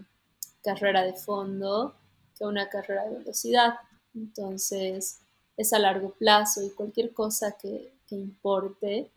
carrera 0.64 1.04
de 1.04 1.12
fondo 1.12 1.94
que 2.36 2.44
una 2.44 2.68
carrera 2.68 3.04
de 3.04 3.18
velocidad. 3.18 3.74
Entonces 4.14 5.20
es 5.56 5.72
a 5.72 5.78
largo 5.78 6.10
plazo 6.10 6.62
y 6.62 6.70
cualquier 6.70 7.12
cosa 7.12 7.52
que, 7.52 7.92
importe 8.10 9.10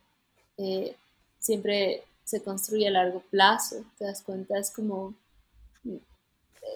eh, 0.58 0.96
siempre 1.38 2.04
se 2.30 2.44
construye 2.44 2.88
a 2.88 2.92
largo 2.92 3.22
plazo, 3.32 3.84
te 3.98 4.06
das 4.06 4.22
cuenta, 4.22 4.60
es 4.60 4.70
como 4.70 5.16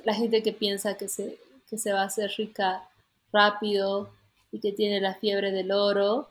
la 0.04 0.16
gente 0.16 0.42
que 0.42 0.52
piensa 0.52 0.98
que 0.98 1.08
se, 1.08 1.38
que 1.70 1.78
se 1.78 1.94
va 1.94 2.02
a 2.02 2.06
hacer 2.06 2.32
rica 2.36 2.90
rápido 3.32 4.10
y 4.52 4.60
que 4.60 4.72
tiene 4.72 5.00
la 5.00 5.14
fiebre 5.14 5.52
del 5.52 5.72
oro, 5.72 6.28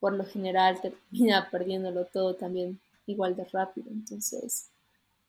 por 0.00 0.14
lo 0.14 0.24
general 0.24 0.80
termina 0.80 1.48
perdiéndolo 1.50 2.06
todo 2.06 2.34
también 2.36 2.80
igual 3.06 3.36
de 3.36 3.44
rápido. 3.44 3.90
Entonces, 3.90 4.70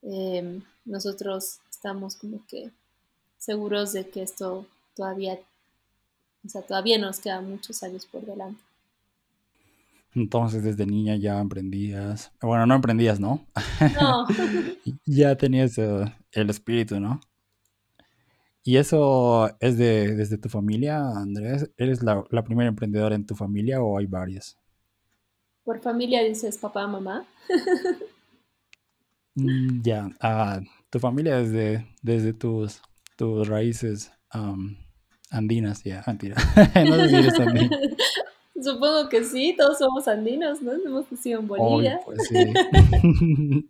em, 0.02 0.64
nosotros 0.86 1.60
estamos 1.70 2.16
como 2.16 2.46
que 2.48 2.72
seguros 3.38 3.92
de 3.92 4.10
que 4.10 4.22
esto 4.22 4.66
todavía, 4.96 5.38
o 6.46 6.48
sea, 6.48 6.62
todavía 6.62 6.98
nos 6.98 7.20
quedan 7.20 7.50
muchos 7.50 7.84
años 7.84 8.06
por 8.06 8.22
delante. 8.26 8.62
Entonces 10.16 10.64
desde 10.64 10.86
niña 10.86 11.16
ya 11.16 11.40
emprendías, 11.40 12.32
bueno, 12.42 12.66
no 12.66 12.76
emprendías, 12.76 13.20
¿no? 13.20 13.46
No. 14.00 14.26
ya 15.06 15.36
tenías 15.36 15.78
eh, 15.78 16.06
el 16.32 16.50
espíritu, 16.50 17.00
¿no? 17.00 17.20
¿Y 18.64 18.78
eso 18.78 19.50
es 19.60 19.78
de, 19.78 20.16
desde 20.16 20.38
tu 20.38 20.50
familia, 20.50 21.00
Andrés? 21.00 21.72
¿Eres 21.78 22.04
la, 22.04 22.24
primera 22.44 22.70
emprendedora 22.70 23.16
en 23.16 23.26
tu 23.26 23.36
familia 23.36 23.82
o 23.82 23.98
hay 23.98 24.06
varias? 24.06 24.58
Por 25.64 25.80
familia 25.80 26.24
dices 26.24 26.58
papá, 26.58 26.88
mamá. 26.88 27.26
Mm, 29.36 29.82
ya, 29.82 30.10
ah, 30.20 30.60
tu 30.90 31.00
familia 31.00 31.38
desde, 31.38 31.88
desde 32.02 32.34
tus, 32.34 32.82
tus 33.16 33.48
raíces 33.48 34.12
andinas, 35.30 35.84
ya, 35.84 36.04
mentira. 36.06 36.36
no 36.88 36.96
sé 36.96 37.10
si 37.10 37.16
eres 37.16 37.40
andina. 37.40 37.70
Supongo 38.62 39.10
que 39.10 39.24
sí, 39.24 39.56
todos 39.58 39.78
somos 39.78 40.08
andinos, 40.08 40.62
¿no? 40.62 40.74
Hemos 40.74 41.12
nacido 41.12 41.40
en 41.40 41.48
Bolivia. 41.48 42.02
pues 42.06 42.28
sí. 42.28 42.54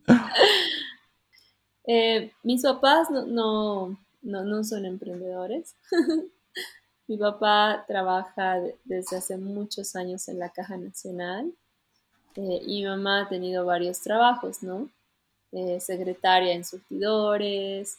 Eh, 1.91 2.31
mis 2.43 2.61
papás 2.61 3.09
no, 3.09 3.25
no, 3.25 3.97
no, 4.21 4.63
son 4.63 4.85
emprendedores. 4.85 5.75
Mi 7.07 7.17
papá 7.17 7.83
trabaja 7.87 8.61
desde 8.83 9.17
hace 9.17 9.37
muchos 9.37 9.95
años 9.95 10.27
en 10.29 10.37
la 10.37 10.49
Caja 10.49 10.77
Nacional 10.77 11.51
eh, 12.35 12.61
y 12.63 12.83
mi 12.83 12.89
mamá 12.89 13.21
ha 13.21 13.27
tenido 13.27 13.65
varios 13.65 14.01
trabajos, 14.01 14.61
¿no? 14.61 14.87
Eh, 15.51 15.79
secretaria 15.79 16.53
en 16.53 16.63
surtidores. 16.63 17.97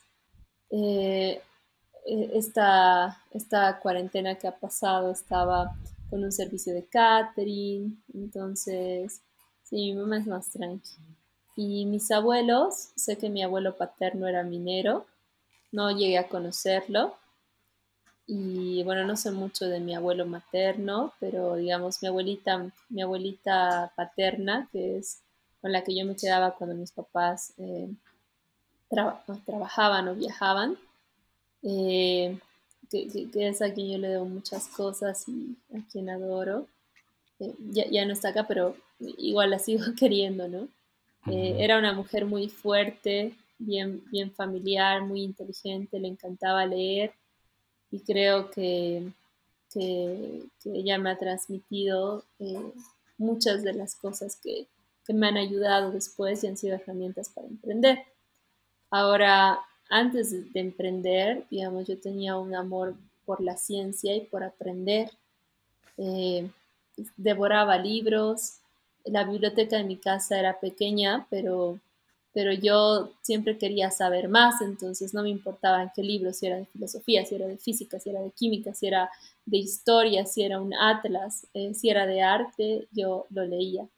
esta, 2.06 3.20
esta 3.32 3.80
cuarentena 3.80 4.36
que 4.36 4.46
ha 4.46 4.56
pasado 4.56 5.10
estaba 5.10 5.74
con 6.10 6.24
un 6.24 6.32
servicio 6.32 6.74
de 6.74 6.84
catering, 6.86 8.02
entonces, 8.12 9.22
sí, 9.62 9.76
mi 9.76 9.94
mamá 9.94 10.18
es 10.18 10.26
más 10.26 10.50
tranquila. 10.50 11.06
Y 11.56 11.86
mis 11.86 12.10
abuelos, 12.10 12.90
sé 12.96 13.16
que 13.16 13.30
mi 13.30 13.42
abuelo 13.42 13.76
paterno 13.76 14.26
era 14.26 14.42
minero, 14.42 15.06
no 15.72 15.90
llegué 15.90 16.18
a 16.18 16.28
conocerlo. 16.28 17.14
Y 18.26 18.82
bueno, 18.84 19.04
no 19.06 19.16
sé 19.16 19.30
mucho 19.30 19.66
de 19.66 19.80
mi 19.80 19.94
abuelo 19.94 20.26
materno, 20.26 21.12
pero 21.20 21.56
digamos 21.56 22.02
mi 22.02 22.08
abuelita, 22.08 22.70
mi 22.88 23.02
abuelita 23.02 23.92
paterna, 23.96 24.68
que 24.72 24.98
es 24.98 25.22
con 25.60 25.72
la 25.72 25.82
que 25.82 25.96
yo 25.96 26.04
me 26.04 26.16
quedaba 26.16 26.54
cuando 26.54 26.76
mis 26.76 26.92
papás 26.92 27.52
eh, 27.58 27.90
trabajaban 28.88 30.08
o 30.08 30.14
viajaban, 30.14 30.78
eh, 31.62 32.38
que, 32.90 33.28
es 33.34 33.62
a 33.62 33.72
quien 33.72 33.90
yo 33.92 33.98
le 33.98 34.08
debo 34.08 34.24
muchas 34.24 34.68
cosas 34.68 35.28
y 35.28 35.56
a 35.74 35.80
quien 35.90 36.10
adoro. 36.10 36.66
Eh, 37.38 37.54
ya, 37.70 38.04
no 38.04 38.12
está 38.12 38.30
acá, 38.30 38.46
pero 38.46 38.76
igual 38.98 39.50
la 39.50 39.58
sigo 39.58 39.84
queriendo, 39.98 40.48
¿no? 40.48 40.68
Eh, 41.26 41.56
era 41.58 41.78
una 41.78 41.92
mujer 41.92 42.26
muy 42.26 42.48
fuerte, 42.48 43.34
bien, 43.58 44.02
bien 44.10 44.32
familiar, 44.32 45.02
muy 45.02 45.22
inteligente, 45.22 46.00
le 46.00 46.08
encantaba 46.08 46.66
leer 46.66 47.12
y 47.90 48.00
creo 48.00 48.50
que, 48.50 49.12
que, 49.72 50.42
ella 50.64 50.98
me 50.98 51.10
ha 51.10 51.18
transmitido 51.18 52.24
eh, 52.38 52.72
muchas 53.18 53.62
de 53.62 53.74
las 53.74 53.94
cosas 53.94 54.36
que, 54.36 54.66
que 55.06 55.12
me 55.12 55.28
han 55.28 55.36
ayudado 55.36 55.90
después 55.92 56.42
y 56.42 56.46
han 56.46 56.56
sido 56.56 56.76
herramientas 56.76 57.28
para 57.28 57.48
emprender. 57.48 57.98
Ahora, 58.90 59.60
antes 59.90 60.30
de, 60.30 60.60
emprender, 60.60 61.44
digamos, 61.50 61.86
yo 61.86 61.98
tenía 61.98 62.38
un 62.38 62.54
amor 62.54 62.94
por 63.26 63.42
la 63.42 63.56
ciencia 63.56 64.14
y 64.14 64.20
por 64.22 64.42
aprender. 64.44 65.10
Eh, 65.98 66.48
devoraba 67.16 67.76
libros. 67.76 68.58
La 69.04 69.24
biblioteca 69.24 69.76
de 69.76 69.84
mi 69.84 69.96
casa 69.96 70.38
era 70.38 70.60
pequeña, 70.60 71.26
pero, 71.28 71.78
pero 72.32 72.52
yo 72.52 73.10
siempre 73.22 73.58
quería 73.58 73.90
saber 73.90 74.28
más, 74.28 74.60
entonces 74.60 75.12
no 75.12 75.22
me 75.22 75.30
importaba 75.30 75.82
en 75.82 75.90
qué 75.94 76.02
libro, 76.02 76.32
si 76.32 76.46
era 76.46 76.56
de 76.56 76.66
filosofía, 76.66 77.24
si 77.24 77.34
era 77.34 77.46
de 77.46 77.56
física, 77.56 77.98
si 77.98 78.10
era 78.10 78.20
de 78.20 78.30
química, 78.30 78.72
si 78.74 78.86
era 78.86 79.10
de 79.44 79.58
historia, 79.58 80.24
si 80.24 80.42
era 80.42 80.60
un 80.60 80.72
atlas, 80.74 81.46
eh, 81.54 81.74
si 81.74 81.90
era 81.90 82.06
de 82.06 82.22
arte, 82.22 82.86
yo 82.92 83.26
lo 83.30 83.44
leía. 83.44 83.88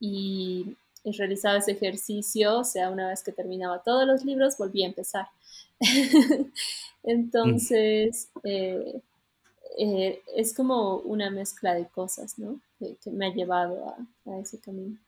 Y 0.00 0.76
realizaba 1.12 1.58
ese 1.58 1.72
ejercicio, 1.72 2.58
o 2.58 2.64
sea, 2.64 2.90
una 2.90 3.08
vez 3.08 3.22
que 3.22 3.32
terminaba 3.32 3.82
todos 3.82 4.06
los 4.06 4.24
libros, 4.24 4.56
volví 4.58 4.84
a 4.84 4.88
empezar. 4.88 5.26
Entonces, 7.02 8.30
eh, 8.44 9.00
eh, 9.78 10.22
es 10.34 10.54
como 10.54 10.96
una 10.98 11.30
mezcla 11.30 11.74
de 11.74 11.86
cosas, 11.86 12.38
¿no? 12.38 12.60
Que, 12.78 12.96
me 13.10 13.26
ha 13.26 13.34
llevado 13.34 13.96
a, 14.26 14.38
ese 14.40 14.60
camino. 14.60 14.98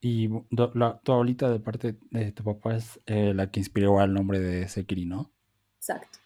Y 0.00 0.28
la, 0.50 0.98
tu 0.98 1.12
abuelita 1.12 1.50
de 1.50 1.60
parte 1.60 1.96
de 2.10 2.32
tu 2.32 2.44
papá 2.44 2.76
es 2.76 3.00
eh, 3.06 3.32
la 3.34 3.50
que 3.50 3.60
inspiró 3.60 4.00
al 4.00 4.12
nombre 4.12 4.38
de 4.38 4.68
Sekiri, 4.68 5.06
¿no? 5.06 5.30
Exacto. 5.76 6.18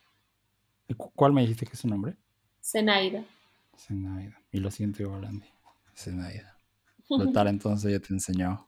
¿Cuál 0.96 1.32
me 1.32 1.42
dijiste 1.42 1.66
que 1.66 1.72
es 1.72 1.78
su 1.78 1.88
nombre? 1.88 2.16
Zenaida. 2.62 3.24
Zenaida. 3.76 4.40
Y 4.52 4.58
lo 4.58 4.70
siento 4.70 5.12
Andy. 5.14 5.46
Zenaida. 5.96 6.56
Total, 7.08 7.48
entonces 7.48 7.92
ya 7.92 8.00
te 8.00 8.12
enseñó 8.12 8.67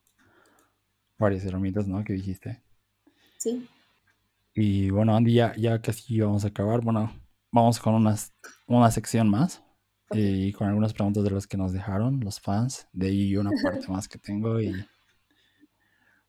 varias 1.20 1.44
herramientas, 1.44 1.86
¿no? 1.86 2.02
Que 2.02 2.14
dijiste. 2.14 2.60
Sí. 3.38 3.68
Y 4.54 4.90
bueno, 4.90 5.14
Andy, 5.14 5.34
ya, 5.34 5.54
ya 5.56 5.80
casi 5.80 6.18
vamos 6.20 6.44
a 6.44 6.48
acabar. 6.48 6.80
Bueno, 6.80 7.12
vamos 7.52 7.78
con 7.78 7.94
unas, 7.94 8.32
una 8.66 8.90
sección 8.90 9.28
más. 9.28 9.62
Eh, 10.12 10.46
y 10.48 10.52
con 10.52 10.66
algunas 10.66 10.92
preguntas 10.92 11.22
de 11.22 11.30
las 11.30 11.46
que 11.46 11.56
nos 11.56 11.72
dejaron 11.72 12.18
los 12.20 12.40
fans. 12.40 12.88
De 12.92 13.08
ahí 13.08 13.36
una 13.36 13.50
parte 13.62 13.86
más 13.88 14.08
que 14.08 14.18
tengo. 14.18 14.60
Y... 14.60 14.74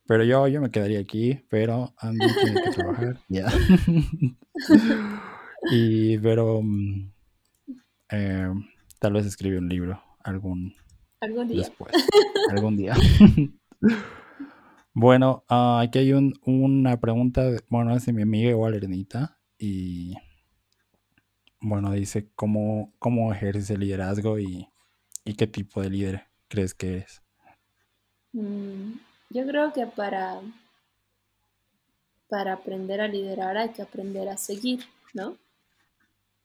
Pero 0.05 0.23
yo, 0.23 0.47
yo 0.47 0.61
me 0.61 0.69
quedaría 0.69 0.99
aquí, 0.99 1.43
pero 1.49 1.93
Andy 1.97 2.27
tiene 2.43 2.61
que 2.61 2.71
trabajar. 2.71 3.19
Ya. 3.29 3.51
y 5.71 6.17
pero 6.19 6.61
mm, 6.61 7.11
eh, 8.11 8.53
tal 8.99 9.13
vez 9.13 9.25
escribe 9.25 9.57
un 9.57 9.69
libro 9.69 10.01
algún, 10.19 10.75
¿Algún 11.21 11.47
día. 11.47 11.59
después. 11.59 11.93
algún 12.51 12.77
día. 12.77 12.95
Bueno, 14.93 15.45
ah, 15.47 15.79
aquí 15.81 15.99
hay 15.99 16.11
una 16.11 16.99
pregunta, 16.99 17.49
bueno, 17.69 17.95
es 17.95 18.05
de 18.05 18.13
mi 18.13 18.23
amiga 18.23 18.49
igual 18.49 18.73
Ernita, 18.73 19.39
y 19.57 20.15
bueno, 21.61 21.91
dice 21.93 22.29
cómo, 22.35 22.93
cómo 22.99 23.31
ejerces 23.31 23.69
el 23.69 23.79
liderazgo 23.81 24.37
y, 24.37 24.67
qué 25.37 25.47
tipo 25.47 25.81
de 25.81 25.89
líder 25.89 26.27
crees 26.49 26.73
que 26.73 26.97
eres. 26.97 27.21
Mm, 28.33 28.93
yo 29.29 29.47
creo 29.47 29.71
que 29.71 29.87
para, 29.87 30.41
para 32.27 32.53
aprender 32.53 32.99
a 32.99 33.07
liderar 33.07 33.55
hay 33.55 33.69
que 33.69 33.81
aprender 33.81 34.27
a 34.27 34.35
seguir, 34.35 34.83
¿no? 35.13 35.37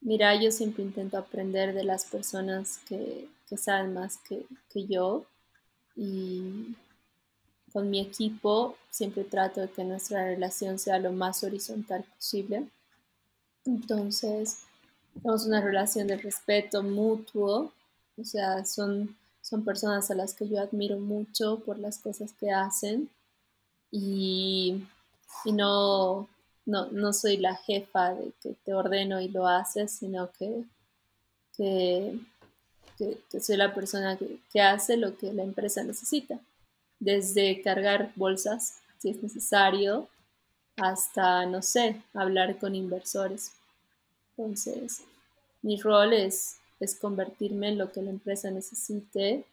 Mira, 0.00 0.40
yo 0.40 0.52
siempre 0.52 0.84
intento 0.84 1.18
aprender 1.18 1.74
de 1.74 1.82
las 1.82 2.04
personas 2.04 2.78
que, 2.86 3.28
saben 3.56 3.92
más 3.92 4.18
que, 4.18 4.44
que 4.68 4.86
yo 4.86 5.24
y 5.96 6.76
con 7.76 7.90
mi 7.90 8.00
equipo 8.00 8.74
siempre 8.88 9.22
trato 9.22 9.60
de 9.60 9.68
que 9.68 9.84
nuestra 9.84 10.24
relación 10.24 10.78
sea 10.78 10.98
lo 10.98 11.12
más 11.12 11.44
horizontal 11.44 12.04
posible. 12.04 12.66
Entonces, 13.66 14.62
tenemos 15.12 15.44
una 15.44 15.60
relación 15.60 16.06
de 16.06 16.16
respeto 16.16 16.82
mutuo, 16.82 17.70
o 18.16 18.24
sea, 18.24 18.64
son, 18.64 19.14
son 19.42 19.62
personas 19.62 20.10
a 20.10 20.14
las 20.14 20.32
que 20.32 20.48
yo 20.48 20.58
admiro 20.58 20.98
mucho 20.98 21.58
por 21.66 21.78
las 21.78 21.98
cosas 21.98 22.32
que 22.40 22.50
hacen 22.50 23.10
y, 23.90 24.82
no, 25.44 26.30
no, 26.64 27.12
soy 27.12 27.36
la 27.36 27.56
jefa 27.56 28.14
de 28.14 28.32
que 28.42 28.54
te 28.64 28.72
ordeno 28.72 29.20
y 29.20 29.28
lo 29.28 29.46
haces, 29.46 29.92
sino 29.92 30.30
que, 30.38 30.64
que, 31.58 32.18
soy 33.38 33.58
la 33.58 33.74
persona 33.74 34.18
que 34.50 34.62
hace 34.62 34.96
lo 34.96 35.18
que 35.18 35.30
la 35.34 35.42
empresa 35.42 35.84
necesita 35.84 36.40
desde 36.98 37.62
cargar 37.62 38.12
bolsas, 38.16 38.80
si 38.98 39.10
es 39.10 39.22
necesario, 39.22 40.08
hasta, 40.76 41.46
no 41.46 41.62
sé, 41.62 42.02
hablar 42.14 42.58
con 42.58 42.74
inversores. 42.74 43.52
Entonces, 44.36 45.04
mi 45.62 45.80
rol 45.80 46.12
es, 46.12 46.58
es 46.80 46.94
convertirme 46.94 47.70
en 47.70 47.78
lo 47.78 47.90
que 47.90 48.02
la 48.02 48.10
empresa 48.10 48.50
necesite 48.50 49.44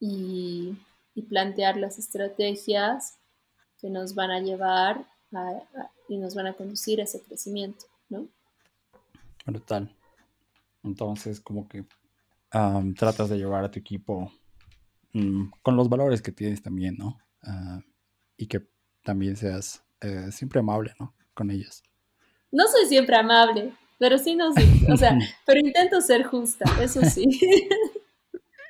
y, 0.00 0.76
plantear 1.28 1.78
las 1.78 1.98
estrategias 1.98 3.16
que 3.80 3.88
nos 3.88 4.14
van 4.14 4.30
a 4.30 4.40
llevar 4.40 5.06
y 6.08 6.18
nos 6.18 6.34
van 6.34 6.46
a 6.46 6.52
conducir 6.52 7.00
a 7.00 7.04
ese 7.04 7.20
crecimiento, 7.22 7.86
¿no? 8.10 8.28
Brutal. 9.44 9.90
Entonces, 10.84 11.40
como 11.40 11.66
que 11.68 11.84
tratas 12.96 13.30
de 13.30 13.38
llevar 13.38 13.64
a 13.64 13.70
tu 13.70 13.78
equipo 13.78 14.30
Mm, 15.16 15.50
con 15.62 15.76
los 15.76 15.88
valores 15.88 16.20
que 16.20 16.30
tienes 16.30 16.62
también, 16.62 16.98
¿no? 16.98 17.18
Ah, 17.42 17.80
y 18.36 18.46
que 18.48 18.60
también 19.02 19.34
seas 19.34 19.82
eh, 20.02 20.30
siempre 20.30 20.60
amable, 20.60 20.92
¿no? 21.00 21.14
Con 21.32 21.50
ellos. 21.50 21.82
No 22.52 22.64
soy 22.68 22.84
siempre 22.86 23.16
amable, 23.16 23.72
pero 23.98 24.18
sí 24.18 24.36
no 24.36 24.52
soy, 24.52 24.68
o 24.92 24.96
sea, 24.98 25.16
pero 25.46 25.60
intento 25.60 26.02
ser 26.02 26.24
justa, 26.24 26.66
eso 26.82 27.00
sí. 27.00 27.24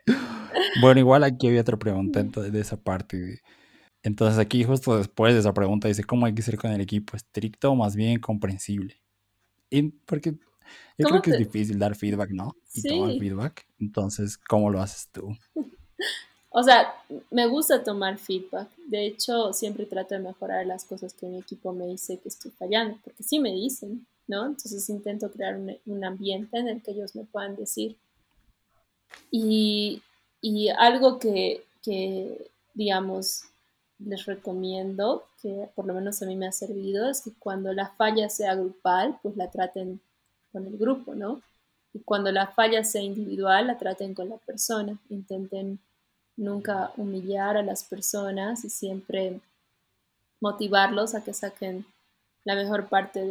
bueno, 0.80 1.00
igual 1.00 1.24
aquí 1.24 1.48
había 1.48 1.62
otra 1.62 1.78
pregunta 1.78 2.22
de 2.22 2.60
esa 2.60 2.76
parte. 2.76 3.40
Entonces 4.04 4.38
aquí 4.38 4.62
justo 4.62 4.96
después 4.96 5.34
de 5.34 5.40
esa 5.40 5.52
pregunta 5.52 5.88
dice, 5.88 6.04
¿cómo 6.04 6.26
hay 6.26 6.34
que 6.34 6.42
ser 6.42 6.58
con 6.58 6.70
el 6.70 6.80
equipo? 6.80 7.16
¿Estricto 7.16 7.72
o 7.72 7.74
más 7.74 7.96
bien 7.96 8.20
comprensible? 8.20 9.02
Y 9.68 9.82
porque 9.82 10.36
yo 10.96 11.08
creo 11.08 11.22
que 11.22 11.30
es 11.32 11.38
difícil 11.38 11.80
dar 11.80 11.96
feedback, 11.96 12.30
¿no? 12.30 12.54
Y 12.72 12.82
tomar 12.82 13.18
feedback. 13.18 13.66
Entonces, 13.80 14.38
¿cómo 14.38 14.70
lo 14.70 14.80
haces 14.80 15.08
tú? 15.10 15.36
o 16.58 16.62
sea, 16.62 16.94
me 17.30 17.46
gusta 17.46 17.84
tomar 17.84 18.16
feedback. 18.16 18.70
De 18.86 19.04
hecho, 19.04 19.52
siempre 19.52 19.84
trato 19.84 20.14
de 20.14 20.22
mejorar 20.22 20.64
las 20.64 20.86
cosas 20.86 21.12
que 21.12 21.26
mi 21.26 21.36
equipo 21.36 21.74
me 21.74 21.86
dice 21.86 22.18
que 22.18 22.30
estoy 22.30 22.50
fallando, 22.50 22.98
porque 23.04 23.22
sí 23.22 23.38
me 23.38 23.52
dicen, 23.52 24.06
¿no? 24.26 24.46
Entonces 24.46 24.88
intento 24.88 25.30
crear 25.30 25.60
un, 25.84 26.02
ambiente 26.02 26.56
en 26.56 26.68
el 26.68 26.82
que 26.82 26.92
ellos 26.92 27.14
me 27.14 27.24
puedan 27.24 27.56
decir. 27.56 27.98
Y, 29.30 30.00
algo 30.78 31.18
que, 31.18 31.62
que, 31.82 32.50
digamos, 32.72 33.42
les 33.98 34.24
recomiendo, 34.24 35.26
que 35.42 35.68
por 35.74 35.84
lo 35.84 35.92
menos 35.92 36.22
a 36.22 36.26
mí 36.26 36.36
me 36.36 36.46
ha 36.46 36.52
servido, 36.52 37.10
es 37.10 37.20
que 37.20 37.32
cuando 37.38 37.74
la 37.74 37.88
falla 37.98 38.30
sea 38.30 38.54
grupal, 38.54 39.18
pues 39.22 39.36
la 39.36 39.50
traten 39.50 40.00
con 40.52 40.66
el 40.66 40.78
grupo, 40.78 41.14
¿no? 41.14 41.42
Y 41.92 41.98
cuando 41.98 42.32
la 42.32 42.46
falla 42.46 42.82
sea 42.82 43.02
individual, 43.02 43.66
la 43.66 43.76
traten 43.76 44.14
con 44.14 44.30
la 44.30 44.38
persona. 44.38 44.98
Intenten 45.10 45.80
nunca 46.36 46.92
humillar 46.96 47.56
a 47.56 47.62
las 47.62 47.84
personas 47.84 48.64
y 48.64 48.70
siempre 48.70 49.40
motivarlos 50.40 51.14
a 51.14 51.24
que 51.24 51.32
saquen 51.32 51.86
la 52.44 52.54
mejor 52.54 52.88
parte 52.88 53.24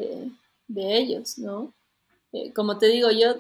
de, 0.68 0.98
ellos, 0.98 1.38
¿no? 1.38 1.74
Eh, 2.34 2.52
como 2.52 2.78
te 2.78 2.88
digo, 2.88 3.10
yo 3.12 3.36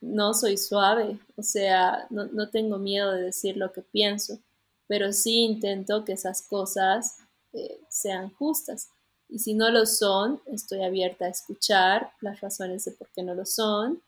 no, 0.00 0.34
soy 0.34 0.58
suave, 0.58 1.18
o 1.36 1.42
sea, 1.42 2.06
no, 2.10 2.48
tengo 2.50 2.78
miedo 2.78 3.12
de 3.12 3.22
decir 3.22 3.56
lo 3.56 3.72
que 3.72 3.80
pienso, 3.80 4.38
pero 4.86 5.12
sí 5.12 5.44
intento 5.44 6.04
que 6.04 6.12
esas 6.12 6.42
cosas 6.42 7.18
eh, 7.52 7.80
sean 7.88 8.34
justas. 8.34 8.90
Y 9.30 9.38
si 9.38 9.54
no 9.54 9.70
lo 9.70 9.86
son, 9.86 10.40
estoy 10.46 10.82
abierta 10.82 11.24
a 11.24 11.30
escuchar 11.30 12.12
las 12.20 12.40
razones 12.40 12.84
de 12.84 12.90
por 12.90 13.08
qué 13.08 13.22
no 13.22 13.34
lo 13.34 13.46
son 13.46 14.02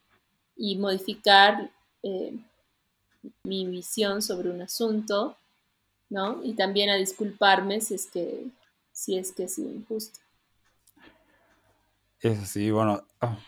y 0.55 0.77
modificar 0.77 1.71
eh, 2.03 2.39
mi 3.45 3.67
visión 3.67 4.23
sobre 4.23 4.51
un 4.51 4.63
asunto, 4.63 5.37
¿no? 6.09 6.43
Y 6.43 6.55
también 6.55 6.91
a 6.91 6.97
disculparme 6.97 7.81
si 7.81 7.95
es 7.95 8.07
que, 8.07 8.47
si 8.93 9.19
es 9.19 9.33
que 9.33 9.45
he 9.45 9.49
sido 9.49 9.71
injusto. 9.71 10.21
Eso 12.21 12.45
sí, 12.47 12.71
bueno, 12.71 13.05
ah, 13.21 13.39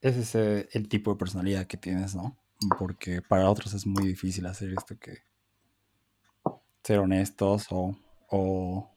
ese 0.00 0.20
es 0.20 0.34
eh, 0.34 0.68
el 0.72 0.88
tipo 0.88 1.12
de 1.12 1.18
personalidad 1.18 1.66
que 1.66 1.76
tienes, 1.76 2.14
¿no? 2.14 2.36
Porque 2.78 3.22
para 3.22 3.50
otros 3.50 3.74
es 3.74 3.86
muy 3.86 4.06
difícil 4.06 4.46
hacer 4.46 4.72
esto 4.76 4.98
que 4.98 5.18
ser 6.82 6.98
honestos 6.98 7.66
o, 7.70 7.96
o 8.28 8.90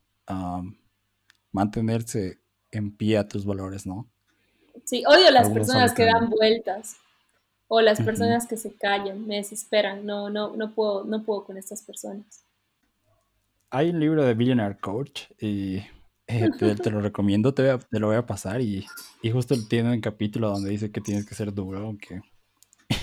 mantenerse 1.51 2.39
en 2.72 2.95
pie 2.95 3.18
a 3.18 3.28
tus 3.28 3.45
valores, 3.45 3.86
¿no? 3.86 4.08
Sí, 4.86 5.04
odio 5.06 5.32
las 5.32 5.49
personas 5.49 5.93
que 5.93 6.06
dan 6.06 6.30
vueltas 6.30 6.97
o 7.76 7.82
las 7.82 7.99
personas 7.99 8.45
que 8.45 8.55
se 8.55 8.71
callan, 8.76 9.26
me 9.26 9.38
desesperan, 9.38 10.05
no, 10.05 10.30
no, 10.30 10.55
no, 10.55 10.76
puedo, 10.76 11.05
no 11.05 11.24
puedo 11.24 11.43
con 11.43 11.57
estas 11.57 11.82
personas. 11.82 12.45
Hay 13.71 13.89
un 13.89 13.99
libro 13.99 14.24
de 14.24 14.36
Billionaire 14.36 14.78
Coach 14.78 15.24
y 15.39 15.78
eh, 16.28 16.49
te, 16.59 16.91
lo 16.91 17.01
recomiendo, 17.01 17.51
te, 17.55 17.76
te, 17.89 17.99
lo 17.99 18.05
voy 18.09 18.17
a 18.17 18.28
pasar 18.28 18.61
y, 18.61 18.86
y, 19.24 19.32
justo 19.32 19.55
tiene 19.67 19.91
un 19.91 20.01
capítulo 20.01 20.51
donde 20.51 20.69
dice 20.69 20.91
que 20.91 21.01
tienes 21.01 21.26
que 21.26 21.34
ser 21.34 21.51
duro, 21.51 21.80
aunque 21.80 22.21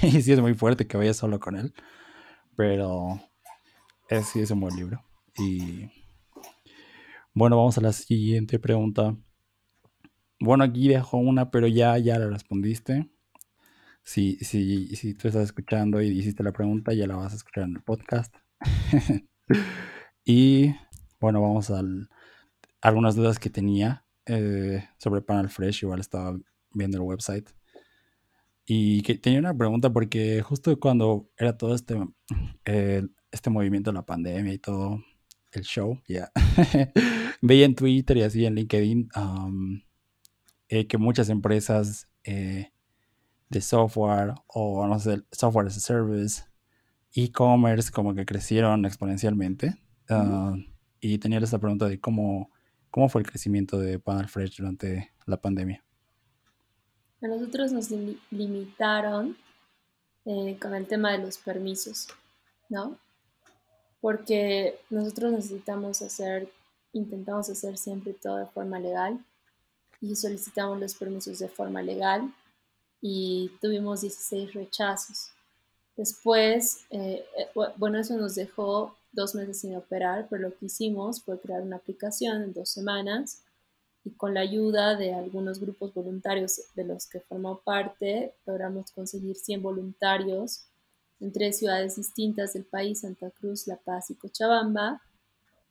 y 0.02 0.10
sí 0.22 0.30
es 0.30 0.38
muy 0.38 0.54
fuerte 0.54 0.86
que 0.86 0.96
vayas 0.96 1.16
solo 1.16 1.40
con 1.40 1.56
él, 1.56 1.74
pero 2.54 3.20
es, 4.08 4.28
sí 4.28 4.38
es 4.38 4.52
un 4.52 4.60
buen 4.60 4.76
libro. 4.76 5.02
Y 5.36 5.90
bueno, 7.34 7.56
vamos 7.56 7.76
a 7.76 7.80
la 7.80 7.92
siguiente 7.92 8.60
pregunta. 8.60 9.16
Bueno, 10.38 10.62
aquí 10.62 10.86
dejo 10.86 11.16
una, 11.16 11.50
pero 11.50 11.66
ya, 11.66 11.98
ya 11.98 12.20
la 12.20 12.28
respondiste 12.28 13.10
si, 14.02 14.36
si, 14.38 14.94
si 14.96 15.14
tú 15.14 15.28
estás 15.28 15.44
escuchando 15.44 16.00
y 16.02 16.08
hiciste 16.08 16.42
la 16.42 16.52
pregunta, 16.52 16.92
ya 16.92 17.06
la 17.06 17.16
vas 17.16 17.32
a 17.32 17.36
escuchar 17.36 17.64
en 17.64 17.76
el 17.76 17.82
podcast. 17.82 18.34
y 20.24 20.74
bueno, 21.20 21.40
vamos 21.40 21.70
a 21.70 21.82
algunas 22.80 23.14
dudas 23.14 23.38
que 23.38 23.50
tenía 23.50 24.04
eh, 24.26 24.84
sobre 24.98 25.22
Panel 25.22 25.48
Fresh. 25.48 25.82
Igual 25.82 26.00
estaba 26.00 26.38
viendo 26.72 26.98
el 26.98 27.04
website. 27.04 27.50
Y 28.66 29.02
que 29.02 29.16
tenía 29.16 29.40
una 29.40 29.56
pregunta 29.56 29.92
porque 29.92 30.42
justo 30.42 30.78
cuando 30.78 31.28
era 31.36 31.56
todo 31.58 31.74
este, 31.74 31.96
este 33.32 33.50
movimiento 33.50 33.90
de 33.90 33.94
la 33.94 34.06
pandemia 34.06 34.52
y 34.52 34.58
todo 34.58 35.02
el 35.52 35.62
show, 35.62 36.00
ya, 36.06 36.30
veía 37.42 37.66
en 37.66 37.74
Twitter 37.74 38.16
y 38.16 38.22
así 38.22 38.46
en 38.46 38.54
LinkedIn 38.54 39.08
eh, 40.68 40.86
que 40.86 40.98
muchas 40.98 41.28
empresas 41.28 42.06
eh, 42.22 42.70
de 43.50 43.60
software 43.60 44.34
o 44.46 44.86
no 44.86 44.98
sé, 44.98 45.22
software 45.32 45.66
as 45.66 45.76
a 45.76 45.80
service, 45.80 46.44
e-commerce, 47.12 47.90
como 47.90 48.14
que 48.14 48.24
crecieron 48.24 48.86
exponencialmente. 48.86 49.76
Ah, 50.08 50.54
y 51.00 51.18
tenía 51.18 51.38
esta 51.40 51.58
pregunta 51.58 51.88
de 51.88 52.00
cómo, 52.00 52.50
cómo 52.90 53.08
fue 53.08 53.22
el 53.22 53.26
crecimiento 53.26 53.78
de 53.78 53.98
Panel 53.98 54.28
Fresh 54.28 54.56
durante 54.56 55.12
la 55.26 55.40
pandemia. 55.40 55.84
A 57.22 57.26
nosotros 57.26 57.72
nos 57.72 57.90
limitaron 58.30 59.36
eh, 60.24 60.56
con 60.60 60.74
el 60.74 60.86
tema 60.86 61.12
de 61.12 61.18
los 61.18 61.36
permisos, 61.38 62.08
¿no? 62.68 62.96
Porque 64.00 64.78
nosotros 64.88 65.32
necesitamos 65.32 66.00
hacer, 66.02 66.48
intentamos 66.92 67.50
hacer 67.50 67.76
siempre 67.76 68.14
todo 68.14 68.36
de 68.36 68.46
forma 68.46 68.78
legal 68.78 69.22
y 70.00 70.14
solicitamos 70.16 70.80
los 70.80 70.94
permisos 70.94 71.38
de 71.38 71.48
forma 71.48 71.82
legal 71.82 72.32
y 73.00 73.50
tuvimos 73.60 74.02
16 74.02 74.54
rechazos. 74.54 75.30
Después, 75.96 76.84
eh, 76.90 77.24
eh, 77.36 77.48
bueno, 77.76 77.98
eso 77.98 78.16
nos 78.16 78.34
dejó 78.34 78.96
dos 79.12 79.34
meses 79.34 79.60
sin 79.60 79.76
operar, 79.76 80.26
pero 80.30 80.42
lo 80.42 80.56
que 80.56 80.66
hicimos 80.66 81.22
fue 81.22 81.38
crear 81.40 81.62
una 81.62 81.76
aplicación 81.76 82.42
en 82.42 82.52
dos 82.52 82.70
semanas 82.70 83.42
y 84.04 84.10
con 84.10 84.34
la 84.34 84.40
ayuda 84.40 84.96
de 84.96 85.12
algunos 85.12 85.60
grupos 85.60 85.92
voluntarios 85.92 86.60
de 86.74 86.84
los 86.84 87.06
que 87.06 87.20
formó 87.20 87.58
parte, 87.58 88.32
logramos 88.46 88.90
conseguir 88.92 89.36
100 89.36 89.62
voluntarios 89.62 90.64
en 91.20 91.32
tres 91.32 91.58
ciudades 91.58 91.96
distintas 91.96 92.54
del 92.54 92.64
país, 92.64 93.00
Santa 93.00 93.30
Cruz, 93.30 93.66
La 93.66 93.76
Paz 93.76 94.10
y 94.10 94.14
Cochabamba, 94.14 95.02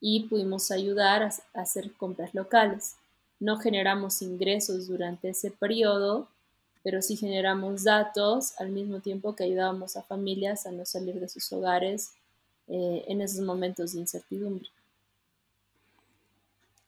y 0.00 0.28
pudimos 0.28 0.70
ayudar 0.70 1.22
a 1.22 1.60
hacer 1.60 1.92
compras 1.94 2.34
locales. 2.34 2.96
No 3.40 3.58
generamos 3.58 4.22
ingresos 4.22 4.86
durante 4.86 5.30
ese 5.30 5.50
periodo, 5.50 6.28
pero 6.82 7.02
sí 7.02 7.16
generamos 7.16 7.84
datos 7.84 8.52
al 8.58 8.70
mismo 8.70 9.00
tiempo 9.00 9.34
que 9.34 9.44
ayudábamos 9.44 9.96
a 9.96 10.02
familias 10.02 10.66
a 10.66 10.72
no 10.72 10.84
salir 10.84 11.20
de 11.20 11.28
sus 11.28 11.52
hogares 11.52 12.12
eh, 12.68 13.04
en 13.08 13.20
esos 13.20 13.44
momentos 13.44 13.92
de 13.92 14.00
incertidumbre. 14.00 14.68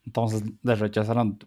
Entonces 0.04 0.42
les 0.62 0.78
rechazaron 0.78 1.38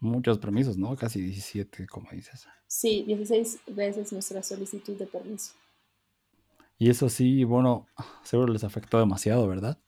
muchos 0.00 0.38
permisos, 0.38 0.76
¿no? 0.76 0.94
Casi 0.96 1.20
17, 1.20 1.86
como 1.86 2.10
dices. 2.10 2.46
Sí, 2.66 3.04
16 3.06 3.60
veces 3.68 4.12
nuestra 4.12 4.42
solicitud 4.42 4.96
de 4.96 5.06
permiso. 5.06 5.52
Y 6.78 6.90
eso 6.90 7.08
sí, 7.08 7.44
bueno, 7.44 7.86
seguro 8.24 8.52
les 8.52 8.64
afectó 8.64 8.98
demasiado, 8.98 9.46
¿verdad? 9.46 9.78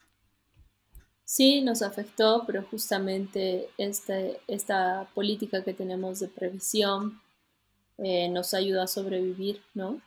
Sí, 1.25 1.61
nos 1.61 1.81
afectó, 1.81 2.43
pero 2.45 2.63
justamente 2.63 3.69
este, 3.77 4.39
esta 4.47 5.09
política 5.15 5.63
que 5.63 5.73
tenemos 5.73 6.19
de 6.19 6.27
previsión 6.27 7.19
eh, 7.97 8.29
nos 8.29 8.53
ayudó 8.53 8.81
a 8.81 8.87
sobrevivir, 8.87 9.61
¿no? 9.73 9.99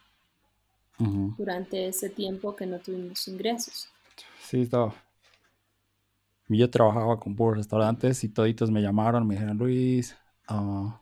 Durante 0.98 1.86
ese 1.86 2.10
tiempo 2.10 2.56
que 2.56 2.66
no 2.66 2.80
tuvimos 2.80 3.28
ingresos. 3.28 3.88
Sí, 4.42 4.62
estaba. 4.62 4.92
Yo 6.48 6.68
trabajaba 6.68 7.20
con 7.20 7.36
puros 7.36 7.58
restaurantes 7.58 8.24
y 8.24 8.28
toditos 8.30 8.70
me 8.70 8.82
llamaron, 8.82 9.26
me 9.26 9.34
dijeron, 9.34 9.58
Luis, 9.58 10.16
ah, 10.48 11.00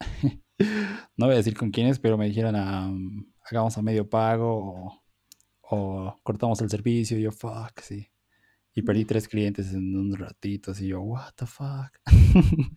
no 1.16 1.26
voy 1.26 1.34
a 1.34 1.38
decir 1.38 1.56
con 1.56 1.70
quiénes, 1.70 2.00
pero 2.00 2.18
me 2.18 2.26
dijeron, 2.26 2.56
ah, 2.56 2.90
hagamos 3.48 3.76
a 3.78 3.82
medio 3.82 4.08
pago 4.08 5.00
o, 5.60 6.16
cortamos 6.22 6.60
el 6.60 6.70
servicio. 6.70 7.18
Y 7.18 7.22
yo, 7.22 7.30
fuck, 7.30 7.80
sí. 7.80 8.08
Y 8.74 8.82
perdí 8.82 9.04
tres 9.04 9.28
clientes 9.28 9.72
en 9.72 9.96
un 9.96 10.16
ratito, 10.16 10.72
y 10.78 10.88
yo, 10.88 11.00
what 11.02 11.34
the 11.36 11.46
fuck. 11.46 11.90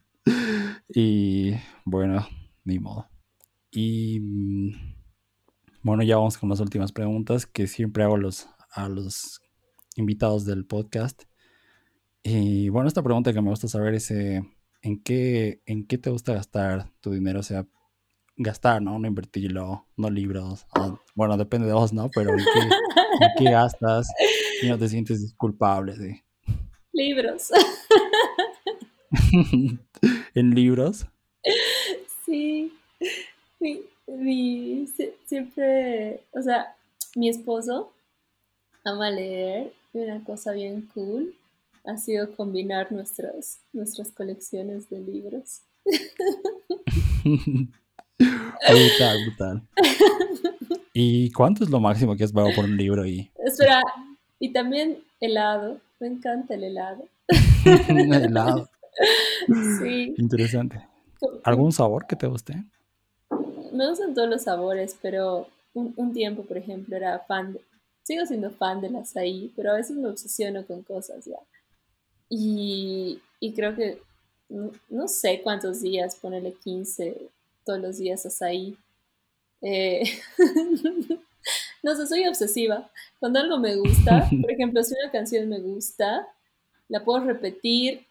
y 0.90 1.54
bueno, 1.86 2.28
ni 2.66 2.80
modo. 2.80 3.13
Y 3.76 4.20
mm, 4.20 4.72
bueno, 5.82 6.04
ya 6.04 6.18
vamos 6.18 6.38
con 6.38 6.50
las 6.50 6.60
últimas 6.60 6.92
preguntas 6.92 7.48
que 7.48 7.68
siempre 7.68 8.04
hago 8.04 8.18
los, 8.18 8.48
a 8.72 8.88
los 8.88 9.42
invitados 9.96 10.46
del 10.46 10.66
podcast. 10.66 11.24
Y 12.22 12.70
bueno, 12.70 12.88
esta 12.88 13.02
pregunta 13.02 13.34
que 13.34 13.42
me 13.42 13.50
gusta 13.50 13.68
saber 13.68 13.96
es 13.96 14.12
eh, 14.12 14.44
¿en, 14.82 15.02
qué, 15.02 15.62
¿en 15.66 15.88
qué 15.88 15.98
te 15.98 16.12
gusta 16.12 16.34
gastar 16.34 16.92
tu 17.02 17.12
dinero? 17.12 17.40
O 17.40 17.44
sea, 17.44 17.66
gastar, 18.38 18.82
¿no? 18.82 19.00
No 19.00 19.08
invertirlo, 19.08 19.88
no 19.98 20.10
libros. 20.12 20.68
bueno, 21.16 21.36
depende 21.36 21.68
de 21.68 21.74
vos, 21.74 21.94
¿no? 21.94 22.10
Pero 22.14 22.30
¿en 22.30 22.46
qué, 23.38 23.46
gastas 23.46 24.08
y 24.62 24.70
no 24.70 24.78
te 24.78 24.88
sientes 24.88 25.34
culpable? 25.36 25.96
¿sí? 25.96 26.22
Libros. 26.94 27.50
¿En 30.36 30.52
libros? 30.52 31.08
Sí 32.26 32.72
mi, 34.08 34.88
siempre, 35.26 36.22
o 36.32 36.42
sea, 36.42 36.76
mi 37.16 37.30
esposo 37.30 37.92
ama 38.84 39.10
leer 39.10 39.74
y 39.94 40.00
una 40.00 40.24
cosa 40.24 40.52
bien 40.52 40.90
cool 40.94 41.34
ha 41.86 41.98
sido 41.98 42.36
combinar 42.36 42.92
nuestras, 42.92 43.60
nuestras 43.74 44.12
colecciones 44.12 44.90
de 44.90 45.00
libros. 45.00 45.62
brutal, 48.18 49.18
brutal. 49.26 49.62
¿Y 50.94 51.32
cuánto 51.32 51.64
es 51.64 51.70
lo 51.70 51.80
máximo 51.80 52.16
que 52.16 52.24
has 52.24 52.32
pagado 52.32 52.54
por 52.56 52.66
un 52.66 52.78
libro? 52.78 53.06
Y... 53.06 53.32
Espera, 53.44 53.82
y 54.40 54.54
también 54.54 55.04
helado. 55.20 55.80
Me 56.00 56.08
encanta 56.08 56.54
el 56.54 56.64
helado. 56.66 57.08
helado. 57.88 58.70
Sí. 59.80 60.14
Interesante. 60.18 60.88
¿Algún 61.44 61.72
sabor 61.72 62.06
que 62.08 62.16
te 62.16 62.28
guste? 62.28 62.64
Me 63.74 63.90
gustan 63.90 64.14
todos 64.14 64.30
los 64.30 64.44
sabores, 64.44 64.96
pero 65.02 65.48
un, 65.74 66.14
tiempo, 66.14 66.44
por 66.44 66.58
ejemplo, 66.58 66.96
era 66.96 67.20
fan 67.20 67.54
de, 67.54 67.62
sigo 68.04 68.24
siendo 68.26 68.52
fan 68.52 68.82
del 68.82 68.96
azaí, 68.96 69.52
pero 69.56 69.72
a 69.72 69.76
veces 69.76 69.98
me 69.98 70.08
obsesiono 70.10 70.66
con 70.66 70.84
cosas 70.84 71.26
ya. 71.26 71.40
Y, 72.30 73.20
creo 73.56 73.76
que, 73.76 74.00
no, 74.90 75.08
sé 75.08 75.42
cuántos 75.42 75.82
días, 75.82 76.16
ponerle 76.16 76.54
15 76.54 77.30
todos 77.66 77.80
los 77.80 77.98
días 77.98 78.26
azaí. 78.26 78.78
Eh, 79.62 80.04
no 81.84 81.96
sé, 81.96 82.06
soy 82.06 82.28
obsesiva. 82.28 82.92
Cuando 83.20 83.40
algo 83.40 83.58
me 83.58 83.76
gusta, 83.76 84.30
por 84.42 84.52
ejemplo, 84.52 84.84
si 84.84 84.94
una 85.02 85.12
canción 85.12 85.50
me 85.50 85.60
gusta, 85.60 86.28
la 86.90 87.04
puedo 87.04 87.24
repetir 87.24 88.06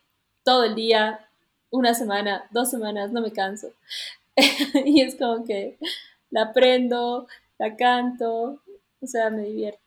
todo 0.45 0.65
el 0.65 0.75
día, 0.75 1.29
una 1.71 1.95
semana, 1.95 2.49
dos 2.51 2.69
semanas, 2.69 3.13
no 3.13 3.21
me 3.21 3.33
canso. 3.33 3.73
y 4.87 5.01
es 5.01 5.17
como 5.17 5.45
que 5.45 5.79
la 6.31 6.45
aprendo, 6.45 7.27
la 7.59 7.77
canto, 7.77 8.63
o 9.01 9.07
sea, 9.07 9.31
me 9.31 9.45
divierto. 9.45 9.81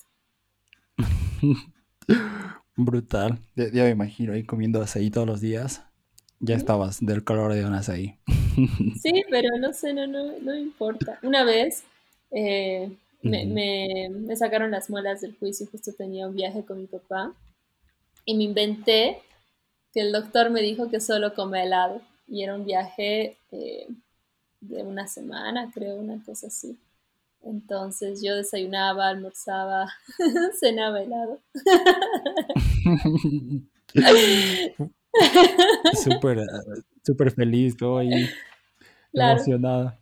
Brutal. 2.77 3.39
Ya, 3.55 3.83
me 3.83 3.89
imagino 3.89 4.33
ahí 4.33 4.43
comiendo 4.43 4.81
azaí 4.81 5.09
todos 5.09 5.27
los 5.27 5.41
días. 5.41 5.83
Ya 6.39 6.55
estabas 6.55 7.03
del 7.03 7.23
color 7.23 7.53
de 7.53 7.65
un 7.65 7.73
azaí. 7.73 8.17
sí, 9.01 9.23
pero 9.29 9.57
no 9.59 9.73
sé, 9.73 9.93
no, 9.93 10.05
no, 10.05 10.37
no 10.41 10.55
importa. 10.55 11.17
Una 11.23 11.43
vez 11.43 11.83
eh, 12.31 12.91
me, 13.21 13.45
me, 14.09 14.35
sacaron 14.35 14.71
las 14.71 14.89
muelas 14.89 15.21
del 15.21 15.35
juicio, 15.37 15.67
justo 15.71 15.93
tenía 15.93 16.27
un 16.27 16.35
viaje 16.35 16.65
con 16.65 16.77
mi 16.77 16.87
papá 16.87 17.33
y 18.25 18.35
me 18.35 18.43
inventé 18.43 19.19
que 19.93 20.01
el 20.01 20.11
doctor 20.11 20.49
me 20.49 20.61
dijo 20.61 20.89
que 20.89 20.99
solo 20.99 21.33
come 21.33 21.63
helado 21.63 22.01
y 22.27 22.43
era 22.43 22.55
un 22.55 22.65
viaje 22.65 23.37
eh, 23.51 23.87
de 24.69 24.83
una 24.83 25.07
semana, 25.07 25.71
creo, 25.73 25.97
una 25.97 26.23
cosa 26.23 26.47
así. 26.47 26.77
Entonces 27.43 28.21
yo 28.23 28.35
desayunaba, 28.35 29.07
almorzaba, 29.07 29.91
cenaba 30.59 31.01
helado. 31.01 31.39
súper, 35.93 36.45
súper 37.03 37.31
feliz, 37.31 37.77
todo 37.77 37.99
ahí 37.99 38.09
emocionada. 39.13 39.99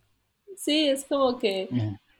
Sí, 0.56 0.88
es 0.88 1.04
como 1.04 1.38
que 1.38 1.68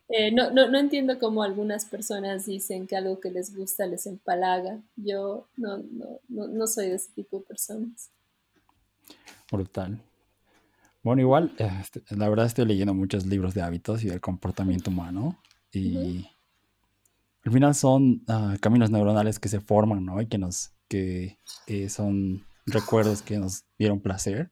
eh, 0.08 0.30
no, 0.30 0.50
no, 0.50 0.68
no, 0.68 0.78
entiendo 0.78 1.18
cómo 1.18 1.42
algunas 1.42 1.86
personas 1.86 2.44
dicen 2.44 2.86
que 2.86 2.96
algo 2.96 3.20
que 3.20 3.30
les 3.30 3.56
gusta 3.56 3.86
les 3.86 4.06
empalaga. 4.06 4.80
Yo 4.96 5.46
no, 5.56 5.78
no, 5.78 6.20
no, 6.28 6.48
no 6.48 6.66
soy 6.66 6.88
de 6.88 6.96
ese 6.96 7.10
tipo 7.12 7.38
de 7.38 7.44
personas. 7.44 8.10
Brutal. 9.50 9.98
Bueno, 11.04 11.20
igual, 11.20 11.54
este, 11.58 12.02
la 12.16 12.30
verdad 12.30 12.46
estoy 12.46 12.64
leyendo 12.64 12.94
muchos 12.94 13.26
libros 13.26 13.52
de 13.52 13.60
hábitos 13.60 14.02
y 14.02 14.08
del 14.08 14.22
comportamiento 14.22 14.90
humano 14.90 15.38
y 15.70 16.26
al 17.44 17.52
final 17.52 17.74
son 17.74 18.22
ah, 18.26 18.56
caminos 18.58 18.90
neuronales 18.90 19.38
que 19.38 19.50
se 19.50 19.60
forman, 19.60 20.06
¿no? 20.06 20.22
Y 20.22 20.26
que 20.28 20.38
nos, 20.38 20.72
que 20.88 21.38
eh, 21.66 21.90
son 21.90 22.46
recuerdos 22.64 23.20
que 23.20 23.38
nos 23.38 23.64
dieron 23.78 24.00
placer 24.00 24.50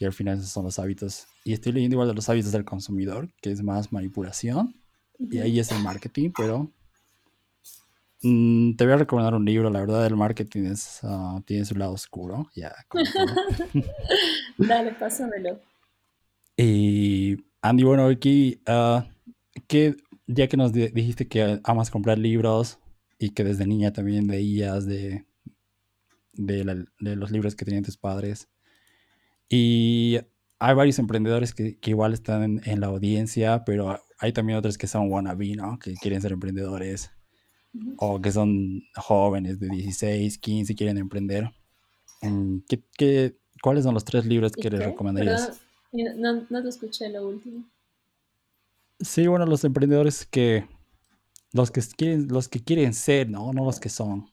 y 0.00 0.06
al 0.06 0.14
final 0.14 0.38
esos 0.38 0.48
son 0.48 0.64
los 0.64 0.78
hábitos. 0.78 1.26
Y 1.44 1.52
estoy 1.52 1.72
leyendo 1.72 1.96
igual 1.96 2.08
de 2.08 2.14
los 2.14 2.30
hábitos 2.30 2.52
del 2.52 2.64
consumidor, 2.64 3.28
que 3.42 3.50
es 3.50 3.62
más 3.62 3.92
manipulación 3.92 4.74
y 5.18 5.40
ahí 5.40 5.60
es 5.60 5.70
el 5.72 5.82
marketing, 5.82 6.30
pero 6.34 6.72
Mm, 8.26 8.76
te 8.76 8.84
voy 8.84 8.94
a 8.94 8.96
recomendar 8.96 9.34
un 9.34 9.44
libro, 9.44 9.68
la 9.68 9.80
verdad 9.80 10.06
el 10.06 10.16
marketing 10.16 10.64
es, 10.64 11.00
ah, 11.02 11.42
tiene 11.44 11.66
su 11.66 11.74
lado 11.74 11.92
oscuro, 11.92 12.50
ya. 12.54 12.74
Dale, 14.58 14.94
pásamelo. 14.94 15.60
Y 16.56 17.36
Andy, 17.60 17.82
bueno, 17.82 18.06
aquí, 18.06 18.62
uh, 18.66 19.02
ya 20.26 20.48
que 20.48 20.56
nos 20.56 20.72
dijiste 20.72 21.28
que 21.28 21.60
amas 21.64 21.90
comprar 21.90 22.18
libros 22.18 22.78
y 23.18 23.30
que 23.30 23.44
desde 23.44 23.66
niña 23.66 23.92
también 23.92 24.26
leías 24.26 24.86
de, 24.86 25.26
de, 26.32 26.64
los 26.98 27.30
libros 27.30 27.54
que 27.54 27.66
tenían 27.66 27.84
tus 27.84 27.98
padres, 27.98 28.48
y 29.50 30.18
hay 30.58 30.74
varios 30.74 30.98
emprendedores 30.98 31.52
que, 31.52 31.78
igual 31.84 32.14
están 32.14 32.42
en, 32.42 32.62
en, 32.64 32.80
la 32.80 32.86
audiencia, 32.86 33.64
pero 33.66 34.00
hay 34.18 34.32
también 34.32 34.58
otros 34.58 34.78
que 34.78 34.86
son 34.86 35.12
wannabe, 35.12 35.56
¿no? 35.56 35.78
Que 35.78 35.92
quieren 35.94 36.22
ser 36.22 36.32
emprendedores 36.32 37.10
o 37.96 38.20
que 38.20 38.32
son 38.32 38.82
jóvenes 38.94 39.58
de 39.58 39.68
16, 39.68 40.38
15 40.38 40.74
quieren 40.74 40.98
emprender. 40.98 41.50
Mm, 42.22 42.58
¿Qué, 42.96 43.36
cuáles 43.62 43.84
son 43.84 43.94
los 43.94 44.04
tres 44.04 44.26
libros 44.26 44.52
que 44.52 44.70
les 44.70 44.84
recomendarías? 44.84 45.60
No, 45.92 46.46
no, 46.48 46.62
te 46.62 46.68
escuché 46.68 47.08
lo 47.08 47.28
último. 47.28 47.64
Sí, 49.00 49.26
bueno, 49.26 49.46
los 49.46 49.64
emprendedores 49.64 50.26
que 50.26 50.66
los 51.52 51.70
que 51.70 51.80
quieren, 51.96 52.28
los 52.28 52.48
que 52.48 52.62
quieren 52.62 52.94
ser, 52.94 53.30
¿no? 53.30 53.52
No 53.52 53.64
los 53.64 53.78
que 53.78 53.88
son. 53.88 54.26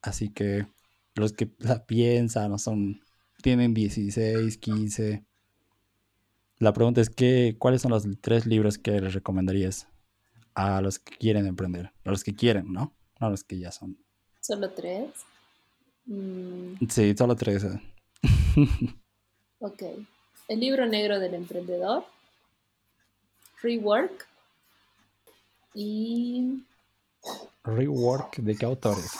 Así 0.00 0.30
que 0.30 0.66
los 1.14 1.32
que 1.32 1.50
la 1.58 1.84
piensan, 1.86 2.50
no 2.50 2.58
son, 2.58 3.00
tienen 3.42 3.74
16, 3.74 4.58
15. 4.58 5.24
La 6.58 6.72
pregunta 6.72 7.00
es 7.00 7.10
que, 7.10 7.56
¿cuáles 7.58 7.82
son 7.82 7.90
los 7.90 8.04
tres 8.20 8.46
libros 8.46 8.78
que 8.78 9.00
les 9.00 9.14
recomendarías? 9.14 9.88
A 10.58 10.80
los 10.80 10.98
que 10.98 11.16
quieren 11.16 11.46
emprender, 11.46 11.92
a 12.04 12.10
los 12.10 12.24
que 12.24 12.34
quieren, 12.34 12.72
¿no? 12.72 12.92
A 13.20 13.28
los 13.28 13.44
que 13.44 13.60
ya 13.60 13.70
son. 13.70 13.96
¿Solo 14.40 14.70
tres? 14.70 15.10
Mm. 16.06 16.84
Sí, 16.90 17.14
solo 17.16 17.36
tres. 17.36 17.62
Eh. 17.62 17.80
ok. 19.60 19.82
El 20.48 20.58
libro 20.58 20.84
negro 20.86 21.20
del 21.20 21.34
emprendedor, 21.34 22.04
Rework 23.62 24.26
y... 25.74 26.64
Rework, 27.62 28.38
¿de 28.38 28.56
qué 28.56 28.64
autores? 28.64 29.12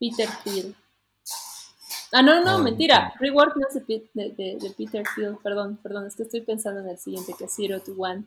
Peter 0.00 0.28
Thiel. 0.42 0.74
Ah, 2.10 2.22
no, 2.22 2.42
no, 2.42 2.50
ah, 2.50 2.58
mentira. 2.58 3.14
Rework 3.20 3.56
no 3.56 3.68
es 3.68 3.74
de, 3.86 4.08
de, 4.14 4.74
Peter 4.76 5.04
Thiel, 5.14 5.36
perdón, 5.40 5.78
perdón, 5.80 6.06
es 6.06 6.16
que 6.16 6.24
estoy 6.24 6.40
pensando 6.40 6.80
en 6.80 6.88
el 6.88 6.98
siguiente, 6.98 7.32
que 7.38 7.44
es 7.44 7.54
Zero 7.54 7.80
to 7.80 7.92
One. 7.92 8.24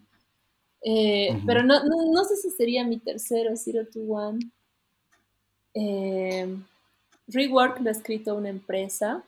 Eh, 0.82 1.41
pero 1.45 1.63
no, 1.63 1.84
no, 1.84 2.23
sé 2.23 2.38
si 2.38 2.51
sería 2.51 2.86
mi 2.86 2.97
tercero, 2.97 3.55
Zero 3.55 3.86
to 3.86 3.99
One. 3.99 4.39
Eh, 5.73 6.57
Rework 7.27 7.80
lo 7.82 7.89
ha 7.89 7.91
escrito 7.91 8.36
una 8.36 8.49
empresa 8.49 9.23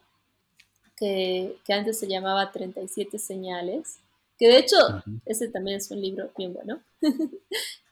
que, 0.95 1.57
antes 1.69 1.99
se 1.99 2.07
llamaba 2.07 2.51
37 2.51 3.17
Señales, 3.17 3.99
que 4.37 4.47
de 4.47 4.57
hecho 4.57 4.77
ese 5.25 5.47
también 5.47 5.77
es 5.77 5.91
un 5.91 6.01
libro 6.01 6.31
bien 6.37 6.53
bueno. 6.53 6.81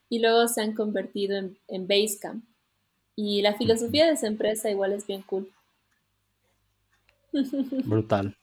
y 0.09 0.19
luego 0.19 0.47
se 0.47 0.61
han 0.61 0.73
convertido 0.73 1.37
en, 1.37 1.57
en 1.67 1.87
Basecamp. 1.87 2.43
Y 3.15 3.41
la 3.41 3.55
filosofía 3.55 4.05
de 4.05 4.13
esa 4.13 4.27
empresa 4.27 4.69
igual 4.69 4.93
es 4.93 5.05
bien 5.05 5.21
cool. 5.23 5.51
Brutal. 7.33 8.35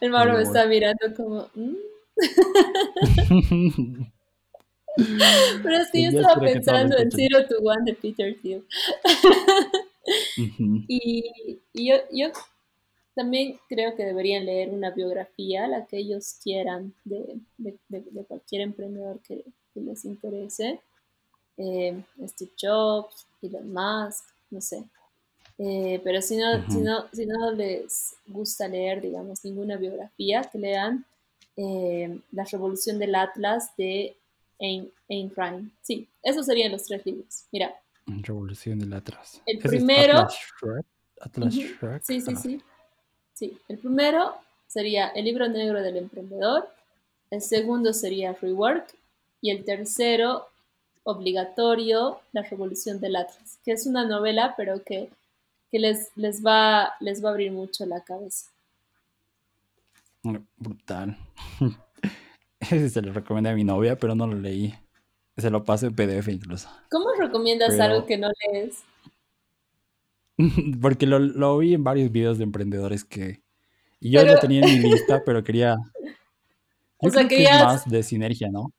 El 0.00 0.10
Mauro 0.10 0.34
me 0.34 0.42
está 0.42 0.66
mirando 0.66 1.14
como... 1.16 1.48
Mm". 1.54 1.76
Pero 5.62 5.76
es 5.76 5.90
que 5.90 6.02
yo 6.02 6.08
estaba 6.10 6.40
pensando 6.40 6.96
en 6.98 7.10
Zero 7.10 7.46
to 7.46 7.58
One 7.58 7.82
de 7.84 7.94
Peter 7.94 8.36
Thiel. 8.40 8.64
Y, 10.88 11.60
yo, 11.74 11.94
yo, 12.10 12.32
también 13.14 13.56
creo 13.68 13.94
que 13.94 14.04
deberían 14.04 14.44
leer 14.44 14.70
una 14.70 14.90
biografía, 14.90 15.68
la 15.68 15.86
que 15.86 15.98
ellos 15.98 16.38
quieran, 16.42 16.92
de, 17.04 17.38
de, 17.56 17.78
de, 17.88 18.24
cualquier 18.24 18.62
emprendedor 18.62 19.20
que, 19.20 19.44
les 19.74 20.04
interese. 20.04 20.80
Eh, 21.56 22.02
Steve 22.26 22.50
Jobs, 22.60 23.26
Elon 23.40 23.72
Musk, 23.72 24.24
no 24.50 24.60
sé. 24.60 24.84
Eh, 25.58 26.00
pero 26.02 26.20
si 26.20 26.36
no, 26.36 26.68
si, 26.68 26.80
no, 26.80 27.06
si 27.12 27.26
no 27.26 27.52
les 27.52 28.16
gusta 28.26 28.66
leer, 28.66 29.00
digamos, 29.00 29.44
ninguna 29.44 29.76
biografía, 29.76 30.42
que 30.42 30.58
lean 30.58 31.06
eh, 31.56 32.18
La 32.32 32.44
Revolución 32.44 32.98
del 32.98 33.14
Atlas 33.14 33.70
de 33.76 34.16
Ayn, 34.62 35.32
Rand. 35.34 35.70
Sí, 35.82 36.08
esos 36.22 36.46
serían 36.46 36.72
los 36.72 36.84
tres 36.84 37.04
libros. 37.04 37.44
Mira. 37.50 37.74
Revolución 38.06 38.78
del 38.78 38.92
Atlas. 38.92 39.42
El 39.46 39.58
primero. 39.58 40.28
Atlas 41.20 41.54
Shrek. 41.54 42.02
Sí, 42.02 42.20
sí, 42.20 42.36
sí. 42.36 42.62
Sí, 43.32 43.58
el 43.68 43.78
primero 43.78 44.34
sería 44.66 45.08
El 45.08 45.24
libro 45.24 45.48
negro 45.48 45.82
del 45.82 45.96
emprendedor. 45.96 46.68
El 47.30 47.40
segundo 47.40 47.92
sería 47.92 48.34
Rework. 48.34 48.94
Y 49.40 49.50
el 49.50 49.64
tercero 49.64 50.48
obligatorio 51.04 52.20
La 52.32 52.42
Revolución 52.42 53.00
del 53.00 53.16
Atlas, 53.16 53.58
que 53.64 53.72
es 53.72 53.86
una 53.86 54.06
novela, 54.06 54.54
pero 54.56 54.82
que, 54.84 55.10
les, 55.72 56.10
les, 56.16 56.44
va, 56.44 56.94
les 57.00 57.24
va 57.24 57.30
a 57.30 57.32
abrir 57.32 57.50
mucho 57.50 57.84
la 57.86 58.02
cabeza. 58.02 58.50
Brutal. 60.22 61.16
Ese 62.62 62.88
se 62.90 63.02
lo 63.02 63.12
recomendé 63.12 63.50
a 63.50 63.54
mi 63.54 63.64
novia, 63.64 63.96
pero 63.96 64.14
no 64.14 64.26
lo 64.26 64.36
leí. 64.36 64.74
Se 65.36 65.50
lo 65.50 65.64
pasé 65.64 65.86
en 65.86 65.94
PDF 65.94 66.28
incluso. 66.28 66.68
¿Cómo 66.90 67.06
recomiendas 67.18 67.78
algo 67.80 68.06
que 68.06 68.18
no 68.18 68.28
lees? 68.52 68.84
Porque 70.80 71.06
lo, 71.06 71.18
lo, 71.18 71.58
vi 71.58 71.74
en 71.74 71.84
varios 71.84 72.12
videos 72.12 72.38
de 72.38 72.44
emprendedores 72.44 73.04
que... 73.04 73.42
Y 73.98 74.10
yo 74.10 74.24
lo 74.24 74.38
tenía 74.38 74.60
en 74.64 74.82
mi 74.82 74.90
lista, 74.90 75.22
pero 75.26 75.42
quería... 75.42 75.76
o 76.98 77.10
sea, 77.10 77.26
que 77.26 77.44
es 77.44 77.50
más 77.50 77.88
de 77.88 78.02
sinergia, 78.02 78.48
¿no? 78.50 78.72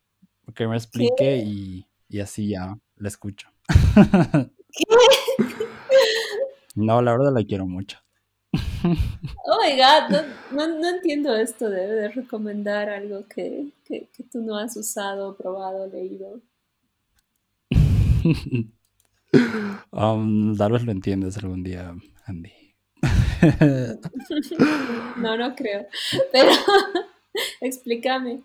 Que 0.54 0.68
me 0.68 0.76
explique 0.76 1.38
y, 1.38 1.88
y, 2.10 2.20
así 2.20 2.50
ya 2.50 2.78
la 2.98 3.08
escucho. 3.08 3.48
¿Qué? 3.96 4.86
no, 6.76 7.02
la 7.02 7.14
verdad 7.14 7.34
la 7.34 7.44
quiero 7.46 7.66
mucho. 7.66 8.03
Oh 9.46 9.58
my 9.62 9.76
god, 9.76 10.10
no, 10.52 10.68
no, 10.80 10.90
entiendo 10.90 11.36
esto 11.36 11.70
de, 11.70 11.88
de 11.88 12.10
recomendar 12.10 12.90
algo 12.90 13.26
que, 13.28 13.72
que, 13.86 14.10
que, 14.16 14.24
tú 14.24 14.42
no 14.42 14.58
has 14.58 14.76
usado, 14.78 15.36
probado, 15.36 15.88
leído. 15.88 16.42
um, 19.92 20.56
tal 20.56 20.72
vez 20.72 20.84
lo 20.84 20.92
entiendes 20.92 21.38
algún 21.38 21.64
día, 21.64 21.96
Andy. 22.26 22.52
no, 25.18 25.38
no 25.38 25.56
creo. 25.56 25.88
Pero 26.32 26.52
explícame. 27.62 28.44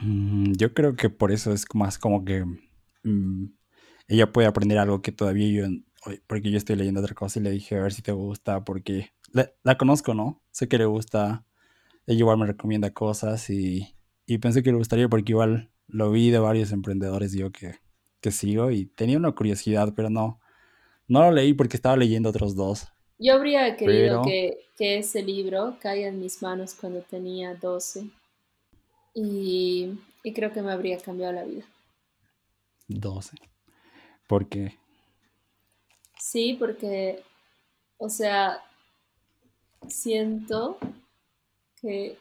Mm, 0.00 0.52
yo 0.56 0.74
creo 0.74 0.96
que 0.96 1.10
por 1.10 1.30
eso 1.32 1.52
es 1.52 1.64
más 1.74 1.98
como 1.98 2.24
que 2.24 2.44
mm, 3.04 3.46
ella 4.08 4.32
puede 4.32 4.48
aprender 4.48 4.78
algo 4.78 5.02
que 5.02 5.12
todavía 5.12 5.48
yo 5.48 5.66
porque 6.26 6.50
yo 6.50 6.58
estoy 6.58 6.76
leyendo 6.76 7.00
otra 7.00 7.14
cosa 7.14 7.38
y 7.38 7.42
le 7.42 7.50
dije 7.50 7.76
a 7.76 7.82
ver 7.82 7.92
si 7.92 8.02
te 8.02 8.12
gusta, 8.12 8.64
porque 8.64 9.10
la, 9.32 9.76
conozco, 9.76 10.14
¿no? 10.14 10.42
Sé 10.50 10.68
que 10.68 10.78
le 10.78 10.84
gusta, 10.84 11.44
ella 12.06 12.18
igual 12.18 12.38
me 12.38 12.46
recomienda 12.46 12.92
cosas 12.92 13.50
y, 13.50 13.94
pensé 14.40 14.62
que 14.62 14.70
le 14.70 14.78
gustaría 14.78 15.08
porque 15.08 15.32
igual 15.32 15.70
lo 15.86 16.10
vi 16.10 16.30
de 16.30 16.38
varios 16.38 16.72
emprendedores 16.72 17.32
yo 17.32 17.50
que, 17.52 17.76
que 18.20 18.30
sigo 18.30 18.70
y 18.70 18.86
tenía 18.86 19.18
una 19.18 19.32
curiosidad, 19.32 19.92
pero 19.94 20.10
no, 20.10 20.40
no 21.08 21.20
lo 21.20 21.32
leí 21.32 21.54
porque 21.54 21.76
estaba 21.76 21.96
leyendo 21.96 22.28
otros 22.28 22.54
dos. 22.54 22.88
Yo 23.18 23.34
habría 23.34 23.76
querido 23.76 24.22
que, 24.22 24.58
que, 24.76 24.98
ese 24.98 25.22
libro 25.22 25.76
caiga 25.80 26.08
en 26.08 26.20
mis 26.20 26.42
manos 26.42 26.74
cuando 26.74 27.00
tenía 27.00 27.54
12 27.54 28.10
y, 29.14 29.98
y 30.22 30.32
creo 30.32 30.52
que 30.52 30.62
me 30.62 30.72
habría 30.72 30.98
cambiado 30.98 31.32
la 31.32 31.44
vida. 31.44 31.64
12. 32.88 33.36
¿Por 34.26 34.48
qué? 34.48 34.78
Sí, 36.24 36.56
porque, 36.58 37.22
o 37.98 38.08
sea, 38.08 38.64
siento 39.88 40.78
que, 41.76 42.18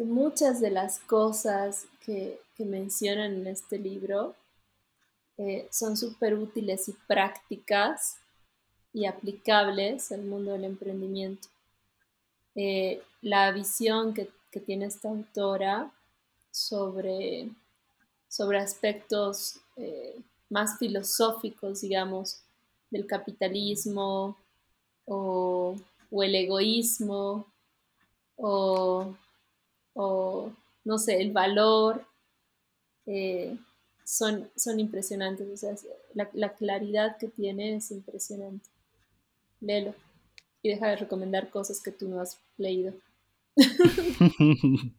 muchas 0.00 0.60
de 0.60 0.70
las 0.70 0.98
cosas 1.00 1.86
que, 2.04 2.38
mencionan 2.58 3.32
en 3.36 3.46
este 3.46 3.78
libro 3.78 4.34
eh, 5.38 5.68
son 5.70 5.96
súper 5.96 6.34
útiles 6.34 6.88
y 6.88 6.92
prácticas 7.06 8.18
y 8.92 9.06
aplicables 9.06 10.12
al 10.12 10.24
mundo 10.24 10.52
del 10.52 10.64
emprendimiento. 10.64 11.48
Eh, 12.54 13.00
la 13.22 13.50
visión 13.52 14.12
que, 14.12 14.30
tiene 14.66 14.86
esta 14.86 15.08
autora 15.08 15.90
sobre, 16.50 17.48
sobre 18.28 18.58
aspectos 18.58 19.60
eh, 19.76 20.20
más 20.50 20.78
filosóficos, 20.78 21.80
digamos, 21.82 22.42
del 22.90 23.06
capitalismo 23.06 24.36
o, 25.04 25.76
el 26.10 26.34
egoísmo 26.34 27.52
o, 28.36 29.14
no 30.84 30.98
sé, 30.98 31.20
el 31.20 31.32
valor, 31.32 32.06
eh, 33.06 33.56
son, 34.04 34.48
son 34.56 34.80
impresionantes. 34.80 35.48
O 35.48 35.56
sea, 35.56 35.74
la, 36.14 36.54
claridad 36.54 37.16
que 37.18 37.28
tiene 37.28 37.76
es 37.76 37.90
impresionante. 37.90 38.68
Léelo 39.60 39.94
y 40.62 40.70
deja 40.70 40.88
de 40.88 40.96
recomendar 40.96 41.50
cosas 41.50 41.80
que 41.82 41.92
tú 41.92 42.08
no 42.08 42.20
has 42.20 42.40
leído. 42.56 42.94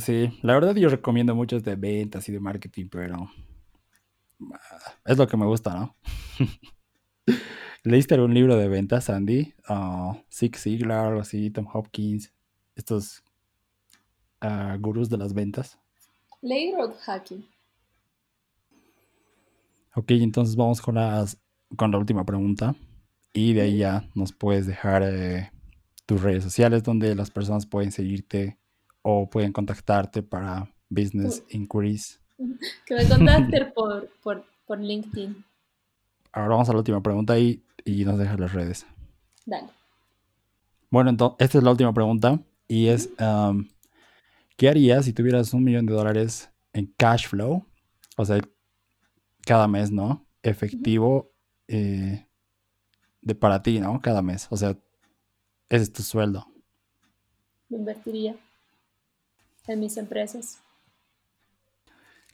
Sí. 0.00 0.30
La 0.42 0.54
verdad 0.54 0.74
yo 0.74 0.88
recomiendo 0.88 1.34
muchos 1.34 1.62
de 1.62 1.76
ventas 1.76 2.28
y 2.28 2.32
de 2.32 2.40
marketing, 2.40 2.88
pero 2.90 3.30
es 5.04 5.18
lo 5.18 5.26
que 5.26 5.36
me 5.36 5.46
gusta, 5.46 5.74
¿no? 5.74 5.96
¿Leíste 7.84 8.14
algún 8.14 8.32
libro 8.32 8.56
de 8.56 8.68
ventas, 8.68 9.10
Andy? 9.10 9.54
Uh, 9.68 10.14
Zig 10.30 10.56
Ziglar, 10.56 11.06
algo 11.08 11.20
así, 11.20 11.50
Tom 11.50 11.66
Hopkins, 11.72 12.32
estos 12.76 13.24
uh, 14.42 14.78
gurús 14.78 15.10
de 15.10 15.18
las 15.18 15.34
ventas. 15.34 15.78
Leí 16.40 16.72
Road 16.72 16.94
Hacking. 17.04 17.44
Ok, 19.94 20.12
entonces 20.12 20.56
vamos 20.56 20.80
con, 20.80 20.94
las, 20.94 21.38
con 21.76 21.90
la 21.90 21.98
última 21.98 22.24
pregunta. 22.24 22.74
Y 23.34 23.52
de 23.52 23.62
ahí 23.62 23.78
ya 23.78 24.08
nos 24.14 24.32
puedes 24.32 24.66
dejar 24.66 25.02
eh, 25.02 25.50
tus 26.06 26.22
redes 26.22 26.44
sociales 26.44 26.82
donde 26.82 27.14
las 27.14 27.30
personas 27.30 27.66
pueden 27.66 27.92
seguirte 27.92 28.58
o 29.02 29.28
pueden 29.28 29.52
contactarte 29.52 30.22
para 30.22 30.72
business 30.88 31.44
inquiries. 31.48 32.21
Que 32.86 32.94
me 32.94 33.08
contacte 33.08 33.64
por, 33.74 34.08
por, 34.22 34.44
LinkedIn. 34.78 35.44
Ahora 36.32 36.48
vamos 36.48 36.68
a 36.68 36.72
la 36.72 36.78
última 36.78 37.02
pregunta 37.02 37.38
y, 37.38 37.62
y 37.84 38.04
nos 38.04 38.18
dejas 38.18 38.40
las 38.40 38.52
redes. 38.52 38.86
Dale. 39.44 39.68
Bueno, 40.90 41.10
entonces, 41.10 41.36
esta 41.40 41.58
es 41.58 41.64
la 41.64 41.70
última 41.70 41.92
pregunta 41.92 42.40
y 42.68 42.88
es, 42.88 43.10
um, 43.20 43.68
¿qué 44.56 44.68
harías 44.68 45.04
si 45.04 45.12
tuvieras 45.12 45.52
un 45.52 45.64
millón 45.64 45.84
de 45.84 45.92
dólares 45.92 46.50
en 46.72 46.86
cash 46.96 47.28
flow? 47.28 47.66
O 48.16 48.24
sea, 48.24 48.40
cada 49.44 49.68
mes, 49.68 49.90
¿no? 49.90 50.26
Efectivo 50.42 51.32
eh, 51.68 52.26
de 53.20 53.34
para 53.34 53.62
ti, 53.62 53.80
¿no? 53.80 54.00
Cada 54.00 54.22
mes. 54.22 54.46
O 54.50 54.56
sea, 54.56 54.76
ese 55.68 55.82
es 55.84 55.92
tu 55.92 56.02
sueldo. 56.02 56.46
Me 57.68 57.78
invertiría 57.78 58.36
en 59.66 59.80
mis 59.80 59.96
empresas. 59.96 60.58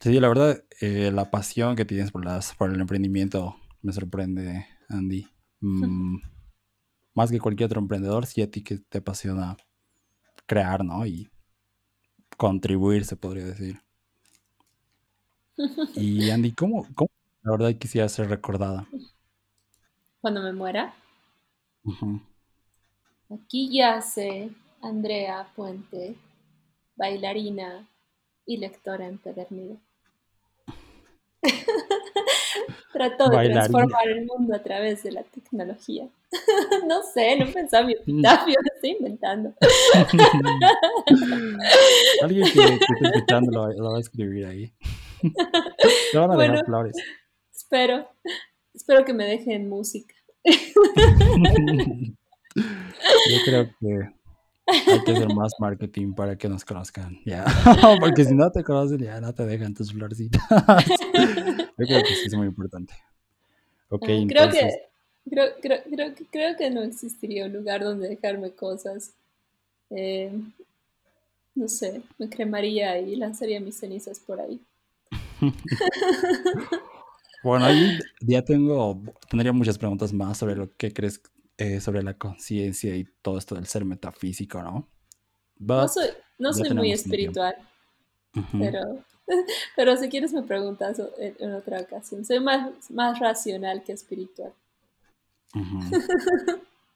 Sí, 0.01 0.20
la 0.20 0.28
verdad, 0.28 0.64
eh, 0.80 1.11
la 1.12 1.30
pasión 1.30 1.74
que 1.74 1.84
tienes 1.84 2.12
por, 2.12 2.24
las, 2.24 2.55
por 2.55 2.70
el 2.72 2.80
emprendimiento 2.80 3.57
me 3.82 3.92
sorprende, 3.92 4.66
Andy. 4.88 5.26
Mm, 5.61 6.16
más 7.14 7.30
que 7.30 7.40
cualquier 7.40 7.66
otro 7.66 7.80
emprendedor, 7.80 8.26
sí 8.26 8.42
a 8.42 8.51
ti 8.51 8.62
que 8.62 8.78
te 8.78 8.99
apasiona 8.99 9.57
crear, 10.46 10.84
¿no? 10.84 11.05
Y 11.05 11.28
contribuir, 12.36 13.05
se 13.05 13.16
podría 13.16 13.44
decir. 13.44 13.80
Y 15.96 16.30
Andy, 16.30 16.53
¿cómo, 16.53 16.86
cómo 16.94 17.11
la 17.42 17.51
verdad 17.51 17.74
quisiera 17.76 18.09
ser 18.09 18.28
recordada? 18.28 18.86
Cuando 20.20 20.40
me 20.40 20.53
muera. 20.53 20.94
Aquí 23.28 23.76
yace 23.76 24.51
Andrea 24.80 25.51
Puente, 25.57 26.16
bailarina 26.94 27.88
y 28.46 28.59
lectora 28.59 29.07
empedernida. 29.07 29.76
Trato 32.92 33.28
de 33.28 33.51
transformar 33.51 34.09
el 34.09 34.26
mundo 34.26 34.55
a 34.55 34.62
través 34.62 35.03
de 35.03 35.12
la 35.12 35.22
tecnología. 35.22 36.09
no 36.86 37.03
sé, 37.03 37.36
no 37.36 37.51
pensaba 37.53 37.86
mi 37.86 37.92
epitafio, 37.92 38.55
lo 38.61 38.74
estoy 38.74 38.96
inventando. 38.99 39.55
Alguien 42.22 42.44
que, 42.44 42.53
que 42.53 42.74
esté 42.74 42.94
escuchando 43.14 43.68
lo, 43.76 43.90
va 43.90 43.96
a 43.96 44.01
escribir 44.01 44.46
ahí. 44.46 44.72
Te 46.12 46.18
van 46.18 46.32
a 46.32 46.34
bueno, 46.34 46.61
flores. 46.64 46.96
Espero, 47.55 48.09
espero 48.74 49.05
que 49.05 49.12
me 49.12 49.24
dejen 49.24 49.68
música. 49.68 50.14
Yo 52.55 53.36
creo 53.44 53.68
que 53.80 54.18
hay 54.69 55.05
que 55.05 55.12
hacer 55.12 55.35
más 55.35 55.53
marketing 55.59 56.12
para 56.12 56.37
que 56.37 56.49
nos 56.49 56.64
conozcan, 56.64 57.19
ya. 57.25 57.45
Porque 58.01 58.25
si 58.25 58.35
no 58.35 58.51
te 58.51 58.62
conocen, 58.62 58.99
ya 58.99 59.21
no 59.21 59.33
te 59.33 59.47
dejan 59.47 59.75
tus 59.75 59.93
florcitas. 59.93 60.43
Yo 60.51 61.87
creo 61.87 62.03
que 62.03 62.14
sí 62.14 62.27
es 62.27 62.35
muy 62.35 62.47
importante. 62.47 62.95
Ok, 63.89 64.05
ah, 64.09 64.27
creo 64.29 64.51
Que, 64.51 64.71
creo, 65.31 65.47
creo, 65.61 65.79
creo, 65.91 66.14
creo, 66.31 66.57
que 66.57 66.71
no 66.71 66.83
existiría 66.83 67.47
un 67.47 67.53
lugar 67.53 67.83
donde 67.83 68.09
dejarme 68.09 68.51
cosas. 68.51 69.12
Eh, 69.91 70.33
no 71.55 71.69
sé, 71.69 72.03
me 72.19 72.29
cremaría 72.29 72.99
y 73.01 73.16
lanzaría 73.16 73.61
mis 73.61 73.79
cenizas 73.79 74.21
por 74.21 74.41
ahí. 74.41 74.61
bueno, 77.43 77.64
ahí 77.64 77.99
ya 78.21 78.45
tengo, 78.45 79.01
tendría 79.31 79.53
muchas 79.53 79.79
preguntas 79.79 80.12
más 80.12 80.37
sobre 80.37 80.57
lo 80.57 80.71
que 80.77 80.93
crees 80.93 81.23
eh, 81.59 81.80
sobre 81.80 82.02
la 82.04 82.14
conciencia 82.14 82.94
y 82.96 83.04
todo 83.20 83.36
esto 83.36 83.56
del 83.56 83.66
ser 83.66 83.84
metafísico, 83.84 84.62
¿no? 84.62 84.88
no 85.59 85.88
soy, 85.88 86.09
no 86.38 86.52
soy 86.52 86.70
muy 86.70 86.92
espiritual. 86.92 87.56
pero, 88.52 89.04
pero 89.76 89.96
si 89.96 90.09
quieres 90.09 90.32
me 90.32 90.42
preguntas 90.42 91.02
en, 91.18 91.52
otra 91.52 91.80
ocasión. 91.80 92.24
Soy 92.24 92.38
más, 92.38 92.90
más 92.90 93.18
racional 93.18 93.82
que 93.82 93.92
espiritual. 93.92 94.52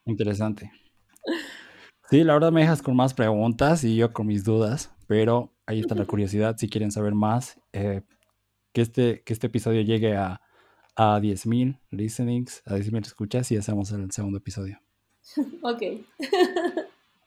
Interesante. 0.05 0.71
Sí, 2.09 2.23
la 2.23 2.33
verdad 2.33 2.51
me 2.51 2.61
dejas 2.61 2.81
con 2.81 2.95
más 2.95 3.13
preguntas 3.13 3.83
y 3.83 3.97
yo 3.97 4.13
con 4.13 4.27
mis 4.27 4.45
dudas, 4.45 4.91
pero 5.07 5.51
ahí 5.65 5.81
está 5.81 5.93
la 5.93 6.05
curiosidad. 6.05 6.55
Si 6.57 6.69
quieren 6.69 6.91
saber 6.91 7.15
más, 7.15 7.59
eh, 7.73 8.01
que, 8.71 8.81
este, 8.81 9.23
que 9.23 9.33
este 9.33 9.47
episodio 9.47 9.81
llegue 9.81 10.15
a, 10.15 10.41
a 10.95 11.19
10.000 11.19 11.79
listenings, 11.91 12.61
a 12.65 12.75
10.000 12.75 13.05
escuchas 13.05 13.51
y 13.51 13.57
hacemos 13.57 13.91
el 13.91 14.11
segundo 14.11 14.37
episodio. 14.37 14.79
Ok. 15.63 15.81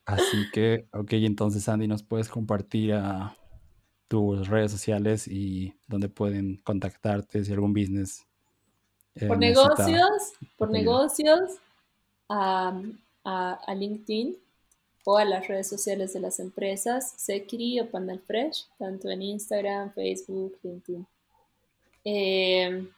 Así 0.05 0.51
que, 0.53 0.87
ok, 0.93 1.13
entonces 1.13 1.69
Andy, 1.69 1.89
¿nos 1.89 2.03
puedes 2.03 2.29
compartir 2.29 2.93
a 2.95 3.37
tus 4.09 4.47
redes 4.49 4.71
sociales 4.71 5.27
y 5.27 5.75
dónde 5.89 6.09
pueden 6.09 6.59
contactarte 6.59 7.45
si 7.45 7.53
algún 7.53 7.73
business? 7.73 8.25
Eh, 9.17 9.27
por 9.27 9.39
negocios, 9.39 10.35
por 10.57 10.71
negocios, 10.71 11.59
a, 12.29 12.79
LinkedIn 13.75 14.37
o 15.05 15.19
a 15.19 15.25
las 15.25 15.49
redes 15.49 15.69
sociales 15.69 16.13
de 16.13 16.21
las 16.21 16.39
empresas, 16.39 17.15
Secri 17.17 17.81
o 17.81 17.91
Panel 17.91 18.21
Fresh, 18.21 18.67
tanto 18.79 19.11
en 19.11 19.23
Instagram, 19.23 19.93
Facebook, 19.93 20.57
LinkedIn. 20.63 21.07
Eh, 22.05 22.89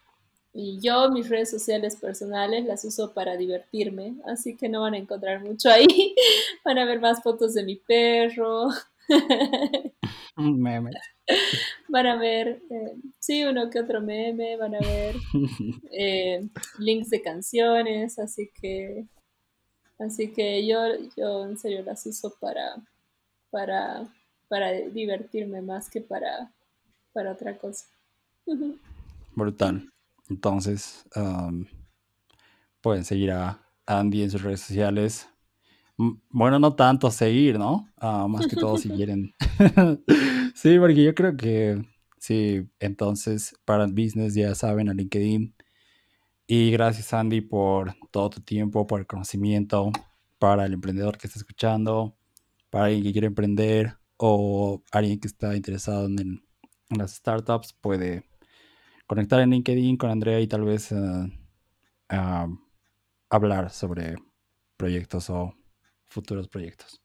y 0.61 0.81
yo 0.81 1.09
mis 1.13 1.29
redes 1.29 1.51
sociales 1.51 1.95
personales 1.95 2.65
las 2.65 2.85
uso 2.85 3.15
para 3.15 3.37
divertirme, 3.37 4.17
así 4.27 4.57
que 4.57 4.69
no 4.69 4.81
van 4.81 4.95
a 4.95 4.99
encontrar 4.99 5.41
mucho 5.41 5.71
ahí. 5.71 5.87
van 6.65 6.79
a 6.79 6.85
ver 6.85 6.99
más 6.99 7.23
fotos 7.23 7.55
de 7.55 7.63
mi 7.63 7.77
perro. 7.77 8.67
Memes. 10.37 10.97
Van 11.87 12.07
a 12.09 12.17
ver, 12.17 12.61
eh, 12.71 12.97
sí, 13.21 13.45
uno 13.45 13.71
que 13.71 13.79
otro 13.79 14.01
meme, 14.01 14.57
van 14.57 14.75
a 14.75 14.81
ver 14.81 15.15
eh, 15.93 16.45
links 16.81 17.11
de 17.11 17.23
canciones, 17.23 18.19
así 18.19 18.51
que, 18.61 19.07
así 20.01 20.33
que 20.33 20.67
yo, 20.67 20.81
yo 21.17 21.45
en 21.45 21.57
serio 21.57 21.85
las 21.85 22.05
uso 22.05 22.35
para, 22.41 22.75
para, 23.51 24.13
para 24.49 24.73
divertirme 24.73 25.63
más 25.63 25.89
que 25.89 26.01
para, 26.01 26.53
para 27.13 27.31
otra 27.31 27.57
cosa. 27.57 27.87
Brutal. 29.37 29.89
Entonces, 30.29 31.09
pueden 32.81 33.05
seguir 33.05 33.33
a 33.33 33.61
Andy 33.87 34.22
en 34.22 34.31
sus 34.31 34.43
redes 34.43 34.61
sociales. 34.61 35.29
Bueno, 36.31 36.59
no 36.59 36.76
tanto 36.76 37.11
seguir, 37.11 37.59
¿no? 37.59 37.89
Ah, 37.97 38.26
más 38.29 38.47
que 38.47 38.57
todo 38.57 38.76
si 38.76 38.89
quieren. 38.97 39.35
sí, 40.55 40.79
porque 40.79 41.03
yo 41.03 41.14
creo 41.14 41.37
que 41.37 41.83
sí, 42.18 42.68
entonces 42.79 43.55
para 43.64 43.85
el 43.85 43.93
business 43.93 44.35
ya 44.35 44.55
saben 44.55 44.89
a 44.89 44.95
LinkedIn. 44.95 45.55
Y 46.47 46.70
gracias 46.70 47.12
Andy 47.12 47.41
por 47.41 47.95
todo 48.11 48.31
tu 48.31 48.41
tiempo, 48.41 48.87
por 48.87 49.01
el 49.01 49.07
conocimiento, 49.07 49.91
para 50.39 50.64
el 50.66 50.74
emprendedor 50.74 51.18
que 51.18 51.26
está 51.26 51.39
escuchando, 51.39 52.16
para 52.70 52.87
alguien 52.87 53.03
que 53.03 53.12
quiere 53.12 53.26
emprender 53.26 53.99
o 54.16 54.83
alguien 54.93 55.20
que 55.20 55.29
está 55.29 55.57
interesado 55.57 56.07
en, 56.07 56.18
en 56.91 56.99
las 56.99 57.16
startups, 57.16 57.72
puede 57.74 58.24
conectar 59.09 59.41
en 59.41 59.51
LinkedIn 59.51 59.97
con 59.97 60.11
Andrea 60.11 60.39
y 60.39 60.47
tal 60.47 60.65
vez 60.65 60.93
eh, 60.93 60.97
hablar 63.31 63.71
sobre 63.71 64.17
proyectos 64.77 65.31
o 65.31 65.55
futuros 66.07 66.47
proyectos. 66.49 67.03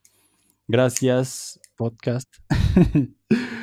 Gracias, 0.68 1.60
podcast. 1.76 2.32